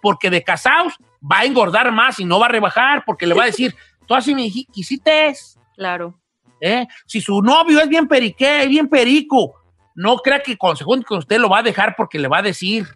Porque 0.00 0.30
de 0.30 0.42
casados 0.42 0.94
va 1.22 1.40
a 1.40 1.44
engordar 1.44 1.92
más 1.92 2.18
y 2.18 2.24
no 2.24 2.38
va 2.38 2.46
a 2.46 2.50
rebajar, 2.50 3.04
porque 3.04 3.26
le 3.26 3.34
va 3.34 3.44
a 3.44 3.46
decir, 3.46 3.74
tú 4.06 4.14
así 4.14 4.34
me 4.34 4.50
quisiste. 4.50 5.34
Claro. 5.76 6.18
¿eh? 6.62 6.86
Si 7.06 7.20
su 7.20 7.42
novio 7.42 7.80
es 7.80 7.88
bien 7.88 8.08
periqué, 8.08 8.66
bien 8.68 8.88
perico, 8.88 9.61
no 9.94 10.16
crea 10.16 10.42
que 10.42 10.56
con 10.56 10.76
segundo 10.76 11.06
que 11.06 11.14
usted 11.14 11.38
lo 11.38 11.48
va 11.48 11.58
a 11.58 11.62
dejar 11.62 11.94
porque 11.96 12.18
le 12.18 12.28
va 12.28 12.38
a 12.38 12.42
decir. 12.42 12.86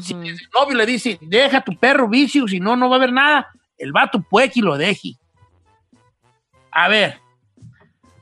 Si 0.00 0.12
el 0.12 0.38
novio 0.54 0.76
le 0.76 0.86
dice, 0.86 1.18
deja 1.20 1.62
tu 1.62 1.76
perro 1.76 2.08
vicio, 2.08 2.46
si 2.46 2.60
no, 2.60 2.76
no 2.76 2.88
va 2.88 2.96
a 2.96 2.98
haber 2.98 3.12
nada, 3.12 3.48
el 3.78 3.92
vato 3.92 4.20
puede 4.20 4.50
que 4.50 4.60
lo 4.60 4.76
deje. 4.76 5.16
A 6.70 6.88
ver, 6.88 7.18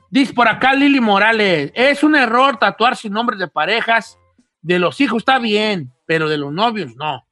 dice 0.09 0.33
por 0.33 0.47
acá 0.47 0.73
Lili 0.73 0.99
Morales, 0.99 1.71
es 1.75 2.03
un 2.03 2.15
error 2.15 2.57
tatuar 2.57 2.95
sin 2.95 3.13
nombres 3.13 3.39
de 3.39 3.47
parejas, 3.47 4.17
de 4.61 4.79
los 4.79 4.99
hijos 5.01 5.19
está 5.19 5.37
bien, 5.37 5.91
pero 6.05 6.27
de 6.29 6.37
los 6.37 6.51
novios 6.51 6.95
no. 6.95 7.25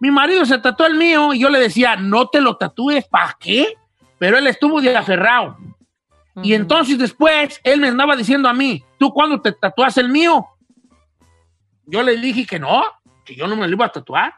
Mi 0.00 0.10
marido 0.10 0.44
se 0.44 0.58
tatuó 0.58 0.86
el 0.86 0.96
mío 0.96 1.32
y 1.32 1.40
yo 1.40 1.48
le 1.48 1.58
decía, 1.58 1.96
no 1.96 2.28
te 2.28 2.40
lo 2.40 2.56
tatúes, 2.56 3.06
¿para 3.06 3.36
qué? 3.38 3.74
Pero 4.18 4.36
él 4.38 4.46
estuvo 4.46 4.80
de 4.80 4.96
aferrado. 4.96 5.56
Y 6.42 6.54
entonces 6.54 6.98
después 6.98 7.60
él 7.62 7.80
me 7.80 7.88
andaba 7.88 8.16
diciendo 8.16 8.48
a 8.48 8.54
mí, 8.54 8.84
¿tú 8.98 9.12
cuándo 9.12 9.40
te 9.40 9.52
tatuas 9.52 9.96
el 9.98 10.08
mío? 10.08 10.46
Yo 11.86 12.02
le 12.02 12.16
dije 12.16 12.46
que 12.46 12.58
no, 12.58 12.82
que 13.24 13.34
yo 13.34 13.46
no 13.46 13.56
me 13.56 13.68
lo 13.68 13.74
iba 13.74 13.86
a 13.86 13.92
tatuar. 13.92 14.34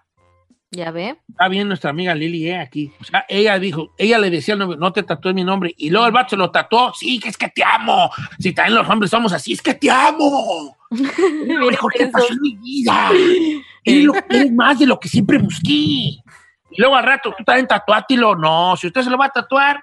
Ya 0.70 0.90
ve. 0.90 1.16
Está 1.28 1.48
bien 1.48 1.68
nuestra 1.68 1.90
amiga 1.90 2.14
Lili 2.14 2.48
eh, 2.48 2.58
aquí. 2.58 2.92
O 3.00 3.04
sea, 3.04 3.24
ella 3.28 3.58
dijo, 3.58 3.94
ella 3.96 4.18
le 4.18 4.30
decía 4.30 4.56
novio, 4.56 4.76
no 4.76 4.92
te 4.92 5.04
tatúes 5.04 5.34
mi 5.34 5.44
nombre. 5.44 5.72
Y 5.78 5.90
luego 5.90 6.06
el 6.06 6.12
vato 6.12 6.30
se 6.30 6.36
lo 6.36 6.50
tatuó, 6.50 6.92
sí, 6.92 7.20
que 7.20 7.28
es 7.28 7.38
que 7.38 7.48
te 7.48 7.62
amo. 7.64 8.10
Si 8.38 8.52
también 8.52 8.76
los 8.76 8.88
hombres 8.88 9.10
somos 9.10 9.32
así, 9.32 9.52
es 9.52 9.62
que 9.62 9.74
te 9.74 9.90
amo. 9.90 10.76
Lo 10.90 11.66
mejor 11.66 11.92
que 11.92 12.06
pasó 12.08 12.32
en 12.32 12.40
mi 12.42 12.56
vida. 12.56 13.10
Eres, 13.84 14.04
lo, 14.04 14.14
eres 14.14 14.52
más 14.52 14.78
de 14.78 14.86
lo 14.86 14.98
que 14.98 15.08
siempre 15.08 15.38
busqué. 15.38 15.72
Y 15.72 16.22
luego 16.78 16.96
al 16.96 17.04
rato, 17.04 17.34
tú 17.36 17.44
también 17.44 17.66
tatuátelo. 17.66 18.34
No, 18.36 18.76
si 18.76 18.88
usted 18.88 19.02
se 19.02 19.10
lo 19.10 19.16
va 19.16 19.26
a 19.26 19.30
tatuar, 19.30 19.80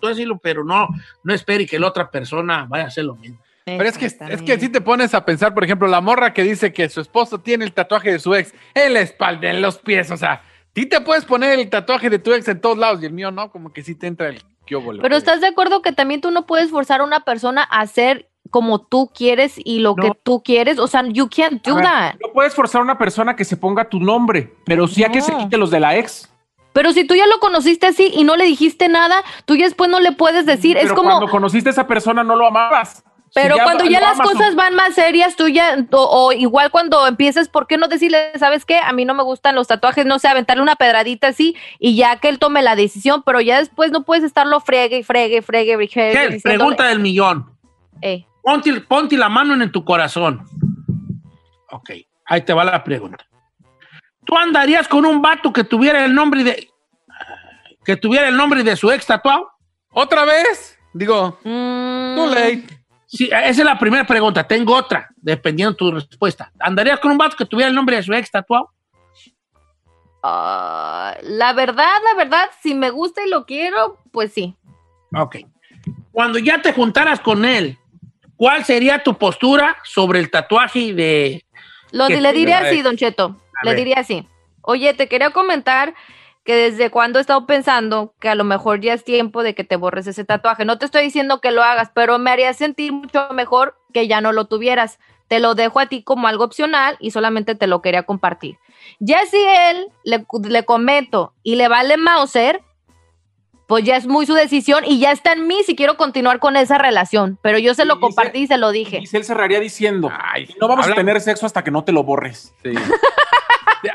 tú 0.00 0.08
decirlo, 0.08 0.38
pero 0.38 0.64
no, 0.64 0.88
no 1.22 1.34
espere 1.34 1.66
que 1.66 1.78
la 1.78 1.88
otra 1.88 2.10
persona 2.10 2.66
vaya 2.68 2.84
a 2.84 2.88
hacer 2.88 3.04
lo 3.04 3.16
mismo. 3.16 3.38
Pero 3.64 3.82
es 3.82 3.98
que, 3.98 4.06
es 4.06 4.42
que 4.42 4.60
si 4.60 4.68
te 4.68 4.80
pones 4.80 5.12
a 5.12 5.24
pensar, 5.24 5.52
por 5.52 5.64
ejemplo, 5.64 5.88
la 5.88 6.00
morra 6.00 6.32
que 6.32 6.44
dice 6.44 6.72
que 6.72 6.88
su 6.88 7.00
esposo 7.00 7.40
tiene 7.40 7.64
el 7.64 7.72
tatuaje 7.72 8.12
de 8.12 8.18
su 8.20 8.32
ex 8.34 8.54
en 8.74 8.94
la 8.94 9.00
espalda, 9.00 9.50
en 9.50 9.60
los 9.60 9.78
pies, 9.78 10.10
o 10.12 10.16
sea, 10.16 10.42
ti 10.72 10.86
te 10.86 11.00
puedes 11.00 11.24
poner 11.24 11.58
el 11.58 11.68
tatuaje 11.68 12.08
de 12.08 12.20
tu 12.20 12.32
ex 12.32 12.46
en 12.46 12.60
todos 12.60 12.78
lados 12.78 13.02
y 13.02 13.06
el 13.06 13.12
mío 13.12 13.32
no, 13.32 13.50
como 13.50 13.72
que 13.72 13.82
sí 13.82 13.96
te 13.96 14.06
entra 14.06 14.28
el 14.28 14.40
kióbolo. 14.66 15.02
Pero 15.02 15.16
estás 15.16 15.40
de 15.40 15.48
acuerdo 15.48 15.82
que 15.82 15.90
también 15.90 16.20
tú 16.20 16.30
no 16.30 16.46
puedes 16.46 16.70
forzar 16.70 17.00
a 17.00 17.04
una 17.04 17.24
persona 17.24 17.66
a 17.68 17.80
hacer 17.80 18.28
como 18.50 18.86
tú 18.86 19.10
quieres 19.12 19.54
y 19.56 19.80
lo 19.80 19.96
que 19.96 20.12
tú 20.22 20.44
quieres. 20.44 20.78
O 20.78 20.86
sea, 20.86 21.02
you 21.08 21.28
can't 21.28 21.60
do 21.66 21.74
ver, 21.74 21.84
that. 21.84 22.14
no 22.24 22.32
puedes 22.32 22.54
forzar 22.54 22.82
a 22.82 22.84
una 22.84 22.98
persona 22.98 23.34
que 23.34 23.44
se 23.44 23.56
ponga 23.56 23.88
tu 23.88 23.98
nombre, 23.98 24.54
pero 24.64 24.86
sí 24.86 25.02
a 25.02 25.08
que 25.08 25.20
se 25.20 25.32
No. 25.32 25.38
quite 25.38 25.56
los 25.56 25.70
de 25.72 25.80
la 25.80 25.96
ex. 25.96 26.30
Pero 26.76 26.92
si 26.92 27.04
tú 27.04 27.14
ya 27.14 27.26
lo 27.26 27.40
conociste 27.40 27.86
así 27.86 28.12
y 28.14 28.24
no 28.24 28.36
le 28.36 28.44
dijiste 28.44 28.90
nada, 28.90 29.22
tú 29.46 29.56
ya 29.56 29.64
después 29.64 29.88
no 29.88 29.98
le 29.98 30.12
puedes 30.12 30.44
decir. 30.44 30.76
Pero 30.76 30.86
es 30.86 30.92
como. 30.92 31.08
cuando 31.08 31.28
conociste 31.30 31.70
a 31.70 31.72
esa 31.72 31.86
persona 31.86 32.22
no 32.22 32.36
lo 32.36 32.46
amabas. 32.46 32.96
Si 32.96 33.02
Pero 33.32 33.56
cuando 33.62 33.86
ya 33.86 33.98
las 33.98 34.20
cosas 34.20 34.54
van 34.56 34.74
más 34.74 34.94
serias, 34.94 35.36
tú 35.36 35.48
ya, 35.48 35.86
o, 35.90 36.26
o 36.26 36.32
igual 36.32 36.70
cuando 36.70 37.06
empieces, 37.06 37.48
¿por 37.48 37.66
qué 37.66 37.78
no 37.78 37.88
decirle, 37.88 38.30
sabes 38.38 38.66
qué? 38.66 38.76
A 38.78 38.92
mí 38.92 39.06
no 39.06 39.14
me 39.14 39.22
gustan 39.22 39.54
los 39.54 39.68
tatuajes, 39.68 40.04
no 40.04 40.18
sé, 40.18 40.28
aventarle 40.28 40.62
una 40.62 40.76
pedradita 40.76 41.28
así 41.28 41.56
y 41.78 41.96
ya 41.96 42.16
que 42.16 42.28
él 42.28 42.38
tome 42.38 42.60
la 42.60 42.76
decisión, 42.76 43.22
pero 43.24 43.40
ya 43.40 43.58
después 43.58 43.90
no 43.90 44.04
puedes 44.04 44.22
estarlo 44.22 44.60
fregue 44.60 44.98
y 44.98 45.02
fregue, 45.02 45.40
fregue, 45.40 45.78
fregue. 45.88 46.40
Pregunta 46.42 46.88
del 46.88 47.00
millón. 47.00 47.56
Eh, 48.02 48.26
Ponte, 48.42 48.80
ponte 48.82 49.16
la 49.16 49.30
mano 49.30 49.54
en 49.54 49.72
tu 49.72 49.82
corazón. 49.82 50.42
Ok, 51.70 51.90
ahí 52.26 52.42
te 52.42 52.52
va 52.52 52.64
la 52.64 52.84
pregunta. 52.84 53.26
¿Tú 54.26 54.36
andarías 54.36 54.88
con 54.88 55.06
un 55.06 55.22
vato 55.22 55.52
que 55.52 55.64
tuviera 55.64 56.04
el 56.04 56.14
nombre 56.14 56.42
de 56.44 56.68
que 57.84 57.96
tuviera 57.96 58.28
el 58.28 58.36
nombre 58.36 58.64
de 58.64 58.76
su 58.76 58.90
ex 58.90 59.06
tatuado? 59.06 59.48
¿Otra 59.90 60.24
vez? 60.24 60.76
Digo, 60.92 61.38
mm, 61.44 62.16
too 62.16 62.26
late. 62.26 62.64
Sí, 63.06 63.26
esa 63.26 63.48
es 63.48 63.58
la 63.58 63.78
primera 63.78 64.04
pregunta. 64.04 64.46
Tengo 64.46 64.74
otra, 64.74 65.08
dependiendo 65.16 65.70
de 65.72 65.78
tu 65.78 65.90
respuesta. 65.92 66.50
¿Andarías 66.58 66.98
con 66.98 67.12
un 67.12 67.18
vato 67.18 67.36
que 67.36 67.46
tuviera 67.46 67.68
el 67.68 67.74
nombre 67.74 67.96
de 67.96 68.02
su 68.02 68.12
ex 68.12 68.30
tatuado? 68.30 68.70
ah, 70.24 71.16
la 71.22 71.52
verdad, 71.52 71.94
la 72.02 72.24
verdad, 72.24 72.50
si 72.60 72.74
me 72.74 72.90
gusta 72.90 73.24
y 73.24 73.30
lo 73.30 73.46
quiero, 73.46 74.00
pues 74.10 74.32
sí. 74.32 74.56
Ok. 75.14 75.36
Cuando 76.10 76.40
ya 76.40 76.60
te 76.60 76.72
juntaras 76.72 77.20
con 77.20 77.44
él, 77.44 77.78
¿cuál 78.34 78.64
sería 78.64 79.04
tu 79.04 79.16
postura 79.16 79.76
sobre 79.84 80.18
el 80.18 80.30
tatuaje 80.30 80.92
de... 80.92 81.44
Lo, 81.92 82.08
le 82.08 82.20
la 82.20 82.58
así? 82.58 82.82
Don 82.82 82.96
Cheto. 82.96 83.36
Le 83.62 83.74
diría 83.74 83.96
así. 83.98 84.28
Oye, 84.62 84.94
te 84.94 85.08
quería 85.08 85.30
comentar 85.30 85.94
que 86.44 86.54
desde 86.54 86.90
cuando 86.90 87.18
he 87.18 87.22
estado 87.22 87.44
pensando 87.46 88.14
que 88.20 88.28
a 88.28 88.34
lo 88.36 88.44
mejor 88.44 88.80
ya 88.80 88.92
es 88.94 89.02
tiempo 89.04 89.42
de 89.42 89.54
que 89.54 89.64
te 89.64 89.76
borres 89.76 90.06
ese 90.06 90.24
tatuaje. 90.24 90.64
No 90.64 90.78
te 90.78 90.84
estoy 90.84 91.02
diciendo 91.02 91.40
que 91.40 91.50
lo 91.50 91.62
hagas, 91.62 91.90
pero 91.94 92.18
me 92.18 92.30
haría 92.30 92.52
sentir 92.54 92.92
mucho 92.92 93.28
mejor 93.32 93.76
que 93.92 94.06
ya 94.06 94.20
no 94.20 94.32
lo 94.32 94.44
tuvieras. 94.46 94.98
Te 95.28 95.40
lo 95.40 95.56
dejo 95.56 95.80
a 95.80 95.86
ti 95.86 96.04
como 96.04 96.28
algo 96.28 96.44
opcional 96.44 96.96
y 97.00 97.10
solamente 97.10 97.56
te 97.56 97.66
lo 97.66 97.82
quería 97.82 98.04
compartir. 98.04 98.58
Ya 99.00 99.24
si 99.26 99.38
él 99.40 99.88
le, 100.04 100.24
le 100.48 100.64
comento 100.64 101.32
y 101.42 101.56
le 101.56 101.66
vale 101.66 101.96
Mauser, 101.96 102.62
pues 103.66 103.82
ya 103.82 103.96
es 103.96 104.06
muy 104.06 104.24
su 104.26 104.34
decisión 104.34 104.84
y 104.86 105.00
ya 105.00 105.10
está 105.10 105.32
en 105.32 105.48
mí 105.48 105.64
si 105.64 105.74
quiero 105.74 105.96
continuar 105.96 106.38
con 106.38 106.56
esa 106.56 106.78
relación. 106.78 107.36
Pero 107.42 107.58
yo 107.58 107.74
se 107.74 107.84
lo 107.84 107.98
compartí 107.98 108.40
y 108.42 108.46
se 108.46 108.56
lo 108.58 108.70
dije. 108.70 109.00
Y 109.02 109.16
él 109.16 109.24
cerraría 109.24 109.58
diciendo, 109.58 110.12
no 110.60 110.68
vamos 110.68 110.84
habla- 110.84 110.94
a 110.94 110.96
tener 110.98 111.20
sexo 111.20 111.44
hasta 111.46 111.64
que 111.64 111.72
no 111.72 111.82
te 111.82 111.90
lo 111.90 112.04
borres. 112.04 112.54
Sí. 112.62 112.70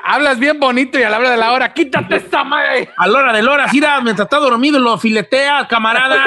Hablas 0.04 0.40
bien 0.40 0.60
bonito 0.60 1.00
y 1.00 1.04
a 1.04 1.10
la 1.10 1.18
hora 1.20 1.32
de 1.32 1.38
la 1.38 1.52
hora, 1.54 1.74
quítate 1.74 2.18
esa 2.18 2.44
madre. 2.44 2.90
A 2.98 3.08
la 3.08 3.20
hora 3.20 3.34
de 3.34 3.42
la 3.42 3.52
hora, 3.52 3.68
mira, 3.72 4.00
mientras 4.02 4.26
está 4.26 4.38
dormido, 4.38 4.80
lo 4.80 4.98
filetea, 4.98 5.68
camarada. 5.68 6.26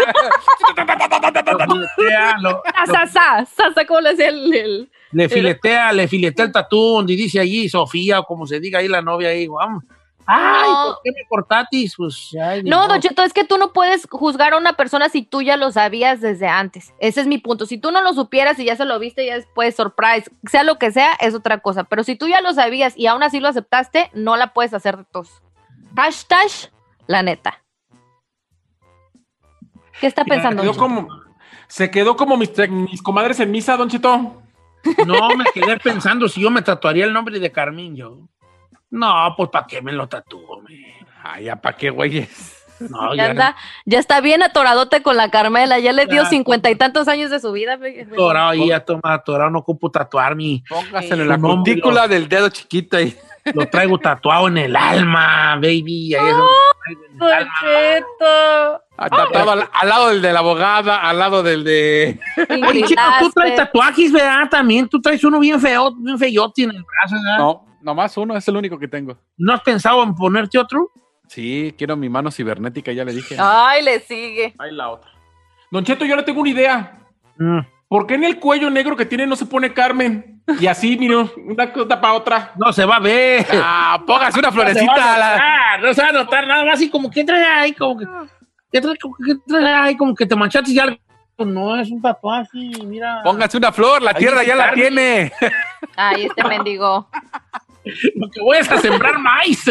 Lo 1.59 1.86
filetea, 1.96 2.36
lo- 2.40 2.62
Sa, 2.86 3.07
sa, 3.07 3.46
sa, 3.46 3.72
sa, 3.74 3.84
¿cómo 3.86 4.00
le 4.00 4.11
decía 4.11 4.28
el- 4.28 4.52
el, 4.55 4.90
le 5.12 5.28
filetea, 5.28 5.92
le 5.92 6.09
filetea 6.09 6.44
el 6.46 6.52
tatú, 6.52 6.94
donde 6.96 7.14
dice 7.14 7.40
allí 7.40 7.68
Sofía, 7.68 8.20
o 8.20 8.24
como 8.24 8.46
se 8.46 8.61
diga 8.61 8.78
ahí 8.80 8.88
la 8.88 9.00
novia 9.02 9.28
ahí, 9.28 9.46
vamos. 9.46 9.84
Ay, 10.27 10.70
No. 10.70 10.85
¿por 10.87 11.01
qué 11.05 11.11
me 11.12 11.27
cortatis? 11.29 11.95
Pues, 11.97 12.35
ay, 12.43 12.62
No. 12.62 12.89
Don 12.89 13.01
Cheto, 13.01 13.22
es 13.22 13.33
que 13.33 13.45
tú 13.45 13.59
no 13.59 13.72
puedes 13.72 14.07
juzgar 14.11 14.55
a 14.55 14.59
una 14.59 14.75
persona 14.75 15.09
si 15.09 15.22
tú 15.22 15.43
ya 15.43 15.57
lo 15.57 15.70
sabías 15.70 16.20
desde 16.20 16.47
antes. 16.49 16.95
Ese 16.99 17.20
es 17.20 17.27
mi 17.27 17.39
punto. 17.39 17.66
Si 17.66 17.79
tú 17.79 17.91
no 17.91 18.03
lo 18.03 18.12
supieras 18.14 18.59
y 18.59 18.64
ya 18.64 18.77
se 18.77 18.85
lo 18.85 18.99
viste, 18.99 19.27
ya 19.27 19.35
después, 19.35 19.77
surprise, 19.77 20.31
sea 20.51 20.62
lo 20.64 20.79
que 20.79 20.93
sea, 20.93 21.12
es 21.20 21.35
otra 21.35 21.59
cosa. 21.59 21.85
Pero 21.85 22.05
si 22.05 22.16
tú 22.16 22.29
ya 22.29 22.41
lo 22.41 22.53
sabías 22.55 22.95
y 22.97 23.07
aún 23.07 23.22
así 23.22 23.41
lo 23.41 23.49
aceptaste, 23.49 24.11
no 24.14 24.37
la 24.37 24.53
puedes 24.53 24.75
hacer 24.75 24.97
de 24.97 25.05
tos. 25.05 25.43
Hashtag, 25.97 26.49
la 27.07 27.22
neta. 27.22 27.62
¿Qué 30.01 30.07
está 30.07 30.25
pensando? 30.25 30.62
Quedó 30.62 30.72
Don 30.72 30.89
Cheto? 30.89 31.07
como, 31.07 31.22
se 31.68 31.91
quedó 31.91 32.16
como 32.16 32.37
mis, 32.37 32.51
mis 32.68 33.03
comadres 33.03 33.41
en 33.41 33.51
misa, 33.51 33.77
Don 33.77 33.89
Chito. 33.89 34.43
No, 35.07 35.29
me 35.37 35.45
quedé 35.55 35.79
pensando 35.79 36.29
si 36.29 36.43
yo 36.43 36.51
me 36.51 36.62
tatuaría 36.62 37.05
el 37.05 37.12
nombre 37.12 37.39
de 37.39 37.51
Carmín, 37.53 37.97
yo. 37.97 38.29
No, 38.95 39.34
pues 39.36 39.51
¿para 39.51 39.66
qué 39.66 39.82
me 39.82 39.92
lo 39.92 40.07
tatúo? 40.09 40.62
me? 40.62 40.95
Ay, 41.22 41.45
¿ya 41.47 41.57
para 41.57 41.76
qué, 41.76 41.90
güeyes? 41.90 42.28
No, 42.80 43.14
Ya, 43.14 43.24
ya, 43.26 43.30
anda, 43.30 43.57
ya 43.86 44.01
está 44.01 44.20
bien 44.20 44.42
atoradote 44.42 45.01
con 45.01 45.16
la 45.16 45.30
Carmela, 45.30 45.78
ya 45.78 45.92
le 45.92 46.07
dio 46.07 46.26
cincuenta 46.26 46.70
y 46.70 46.74
tantos 46.74 47.07
años 47.07 47.30
de 47.30 47.38
su 47.38 47.53
vida. 47.53 47.78
atorado 48.12 48.49
ahí, 48.51 48.68
ya 48.68 48.80
toma 48.84 49.14
atorado, 49.14 49.49
no 49.49 49.61
ocupo 49.61 49.90
tatuar 49.92 50.34
mi... 50.34 50.64
Póngaselo 50.68 51.22
en 51.22 51.28
la 51.28 51.38
cutícula 51.38 52.09
del 52.09 52.28
dedo 52.28 52.49
chiquito 52.49 52.97
ahí. 52.97 53.16
Lo 53.55 53.68
traigo 53.68 53.97
tatuado 53.99 54.49
en 54.49 54.59
el 54.59 54.74
alma, 54.74 55.55
baby. 55.55 56.14
Ahí 56.16 56.26
es. 56.26 57.47
Cheto. 57.61 58.82
Ah, 58.97 59.09
Tatuado 59.11 59.53
al, 59.53 59.68
al 59.72 59.88
lado 59.88 60.09
del 60.09 60.22
de 60.22 60.32
la 60.32 60.38
abogada, 60.40 60.97
al 61.09 61.18
lado 61.18 61.42
del 61.42 61.62
de. 61.64 62.18
Oye, 62.68 62.82
chico, 62.84 63.03
tú 63.20 63.30
traes 63.30 63.57
tatuajes, 63.57 64.12
¿verdad? 64.12 64.49
También 64.51 64.88
tú 64.88 65.01
traes 65.01 65.22
uno 65.24 65.38
bien 65.40 65.61
feo, 65.61 65.95
bien 65.97 66.18
feyote 66.18 66.62
en 66.62 66.70
el 66.70 66.84
brazo, 66.84 67.16
¿verdad? 67.22 67.38
No, 67.38 67.64
nomás 67.85 68.16
uno, 68.16 68.37
es 68.37 68.47
el 68.49 68.57
único 68.57 68.78
que 68.78 68.89
tengo. 68.89 69.16
¿No 69.37 69.53
has 69.53 69.61
pensado 69.61 70.03
en 70.03 70.14
ponerte 70.14 70.59
otro? 70.59 70.91
Sí, 71.28 71.74
quiero 71.78 71.97
mi 71.97 72.09
mano 72.09 72.30
cibernética, 72.30 72.93
ya 72.93 73.05
le 73.05 73.12
dije. 73.12 73.37
Ay, 73.39 73.82
le 73.82 74.01
sigue. 74.01 74.55
Ahí 74.59 74.72
la 74.72 74.91
otra. 74.91 75.11
Don 75.70 75.85
Cheto, 75.85 76.05
yo 76.05 76.16
le 76.16 76.22
tengo 76.22 76.41
una 76.41 76.51
idea. 76.51 76.99
Mm. 77.39 77.61
¿Por 77.89 78.07
qué 78.07 78.14
en 78.14 78.24
el 78.24 78.39
cuello 78.41 78.70
negro 78.70 78.97
que 78.97 79.07
tiene 79.07 79.26
no 79.26 79.37
se 79.37 79.47
pone 79.47 79.72
Carmen? 79.72 80.43
Y 80.61 80.66
así, 80.66 80.97
mire, 80.99 81.16
una 81.47 81.72
cosa 81.72 82.01
para 82.01 82.14
otra. 82.14 82.53
No 82.57 82.72
se 82.72 82.85
va 82.85 82.97
a 82.97 83.01
ver. 83.01 83.47
Ah, 83.53 84.03
póngase 84.07 84.39
una 84.39 84.49
No 84.49 84.53
se 84.55 84.59
va 84.61 84.64
florecita. 84.64 85.14
a 85.14 85.18
la- 85.18 85.30
notar, 85.32 85.80
no 85.82 85.95
se 85.95 86.03
va 86.03 86.09
a 86.09 86.12
notar 86.12 86.47
nada 86.47 86.64
más 86.64 86.74
así 86.74 86.91
como 86.91 87.11
que 87.11 87.24
trae 87.24 87.45
ahí, 87.45 87.72
como 87.72 87.99
que... 87.99 88.07
¿Qué 88.72 88.80
trae, 88.80 88.97
como 88.99 89.14
que 89.16 89.35
trae 89.47 89.72
ahí? 89.74 89.97
Como 89.97 90.14
que 90.14 90.26
te 90.26 90.35
manchaste 90.37 90.72
y 90.72 90.78
algo. 90.78 90.97
No, 91.39 91.76
es 91.80 91.91
un 91.91 92.01
tatuaje, 92.03 92.51
mira. 92.85 93.20
Póngase 93.24 93.57
una 93.57 93.72
flor, 93.72 94.03
la 94.03 94.11
Ahí 94.11 94.16
tierra 94.18 94.43
ya 94.45 94.55
la 94.55 94.72
tiene. 94.72 95.32
Ay, 95.97 96.26
este 96.26 96.45
mendigo. 96.45 97.09
Lo 98.14 98.30
que 98.30 98.41
voy 98.41 98.59
es 98.59 98.70
a 98.70 98.80
sembrar 98.80 99.18
maíz. 99.18 99.64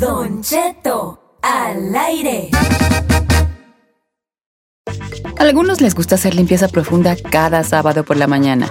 Don 0.00 0.42
Cheto, 0.42 1.38
al 1.42 1.94
aire. 1.94 2.48
Algunos 5.38 5.82
les 5.82 5.94
gusta 5.94 6.14
hacer 6.14 6.34
limpieza 6.34 6.68
profunda 6.68 7.16
cada 7.16 7.62
sábado 7.64 8.04
por 8.04 8.16
la 8.16 8.26
mañana. 8.26 8.70